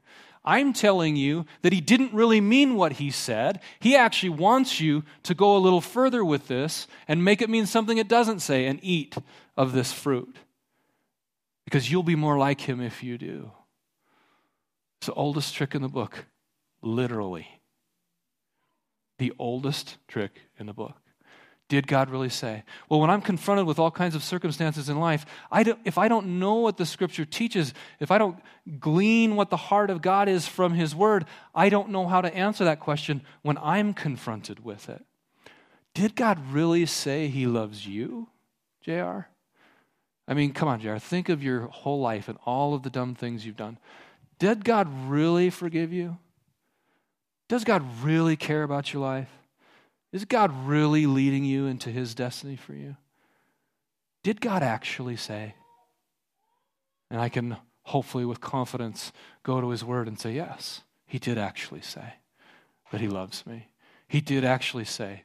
I'm 0.45 0.71
telling 0.71 1.17
you 1.17 1.45
that 1.63 1.73
he 1.73 1.81
didn't 1.81 2.13
really 2.13 2.39
mean 2.39 2.75
what 2.75 2.93
he 2.93 3.11
said. 3.11 3.59
He 3.81 3.93
actually 3.93 4.29
wants 4.29 4.79
you 4.79 5.03
to 5.23 5.33
go 5.33 5.57
a 5.57 5.59
little 5.59 5.81
further 5.81 6.23
with 6.23 6.47
this 6.47 6.87
and 7.09 7.25
make 7.25 7.41
it 7.41 7.49
mean 7.49 7.65
something 7.65 7.97
it 7.97 8.07
doesn't 8.07 8.39
say 8.39 8.67
and 8.67 8.79
eat 8.81 9.17
of 9.57 9.73
this 9.73 9.91
fruit. 9.91 10.37
Because 11.65 11.91
you'll 11.91 12.03
be 12.03 12.15
more 12.15 12.37
like 12.37 12.61
him 12.61 12.79
if 12.79 13.03
you 13.03 13.17
do. 13.17 13.51
It's 14.99 15.07
the 15.07 15.13
oldest 15.13 15.53
trick 15.55 15.75
in 15.75 15.81
the 15.81 15.89
book, 15.89 16.25
literally. 16.81 17.47
The 19.17 19.33
oldest 19.37 19.97
trick 20.07 20.39
in 20.57 20.67
the 20.67 20.73
book. 20.73 20.95
Did 21.67 21.87
God 21.87 22.11
really 22.11 22.29
say? 22.29 22.63
Well, 22.89 22.99
when 22.99 23.09
I'm 23.09 23.21
confronted 23.21 23.65
with 23.65 23.79
all 23.79 23.89
kinds 23.89 24.13
of 24.13 24.23
circumstances 24.23 24.87
in 24.87 24.99
life, 24.99 25.25
I 25.51 25.75
if 25.83 25.97
I 25.97 26.07
don't 26.07 26.39
know 26.39 26.55
what 26.55 26.77
the 26.77 26.85
scripture 26.85 27.25
teaches, 27.25 27.73
if 27.99 28.11
I 28.11 28.19
don't 28.19 28.37
glean 28.79 29.35
what 29.35 29.49
the 29.49 29.57
heart 29.57 29.89
of 29.89 30.03
God 30.03 30.29
is 30.29 30.47
from 30.47 30.73
his 30.73 30.93
word, 30.93 31.25
I 31.55 31.69
don't 31.69 31.89
know 31.89 32.07
how 32.07 32.21
to 32.21 32.33
answer 32.35 32.65
that 32.65 32.79
question 32.79 33.21
when 33.41 33.57
I'm 33.57 33.95
confronted 33.95 34.63
with 34.63 34.89
it. 34.89 35.03
Did 35.95 36.15
God 36.15 36.39
really 36.51 36.85
say 36.85 37.29
he 37.29 37.47
loves 37.47 37.87
you, 37.87 38.27
JR? 38.83 39.21
I 40.27 40.33
mean, 40.33 40.53
come 40.53 40.67
on, 40.67 40.79
JR. 40.79 40.97
Think 40.97 41.29
of 41.29 41.41
your 41.41 41.61
whole 41.67 41.99
life 41.99 42.27
and 42.27 42.37
all 42.45 42.75
of 42.75 42.83
the 42.83 42.89
dumb 42.89 43.15
things 43.15 43.45
you've 43.45 43.57
done. 43.57 43.79
Did 44.37 44.63
God 44.63 44.87
really 45.07 45.49
forgive 45.49 45.93
you? 45.93 46.17
Does 47.47 47.63
God 47.63 47.83
really 48.03 48.35
care 48.35 48.63
about 48.63 48.91
your 48.91 49.01
life? 49.01 49.29
Is 50.15 50.23
God 50.23 50.65
really 50.65 51.07
leading 51.07 51.43
you 51.43 51.65
into 51.65 51.89
his 51.89 52.15
destiny 52.15 52.55
for 52.55 52.73
you? 52.73 52.95
Did 54.23 54.39
God 54.39 54.63
actually 54.63 55.17
say? 55.17 55.55
And 57.11 57.19
I 57.19 57.27
can 57.27 57.57
hopefully, 57.83 58.23
with 58.23 58.39
confidence, 58.39 59.11
go 59.43 59.59
to 59.59 59.71
his 59.71 59.83
word 59.83 60.07
and 60.07 60.17
say, 60.17 60.31
Yes, 60.31 60.83
he 61.05 61.19
did 61.19 61.37
actually 61.37 61.81
say 61.81 62.13
that 62.93 63.01
he 63.01 63.09
loves 63.09 63.45
me. 63.45 63.67
He 64.07 64.21
did 64.21 64.45
actually 64.45 64.85
say 64.85 65.23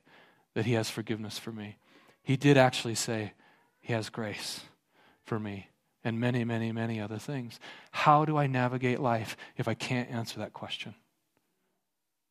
that 0.55 0.67
he 0.67 0.73
has 0.73 0.91
forgiveness 0.91 1.39
for 1.39 1.53
me. 1.53 1.77
He 2.25 2.37
did 2.37 2.57
actually 2.57 2.97
say 2.97 3.35
he 3.79 3.93
has 3.93 4.09
grace 4.09 4.63
for 5.25 5.39
me 5.39 5.69
and 6.03 6.19
many, 6.19 6.43
many, 6.43 6.73
many 6.73 7.01
other 7.01 7.19
things. 7.19 7.61
How 7.93 8.25
do 8.25 8.37
I 8.37 8.49
navigate 8.49 8.99
life 8.99 9.37
if 9.57 9.69
I 9.69 9.75
can't 9.75 10.11
answer 10.11 10.41
that 10.41 10.53
question? 10.53 10.97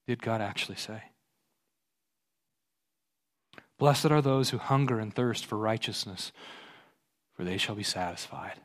Did 0.08 0.22
God 0.22 0.42
actually 0.42 0.76
say? 0.76 1.04
Blessed 3.80 4.12
are 4.12 4.22
those 4.22 4.50
who 4.52 4.58
hunger 4.58 5.00
and 5.00 5.14
thirst 5.14 5.46
for 5.46 5.58
righteousness, 5.58 6.32
for 7.34 7.44
they 7.44 7.58
shall 7.58 7.76
be 7.76 7.84
satisfied. 7.84 8.60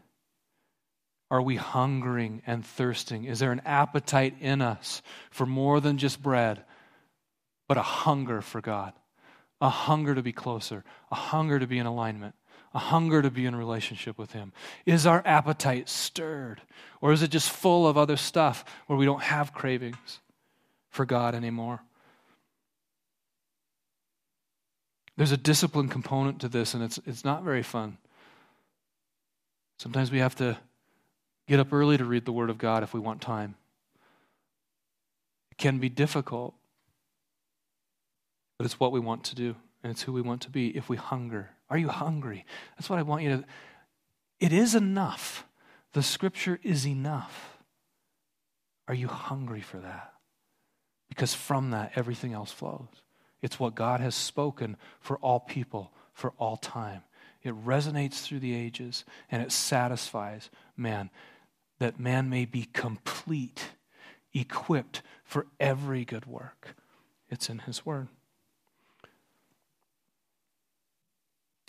Are 1.31 1.41
we 1.41 1.57
hungering 1.57 2.43
and 2.47 2.67
thirsting? 2.67 3.25
Is 3.25 3.39
there 3.39 3.53
an 3.53 3.63
appetite 3.65 4.37
in 4.41 4.61
us 4.61 5.01
for 5.31 5.47
more 5.47 5.81
than 5.81 5.99
just 5.99 6.23
bread, 6.23 6.65
but 7.69 7.79
a 7.79 7.83
hunger 7.83 8.43
for 8.43 8.61
God? 8.61 8.93
A 9.61 9.69
hunger 9.69 10.15
to 10.15 10.23
be 10.23 10.33
closer, 10.33 10.85
a 11.11 11.15
hunger 11.15 11.59
to 11.59 11.67
be 11.67 11.79
in 11.79 11.87
alignment, 11.87 12.35
a 12.75 12.79
hunger 12.79 13.23
to 13.23 13.31
be 13.31 13.47
in 13.47 13.57
relationship 13.57 14.19
with 14.19 14.33
Him? 14.33 14.53
Is 14.85 15.07
our 15.07 15.23
appetite 15.25 15.89
stirred? 15.89 16.61
Or 17.01 17.13
is 17.13 17.23
it 17.23 17.31
just 17.31 17.51
full 17.51 17.87
of 17.87 17.97
other 17.97 18.17
stuff 18.17 18.65
where 18.89 18.99
we 18.99 19.07
don't 19.07 19.23
have 19.23 19.55
cravings 19.55 20.21
for 20.91 21.07
God 21.07 21.35
anymore? 21.35 21.83
There's 25.17 25.33
a 25.33 25.37
discipline 25.37 25.89
component 25.89 26.41
to 26.41 26.49
this, 26.49 26.75
and 26.75 26.83
it's, 26.83 26.99
it's 27.07 27.25
not 27.25 27.45
very 27.45 27.63
fun. 27.63 27.99
Sometimes 29.79 30.11
we 30.11 30.19
have 30.19 30.35
to 30.37 30.59
get 31.47 31.61
up 31.61 31.73
early 31.73 31.97
to 31.97 32.05
read 32.05 32.25
the 32.25 32.33
Word 32.33 32.51
of 32.51 32.59
God 32.59 32.83
if 32.83 32.95
we 32.95 33.01
want 33.01 33.21
time. 33.21 33.55
It 35.53 35.59
can 35.59 35.79
be 35.79 35.89
difficult, 35.89 36.55
but 38.59 38.65
it's 38.65 38.81
what 38.81 38.93
we 38.93 39.01
want 39.01 39.25
to 39.25 39.35
do, 39.35 39.55
and 39.83 39.93
it's 39.93 40.03
who 40.03 40.13
we 40.13 40.21
want 40.21 40.43
to 40.43 40.51
be 40.51 40.77
if 40.77 40.89
we 40.89 40.97
hunger. 40.97 41.51
Are 41.71 41.79
you 41.79 41.89
hungry? 41.89 42.45
That's 42.77 42.91
what 42.91 42.99
I 42.99 43.03
want 43.03 43.23
you 43.23 43.37
to. 43.37 43.45
It 44.41 44.53
is 44.53 44.75
enough. 44.75 45.47
The 45.93 46.03
Scripture 46.03 46.59
is 46.65 46.87
enough. 46.87 47.59
Are 48.89 48.95
you 48.95 49.07
hungry 49.07 49.61
for 49.61 49.79
that? 49.79 50.13
Because 51.09 51.35
from 51.35 51.71
that, 51.71 51.93
everything 51.95 52.33
else 52.33 52.51
flows. 52.51 52.89
It's 53.45 53.61
what 53.61 53.75
God 53.75 54.01
has 54.01 54.15
spoken 54.15 54.79
for 55.01 55.19
all 55.19 55.39
people, 55.39 55.93
for 56.15 56.33
all 56.39 56.57
time. 56.57 57.03
It 57.43 57.53
resonates 57.67 58.23
through 58.23 58.41
the 58.41 58.55
ages 58.55 59.05
and 59.31 59.43
it 59.43 59.53
satisfies 59.53 60.49
man 60.79 61.11
that 61.79 62.01
man 62.01 62.31
may 62.31 62.47
be 62.47 62.71
complete, 62.73 63.73
equipped 64.33 65.03
for 65.25 65.47
every 65.61 66.07
good 66.07 66.25
work. 66.25 66.75
It's 67.29 67.51
in 67.51 67.59
His 67.59 67.85
Word. 67.85 68.09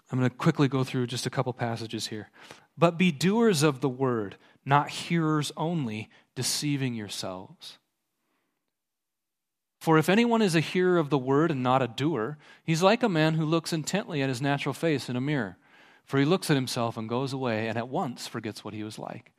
I'm 0.10 0.20
going 0.20 0.32
to 0.32 0.36
quickly 0.38 0.70
go 0.70 0.86
through 0.86 1.08
just 1.08 1.26
a 1.26 1.30
couple 1.30 1.52
passages 1.52 2.08
here. 2.08 2.30
But 2.78 2.98
be 2.98 3.12
doers 3.12 3.64
of 3.64 3.82
the 3.82 3.90
word, 3.90 4.38
not 4.64 4.92
hearers 4.92 5.52
only, 5.58 6.10
deceiving 6.36 6.96
yourselves. 6.96 7.80
For 9.86 10.00
if 10.00 10.10
anyone 10.10 10.42
is 10.42 10.56
a 10.56 10.62
hearer 10.62 10.98
of 10.98 11.12
the 11.12 11.18
word 11.20 11.52
and 11.52 11.62
not 11.62 11.84
a 11.84 11.88
doer, 11.88 12.40
he's 12.64 12.82
like 12.82 13.04
a 13.04 13.08
man 13.08 13.36
who 13.36 13.46
looks 13.46 13.72
intently 13.72 14.24
at 14.24 14.30
his 14.30 14.42
natural 14.42 14.74
face 14.74 15.10
in 15.10 15.16
a 15.16 15.22
mirror. 15.22 15.58
For 16.06 16.18
he 16.18 16.26
looks 16.26 16.50
at 16.50 16.56
himself 16.56 16.98
and 16.98 17.08
goes 17.08 17.34
away 17.34 17.68
and 17.68 17.78
at 17.78 17.88
once 17.88 18.26
forgets 18.26 18.66
what 18.66 18.74
he 18.74 18.84
was 18.84 18.98
like. 18.98 19.32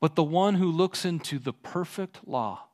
But 0.00 0.14
the 0.14 0.22
one 0.22 0.56
who 0.56 0.70
looks 0.70 1.06
into 1.06 1.38
the 1.38 1.54
perfect 1.54 2.28
law, 2.28 2.64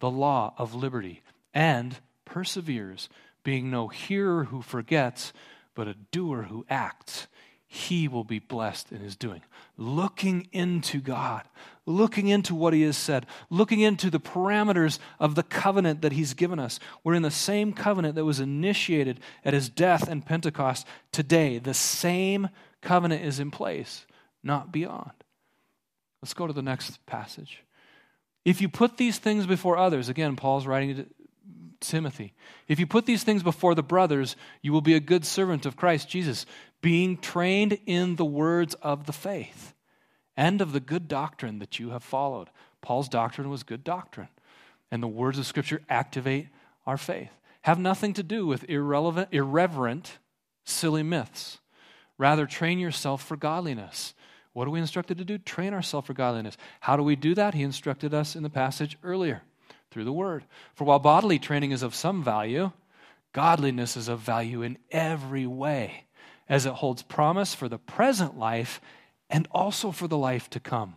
the 0.00 0.08
law 0.10 0.54
of 0.56 0.74
liberty, 0.74 1.22
and 1.52 1.98
perseveres, 2.24 3.10
being 3.44 3.70
no 3.70 3.88
hearer 3.88 4.44
who 4.44 4.62
forgets, 4.62 5.34
but 5.74 5.88
a 5.88 5.94
doer 6.10 6.44
who 6.44 6.64
acts, 6.70 7.26
he 7.70 8.08
will 8.08 8.24
be 8.24 8.38
blessed 8.38 8.90
in 8.90 9.00
his 9.00 9.14
doing. 9.14 9.42
Looking 9.76 10.48
into 10.52 11.00
God, 11.00 11.42
looking 11.84 12.28
into 12.28 12.54
what 12.54 12.72
he 12.72 12.80
has 12.82 12.96
said, 12.96 13.26
looking 13.50 13.80
into 13.80 14.08
the 14.08 14.18
parameters 14.18 14.98
of 15.20 15.34
the 15.34 15.42
covenant 15.42 16.00
that 16.00 16.12
he's 16.12 16.32
given 16.32 16.58
us. 16.58 16.80
We're 17.04 17.14
in 17.14 17.22
the 17.22 17.30
same 17.30 17.74
covenant 17.74 18.14
that 18.14 18.24
was 18.24 18.40
initiated 18.40 19.20
at 19.44 19.52
his 19.52 19.68
death 19.68 20.08
and 20.08 20.24
Pentecost 20.24 20.86
today. 21.12 21.58
The 21.58 21.74
same 21.74 22.48
covenant 22.80 23.22
is 23.22 23.38
in 23.38 23.50
place, 23.50 24.06
not 24.42 24.72
beyond. 24.72 25.12
Let's 26.22 26.34
go 26.34 26.46
to 26.46 26.54
the 26.54 26.62
next 26.62 27.04
passage. 27.04 27.62
If 28.46 28.62
you 28.62 28.70
put 28.70 28.96
these 28.96 29.18
things 29.18 29.46
before 29.46 29.76
others, 29.76 30.08
again, 30.08 30.36
Paul's 30.36 30.66
writing 30.66 30.96
to 30.96 31.06
Timothy, 31.80 32.32
if 32.66 32.80
you 32.80 32.86
put 32.86 33.06
these 33.06 33.22
things 33.22 33.42
before 33.42 33.74
the 33.74 33.82
brothers, 33.82 34.36
you 34.62 34.72
will 34.72 34.80
be 34.80 34.94
a 34.94 35.00
good 35.00 35.24
servant 35.24 35.66
of 35.66 35.76
Christ 35.76 36.08
Jesus 36.08 36.46
being 36.80 37.16
trained 37.16 37.78
in 37.86 38.16
the 38.16 38.24
words 38.24 38.74
of 38.74 39.06
the 39.06 39.12
faith 39.12 39.74
and 40.36 40.60
of 40.60 40.72
the 40.72 40.80
good 40.80 41.08
doctrine 41.08 41.58
that 41.58 41.78
you 41.78 41.90
have 41.90 42.04
followed. 42.04 42.48
Paul's 42.80 43.08
doctrine 43.08 43.50
was 43.50 43.62
good 43.64 43.82
doctrine, 43.82 44.28
and 44.90 45.02
the 45.02 45.08
words 45.08 45.38
of 45.38 45.46
Scripture 45.46 45.82
activate 45.88 46.48
our 46.86 46.96
faith. 46.96 47.30
Have 47.62 47.78
nothing 47.78 48.14
to 48.14 48.22
do 48.22 48.46
with 48.46 48.68
irrelevant, 48.70 49.28
irreverent, 49.32 50.18
silly 50.64 51.02
myths. 51.02 51.58
Rather, 52.16 52.46
train 52.46 52.78
yourself 52.78 53.24
for 53.24 53.36
godliness. 53.36 54.14
What 54.52 54.66
are 54.66 54.70
we 54.70 54.80
instructed 54.80 55.18
to 55.18 55.24
do? 55.24 55.38
Train 55.38 55.74
ourselves 55.74 56.06
for 56.06 56.14
godliness. 56.14 56.56
How 56.80 56.96
do 56.96 57.02
we 57.02 57.16
do 57.16 57.34
that? 57.34 57.54
He 57.54 57.62
instructed 57.62 58.14
us 58.14 58.34
in 58.34 58.42
the 58.42 58.50
passage 58.50 58.96
earlier 59.02 59.42
through 59.90 60.04
the 60.04 60.12
Word. 60.12 60.44
For 60.74 60.84
while 60.84 60.98
bodily 60.98 61.38
training 61.38 61.72
is 61.72 61.82
of 61.82 61.94
some 61.94 62.22
value, 62.22 62.72
godliness 63.32 63.96
is 63.96 64.08
of 64.08 64.20
value 64.20 64.62
in 64.62 64.78
every 64.90 65.46
way 65.46 66.04
as 66.48 66.66
it 66.66 66.74
holds 66.74 67.02
promise 67.02 67.54
for 67.54 67.68
the 67.68 67.78
present 67.78 68.38
life 68.38 68.80
and 69.30 69.46
also 69.52 69.90
for 69.90 70.08
the 70.08 70.18
life 70.18 70.48
to 70.50 70.60
come. 70.60 70.96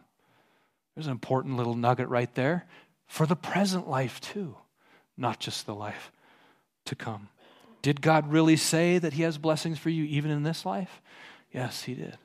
There's 0.95 1.07
an 1.07 1.11
important 1.11 1.57
little 1.57 1.75
nugget 1.75 2.09
right 2.09 2.33
there 2.35 2.65
for 3.07 3.25
the 3.25 3.35
present 3.35 3.89
life 3.89 4.19
too, 4.21 4.55
not 5.17 5.39
just 5.39 5.65
the 5.65 5.75
life 5.75 6.11
to 6.85 6.95
come. 6.95 7.29
Did 7.81 8.01
God 8.01 8.31
really 8.31 8.57
say 8.57 8.97
that 8.97 9.13
He 9.13 9.23
has 9.23 9.37
blessings 9.37 9.79
for 9.79 9.89
you 9.89 10.03
even 10.05 10.31
in 10.31 10.43
this 10.43 10.65
life? 10.65 11.01
Yes, 11.51 11.83
He 11.83 11.95
did. 11.95 12.17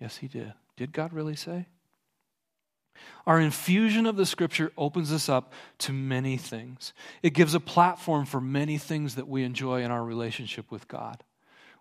Yes, 0.00 0.18
He 0.18 0.28
did. 0.28 0.52
Did 0.76 0.92
God 0.92 1.12
really 1.12 1.36
say? 1.36 1.66
Our 3.26 3.40
infusion 3.40 4.06
of 4.06 4.16
the 4.16 4.26
scripture 4.26 4.72
opens 4.76 5.12
us 5.12 5.28
up 5.28 5.52
to 5.78 5.92
many 5.92 6.36
things. 6.36 6.92
It 7.22 7.34
gives 7.34 7.54
a 7.54 7.60
platform 7.60 8.24
for 8.24 8.40
many 8.40 8.78
things 8.78 9.16
that 9.16 9.28
we 9.28 9.42
enjoy 9.42 9.82
in 9.82 9.90
our 9.90 10.04
relationship 10.04 10.70
with 10.70 10.88
God. 10.88 11.22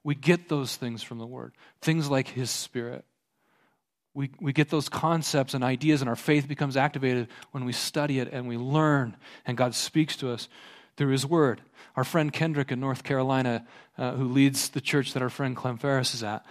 We 0.05 0.13
get 0.13 0.49
those 0.49 0.75
things 0.75 1.01
from 1.01 1.17
the 1.17 1.25
Word, 1.25 1.53
things 1.81 2.11
like 2.11 2.27
His 2.27 2.51
Spirit. 2.51 3.03
We, 4.13 4.29
we 4.39 4.53
get 4.53 4.69
those 4.69 4.87
concepts 4.87 5.55
and 5.55 5.63
ideas, 5.63 6.01
and 6.01 6.07
our 6.07 6.15
faith 6.15 6.47
becomes 6.47 6.77
activated 6.77 7.27
when 7.51 7.65
we 7.65 7.73
study 7.73 8.19
it 8.19 8.29
and 8.31 8.47
we 8.47 8.55
learn, 8.55 9.17
and 9.47 9.57
God 9.57 9.73
speaks 9.73 10.15
to 10.17 10.31
us 10.31 10.47
through 10.95 11.11
His 11.11 11.25
Word. 11.25 11.59
Our 11.95 12.03
friend 12.03 12.31
Kendrick 12.31 12.71
in 12.71 12.79
North 12.79 13.03
Carolina, 13.03 13.65
uh, 13.97 14.11
who 14.11 14.25
leads 14.25 14.69
the 14.69 14.79
church 14.79 15.13
that 15.13 15.23
our 15.23 15.29
friend 15.29 15.55
Clem 15.55 15.79
Ferris 15.79 16.13
is 16.13 16.21
at, 16.21 16.45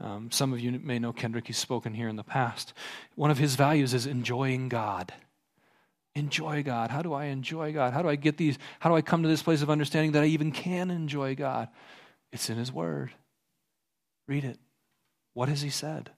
um, 0.00 0.32
some 0.32 0.52
of 0.52 0.58
you 0.58 0.72
may 0.72 0.98
know 0.98 1.12
Kendrick, 1.12 1.46
he's 1.46 1.58
spoken 1.58 1.94
here 1.94 2.08
in 2.08 2.16
the 2.16 2.24
past. 2.24 2.74
One 3.14 3.30
of 3.30 3.38
his 3.38 3.54
values 3.54 3.94
is 3.94 4.06
enjoying 4.06 4.68
God. 4.68 5.14
Enjoy 6.16 6.64
God. 6.64 6.90
How 6.90 7.02
do 7.02 7.14
I 7.14 7.26
enjoy 7.26 7.72
God? 7.72 7.92
How 7.92 8.02
do 8.02 8.08
I 8.08 8.16
get 8.16 8.36
these? 8.36 8.58
How 8.80 8.90
do 8.90 8.96
I 8.96 9.02
come 9.02 9.22
to 9.22 9.28
this 9.28 9.44
place 9.44 9.62
of 9.62 9.70
understanding 9.70 10.12
that 10.12 10.24
I 10.24 10.26
even 10.26 10.50
can 10.50 10.90
enjoy 10.90 11.36
God? 11.36 11.68
It's 12.36 12.50
in 12.50 12.58
His 12.58 12.70
Word. 12.70 13.12
Read 14.28 14.44
it. 14.44 14.58
What 15.32 15.48
has 15.48 15.62
He 15.62 15.70
said? 15.70 16.10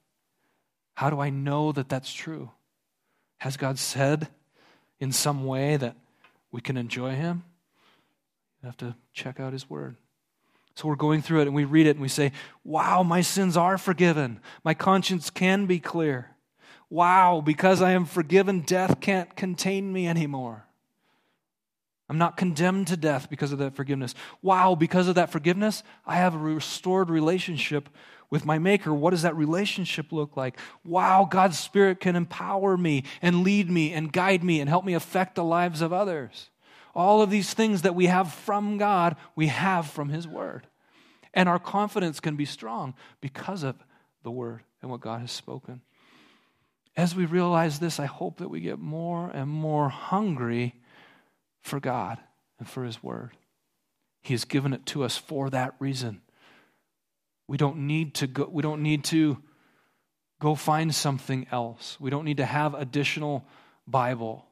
How 0.95 1.11
do 1.11 1.21
I 1.21 1.31
know 1.31 1.71
that 1.71 1.89
that's 1.89 2.13
true? 2.13 2.51
Has 3.39 3.57
God 3.57 3.79
said 3.79 4.27
in 4.99 5.13
some 5.13 5.47
way 5.47 5.77
that 5.77 5.95
we 6.51 6.61
can 6.61 6.77
enjoy 6.77 7.15
Him? 7.15 7.45
You 8.61 8.67
have 8.67 8.77
to 8.79 8.97
check 9.13 9.39
out 9.39 9.53
His 9.53 9.71
Word. 9.71 9.95
So 10.75 10.89
we're 10.89 10.97
going 10.97 11.23
through 11.23 11.43
it 11.43 11.47
and 11.47 11.55
we 11.55 11.65
read 11.65 11.87
it 11.87 11.91
and 11.91 12.01
we 12.01 12.09
say, 12.09 12.33
Wow, 12.65 13.05
my 13.05 13.21
sins 13.21 13.57
are 13.57 13.79
forgiven. 13.79 14.41
My 14.65 14.75
conscience 14.75 15.31
can 15.31 15.67
be 15.67 15.79
clear. 15.79 16.35
Wow, 16.91 17.41
because 17.47 17.81
I 17.81 17.93
am 17.93 18.07
forgiven, 18.07 18.63
death 18.63 19.01
can't 19.01 19.37
contain 19.37 19.93
me 19.93 20.09
anymore. 20.09 20.67
I'm 22.09 22.19
not 22.19 22.37
condemned 22.37 22.87
to 22.89 22.97
death 22.97 23.29
because 23.29 23.53
of 23.53 23.59
that 23.59 23.77
forgiveness. 23.77 24.15
Wow, 24.41 24.75
because 24.75 25.09
of 25.09 25.17
that 25.17 25.31
forgiveness, 25.31 25.83
I 26.07 26.17
have 26.17 26.35
a 26.35 26.39
restored 26.39 27.11
relationship 27.11 27.89
with 28.31 28.45
my 28.45 28.59
Maker, 28.59 28.93
what 28.93 29.11
does 29.11 29.23
that 29.23 29.37
relationship 29.37 30.13
look 30.13 30.37
like? 30.37 30.59
Wow, 30.85 31.27
God's 31.29 31.59
Spirit 31.59 32.01
can 32.01 32.15
empower 32.15 32.77
me 32.77 33.05
and 33.23 33.43
lead 33.43 33.71
me 33.71 33.93
and 33.93 34.13
guide 34.13 34.45
me 34.45 34.61
and 34.61 34.69
help 34.69 34.85
me 34.85 34.95
affect 34.95 35.35
the 35.35 35.45
lives 35.45 35.81
of 35.81 35.93
others. 35.93 36.51
All 36.95 37.23
of 37.23 37.31
these 37.31 37.55
things 37.55 37.83
that 37.83 37.95
we 37.95 38.07
have 38.07 38.33
from 38.33 38.77
God, 38.77 39.17
we 39.35 39.47
have 39.47 39.87
from 39.87 40.11
His 40.11 40.29
Word. 40.29 40.67
And 41.33 41.49
our 41.49 41.59
confidence 41.59 42.21
can 42.21 42.37
be 42.37 42.45
strong 42.45 42.95
because 43.21 43.63
of 43.63 43.77
the 44.25 44.31
Word 44.31 44.63
and 44.83 44.91
what 44.91 45.01
God 45.01 45.21
has 45.21 45.33
spoken. 45.33 45.81
As 46.97 47.15
we 47.15 47.25
realize 47.25 47.79
this, 47.79 48.01
I 48.01 48.07
hope 48.07 48.39
that 48.39 48.49
we 48.49 48.61
get 48.61 48.79
more 48.79 49.31
and 49.31 49.49
more 49.49 49.89
hungry 49.89 50.75
for 51.63 51.81
God 51.81 52.19
and 52.59 52.69
for 52.69 52.85
His 52.85 53.03
Word. 53.03 53.37
He 54.23 54.35
has 54.35 54.45
given 54.45 54.73
it 54.73 54.87
to 54.87 55.05
us 55.05 55.17
for 55.17 55.51
that 55.51 55.75
reason. 55.79 56.21
We 57.47 57.57
don't 57.57 57.87
need 57.87 58.15
to 58.17 58.27
go, 58.27 58.49
we 58.51 58.63
don't 58.63 58.83
need 58.83 59.05
to 59.05 59.39
go 60.41 60.55
find 60.55 60.95
something 60.95 61.47
else. 61.51 61.97
We 62.01 62.11
don't 62.11 62.25
need 62.25 62.37
to 62.39 62.45
have 62.45 62.75
additional 62.75 63.45
Bible. 63.87 64.45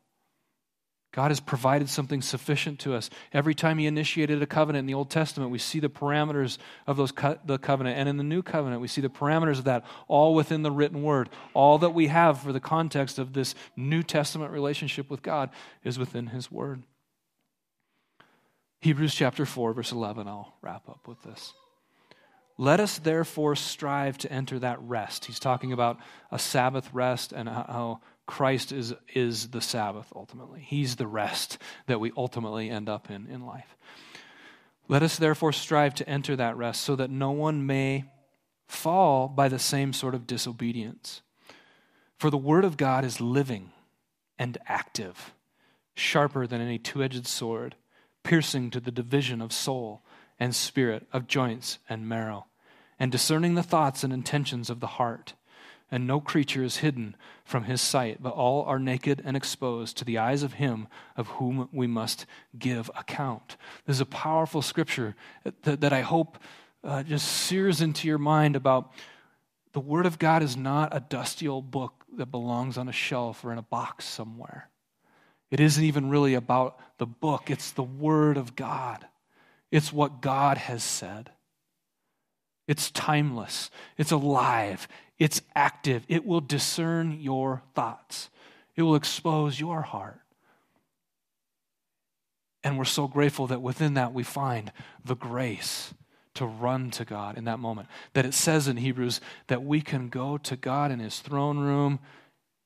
God 1.12 1.30
has 1.30 1.40
provided 1.40 1.88
something 1.88 2.20
sufficient 2.20 2.78
to 2.80 2.94
us. 2.94 3.08
Every 3.32 3.54
time 3.54 3.78
He 3.78 3.86
initiated 3.86 4.42
a 4.42 4.46
covenant 4.46 4.80
in 4.80 4.86
the 4.86 4.94
Old 4.94 5.08
Testament, 5.08 5.50
we 5.50 5.58
see 5.58 5.80
the 5.80 5.88
parameters 5.88 6.58
of 6.86 6.98
those 6.98 7.10
co- 7.10 7.38
the 7.44 7.58
covenant, 7.58 7.98
and 7.98 8.06
in 8.06 8.18
the 8.18 8.22
New 8.22 8.42
Covenant, 8.42 8.82
we 8.82 8.88
see 8.88 9.00
the 9.00 9.08
parameters 9.08 9.58
of 9.58 9.64
that, 9.64 9.84
all 10.08 10.34
within 10.34 10.62
the 10.62 10.70
written 10.70 11.02
Word. 11.02 11.30
All 11.54 11.78
that 11.78 11.94
we 11.94 12.08
have 12.08 12.40
for 12.40 12.52
the 12.52 12.60
context 12.60 13.18
of 13.18 13.32
this 13.32 13.54
New 13.76 14.02
Testament 14.02 14.52
relationship 14.52 15.08
with 15.08 15.22
God 15.22 15.48
is 15.84 15.98
within 15.98 16.26
His 16.28 16.52
Word. 16.52 16.82
Hebrews 18.80 19.14
chapter 19.14 19.46
four, 19.46 19.72
verse 19.72 19.92
eleven. 19.92 20.28
I'll 20.28 20.54
wrap 20.62 20.88
up 20.88 21.08
with 21.08 21.22
this. 21.22 21.52
Let 22.58 22.80
us 22.80 22.98
therefore 22.98 23.54
strive 23.56 24.16
to 24.18 24.32
enter 24.32 24.58
that 24.58 24.80
rest. 24.80 25.26
He's 25.26 25.38
talking 25.38 25.72
about 25.72 25.98
a 26.30 26.38
Sabbath 26.38 26.88
rest 26.92 27.32
and 27.32 27.48
how 27.48 28.00
Christ 28.26 28.72
is, 28.72 28.94
is 29.14 29.48
the 29.48 29.60
Sabbath 29.60 30.10
ultimately. 30.16 30.60
He's 30.60 30.96
the 30.96 31.06
rest 31.06 31.58
that 31.86 32.00
we 32.00 32.12
ultimately 32.16 32.70
end 32.70 32.88
up 32.88 33.10
in 33.10 33.26
in 33.26 33.44
life. 33.44 33.76
Let 34.88 35.02
us 35.02 35.16
therefore 35.16 35.52
strive 35.52 35.94
to 35.96 36.08
enter 36.08 36.36
that 36.36 36.56
rest 36.56 36.82
so 36.82 36.96
that 36.96 37.10
no 37.10 37.32
one 37.32 37.66
may 37.66 38.04
fall 38.68 39.28
by 39.28 39.48
the 39.48 39.58
same 39.58 39.92
sort 39.92 40.14
of 40.14 40.26
disobedience. 40.26 41.22
For 42.18 42.30
the 42.30 42.38
Word 42.38 42.64
of 42.64 42.76
God 42.76 43.04
is 43.04 43.20
living 43.20 43.72
and 44.38 44.56
active, 44.66 45.34
sharper 45.94 46.46
than 46.46 46.60
any 46.60 46.78
two 46.78 47.02
edged 47.02 47.26
sword, 47.26 47.74
piercing 48.26 48.70
to 48.70 48.80
the 48.80 48.90
division 48.90 49.40
of 49.40 49.52
soul 49.52 50.02
and 50.40 50.52
spirit, 50.52 51.06
of 51.12 51.28
joints 51.28 51.78
and 51.88 52.08
marrow, 52.08 52.46
and 52.98 53.12
discerning 53.12 53.54
the 53.54 53.62
thoughts 53.62 54.02
and 54.02 54.12
intentions 54.12 54.68
of 54.68 54.80
the 54.80 54.98
heart. 54.98 55.34
And 55.92 56.08
no 56.08 56.20
creature 56.20 56.64
is 56.64 56.78
hidden 56.78 57.14
from 57.44 57.64
his 57.64 57.80
sight, 57.80 58.20
but 58.20 58.32
all 58.32 58.64
are 58.64 58.80
naked 58.80 59.22
and 59.24 59.36
exposed 59.36 59.96
to 59.96 60.04
the 60.04 60.18
eyes 60.18 60.42
of 60.42 60.54
him 60.54 60.88
of 61.16 61.28
whom 61.28 61.68
we 61.72 61.86
must 61.86 62.26
give 62.58 62.90
account. 62.96 63.56
This 63.86 63.98
is 63.98 64.00
a 64.00 64.06
powerful 64.06 64.60
scripture 64.60 65.14
that, 65.62 65.80
that 65.80 65.92
I 65.92 66.00
hope 66.00 66.36
uh, 66.82 67.04
just 67.04 67.28
sears 67.28 67.80
into 67.80 68.08
your 68.08 68.18
mind 68.18 68.56
about 68.56 68.92
the 69.72 69.78
Word 69.78 70.04
of 70.04 70.18
God 70.18 70.42
is 70.42 70.56
not 70.56 70.96
a 70.96 70.98
dusty 70.98 71.46
old 71.46 71.70
book 71.70 72.04
that 72.16 72.26
belongs 72.26 72.76
on 72.76 72.88
a 72.88 72.92
shelf 72.92 73.44
or 73.44 73.52
in 73.52 73.58
a 73.58 73.62
box 73.62 74.04
somewhere. 74.04 74.68
It 75.50 75.60
isn't 75.60 75.82
even 75.82 76.10
really 76.10 76.34
about 76.34 76.78
the 76.98 77.06
book, 77.06 77.50
it's 77.50 77.70
the 77.70 77.82
Word 77.82 78.36
of 78.36 78.56
God. 78.56 79.06
It's 79.70 79.92
what 79.92 80.20
God 80.20 80.58
has 80.58 80.82
said. 80.82 81.30
It's 82.66 82.90
timeless, 82.90 83.70
it's 83.96 84.10
alive, 84.10 84.88
it's 85.18 85.40
active. 85.54 86.04
It 86.08 86.26
will 86.26 86.40
discern 86.40 87.20
your 87.20 87.62
thoughts, 87.74 88.30
it 88.74 88.82
will 88.82 88.96
expose 88.96 89.60
your 89.60 89.82
heart. 89.82 90.20
And 92.64 92.76
we're 92.76 92.84
so 92.84 93.06
grateful 93.06 93.46
that 93.46 93.62
within 93.62 93.94
that 93.94 94.12
we 94.12 94.24
find 94.24 94.72
the 95.04 95.14
grace 95.14 95.94
to 96.34 96.44
run 96.44 96.90
to 96.90 97.04
God 97.04 97.38
in 97.38 97.44
that 97.44 97.60
moment. 97.60 97.88
That 98.14 98.26
it 98.26 98.34
says 98.34 98.66
in 98.66 98.76
Hebrews 98.76 99.20
that 99.46 99.62
we 99.62 99.80
can 99.80 100.08
go 100.08 100.36
to 100.38 100.56
God 100.56 100.90
in 100.90 100.98
His 100.98 101.20
throne 101.20 101.58
room 101.58 102.00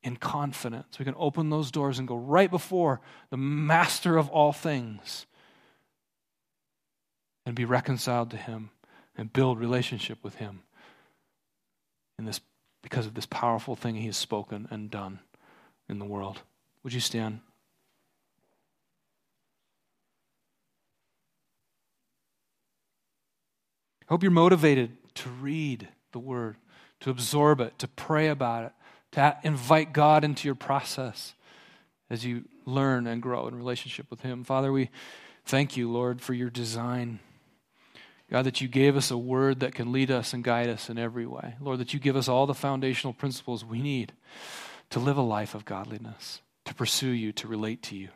in 0.03 0.17
confidence. 0.17 0.99
We 0.99 1.05
can 1.05 1.15
open 1.17 1.51
those 1.51 1.71
doors 1.71 1.99
and 1.99 2.09
go 2.09 2.17
right 2.17 2.51
before 2.51 3.01
the 3.31 3.37
master 3.37 4.17
of 4.17 4.29
all 4.31 4.53
things 4.53 5.27
and 7.45 7.55
be 7.55 7.65
reconciled 7.65 8.31
to 8.31 8.37
Him 8.37 8.71
and 9.17 9.33
build 9.33 9.59
relationship 9.59 10.19
with 10.23 10.37
Him 10.37 10.63
in 12.19 12.25
this, 12.25 12.41
because 12.83 13.07
of 13.07 13.15
this 13.15 13.27
powerful 13.27 13.77
thing 13.77 13.95
He 13.95 14.07
has 14.07 14.17
spoken 14.17 14.69
and 14.71 14.91
done 14.91 15.21
in 15.89 15.99
the 15.99 16.05
world. 16.05 16.41
Would 16.83 16.95
you 16.95 17.01
stand? 17.01 17.41
I 24.03 24.13
hope 24.13 24.23
you're 24.23 24.33
motivated 24.33 24.97
to 25.17 25.29
read 25.29 25.89
the 26.13 26.19
Word, 26.19 26.57
to 27.01 27.11
absorb 27.11 27.61
it, 27.61 27.79
to 27.79 27.87
pray 27.89 28.29
about 28.29 28.65
it, 28.65 28.73
to 29.13 29.37
invite 29.43 29.93
God 29.93 30.25
into 30.25 30.47
your 30.47 30.55
process 30.55 31.35
as 32.09 32.25
you 32.25 32.45
learn 32.65 33.07
and 33.07 33.23
grow 33.23 33.49
in 33.49 33.55
relationship 33.55 34.07
with 34.11 34.21
Him. 34.21 34.45
Father, 34.45 34.73
we 34.73 34.91
thank 35.45 35.77
you, 35.77 35.91
Lord, 35.91 36.21
for 36.21 36.35
your 36.35 36.51
design 36.51 37.21
God, 38.31 38.47
that 38.47 38.61
you 38.61 38.69
gave 38.69 38.97
us 38.97 39.11
a 39.11 39.19
word 39.19 39.61
that 39.61 39.75
can 39.75 39.91
lead 39.91 40.11
us 40.11 40.33
and 40.33 40.45
guide 40.45 40.69
us 40.69 40.89
in 40.89 40.99
every 40.99 41.27
way. 41.27 41.57
Lord, 41.61 41.81
that 41.81 41.93
you 41.93 41.99
give 41.99 42.15
us 42.15 42.29
all 42.29 42.47
the 42.47 42.55
foundational 42.55 43.13
principles 43.13 43.65
we 43.65 43.83
need 43.83 44.13
to 44.91 45.01
live 45.01 45.17
a 45.17 45.23
life 45.23 45.55
of 45.55 45.65
godliness, 45.65 46.41
to 46.65 46.75
pursue 46.75 47.11
you, 47.11 47.33
to 47.33 47.49
relate 47.49 47.83
to 47.83 47.97
you, 47.97 48.09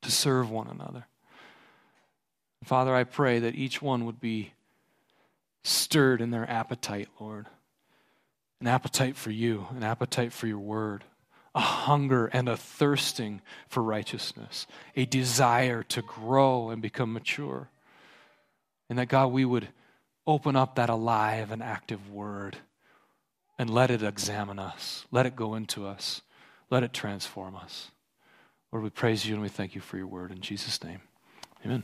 to 0.00 0.10
serve 0.10 0.50
one 0.50 0.66
another. 0.66 1.06
Father, 2.64 2.94
I 2.94 3.04
pray 3.04 3.38
that 3.40 3.54
each 3.54 3.82
one 3.82 4.06
would 4.06 4.20
be 4.20 4.54
stirred 5.62 6.22
in 6.22 6.30
their 6.30 6.48
appetite, 6.48 7.08
Lord. 7.20 7.46
An 8.62 8.68
appetite 8.68 9.16
for 9.16 9.32
you, 9.32 9.66
an 9.74 9.82
appetite 9.82 10.32
for 10.32 10.46
your 10.46 10.60
word, 10.60 11.02
a 11.52 11.58
hunger 11.58 12.26
and 12.26 12.48
a 12.48 12.56
thirsting 12.56 13.42
for 13.66 13.82
righteousness, 13.82 14.68
a 14.94 15.04
desire 15.04 15.82
to 15.82 16.00
grow 16.00 16.70
and 16.70 16.80
become 16.80 17.12
mature. 17.12 17.70
And 18.88 19.00
that, 19.00 19.08
God, 19.08 19.32
we 19.32 19.44
would 19.44 19.66
open 20.28 20.54
up 20.54 20.76
that 20.76 20.90
alive 20.90 21.50
and 21.50 21.60
active 21.60 22.08
word 22.08 22.56
and 23.58 23.68
let 23.68 23.90
it 23.90 24.04
examine 24.04 24.60
us, 24.60 25.06
let 25.10 25.26
it 25.26 25.34
go 25.34 25.56
into 25.56 25.84
us, 25.84 26.22
let 26.70 26.84
it 26.84 26.92
transform 26.92 27.56
us. 27.56 27.90
Lord, 28.70 28.84
we 28.84 28.90
praise 28.90 29.26
you 29.26 29.34
and 29.34 29.42
we 29.42 29.48
thank 29.48 29.74
you 29.74 29.80
for 29.80 29.96
your 29.96 30.06
word. 30.06 30.30
In 30.30 30.40
Jesus' 30.40 30.84
name, 30.84 31.00
amen. 31.66 31.82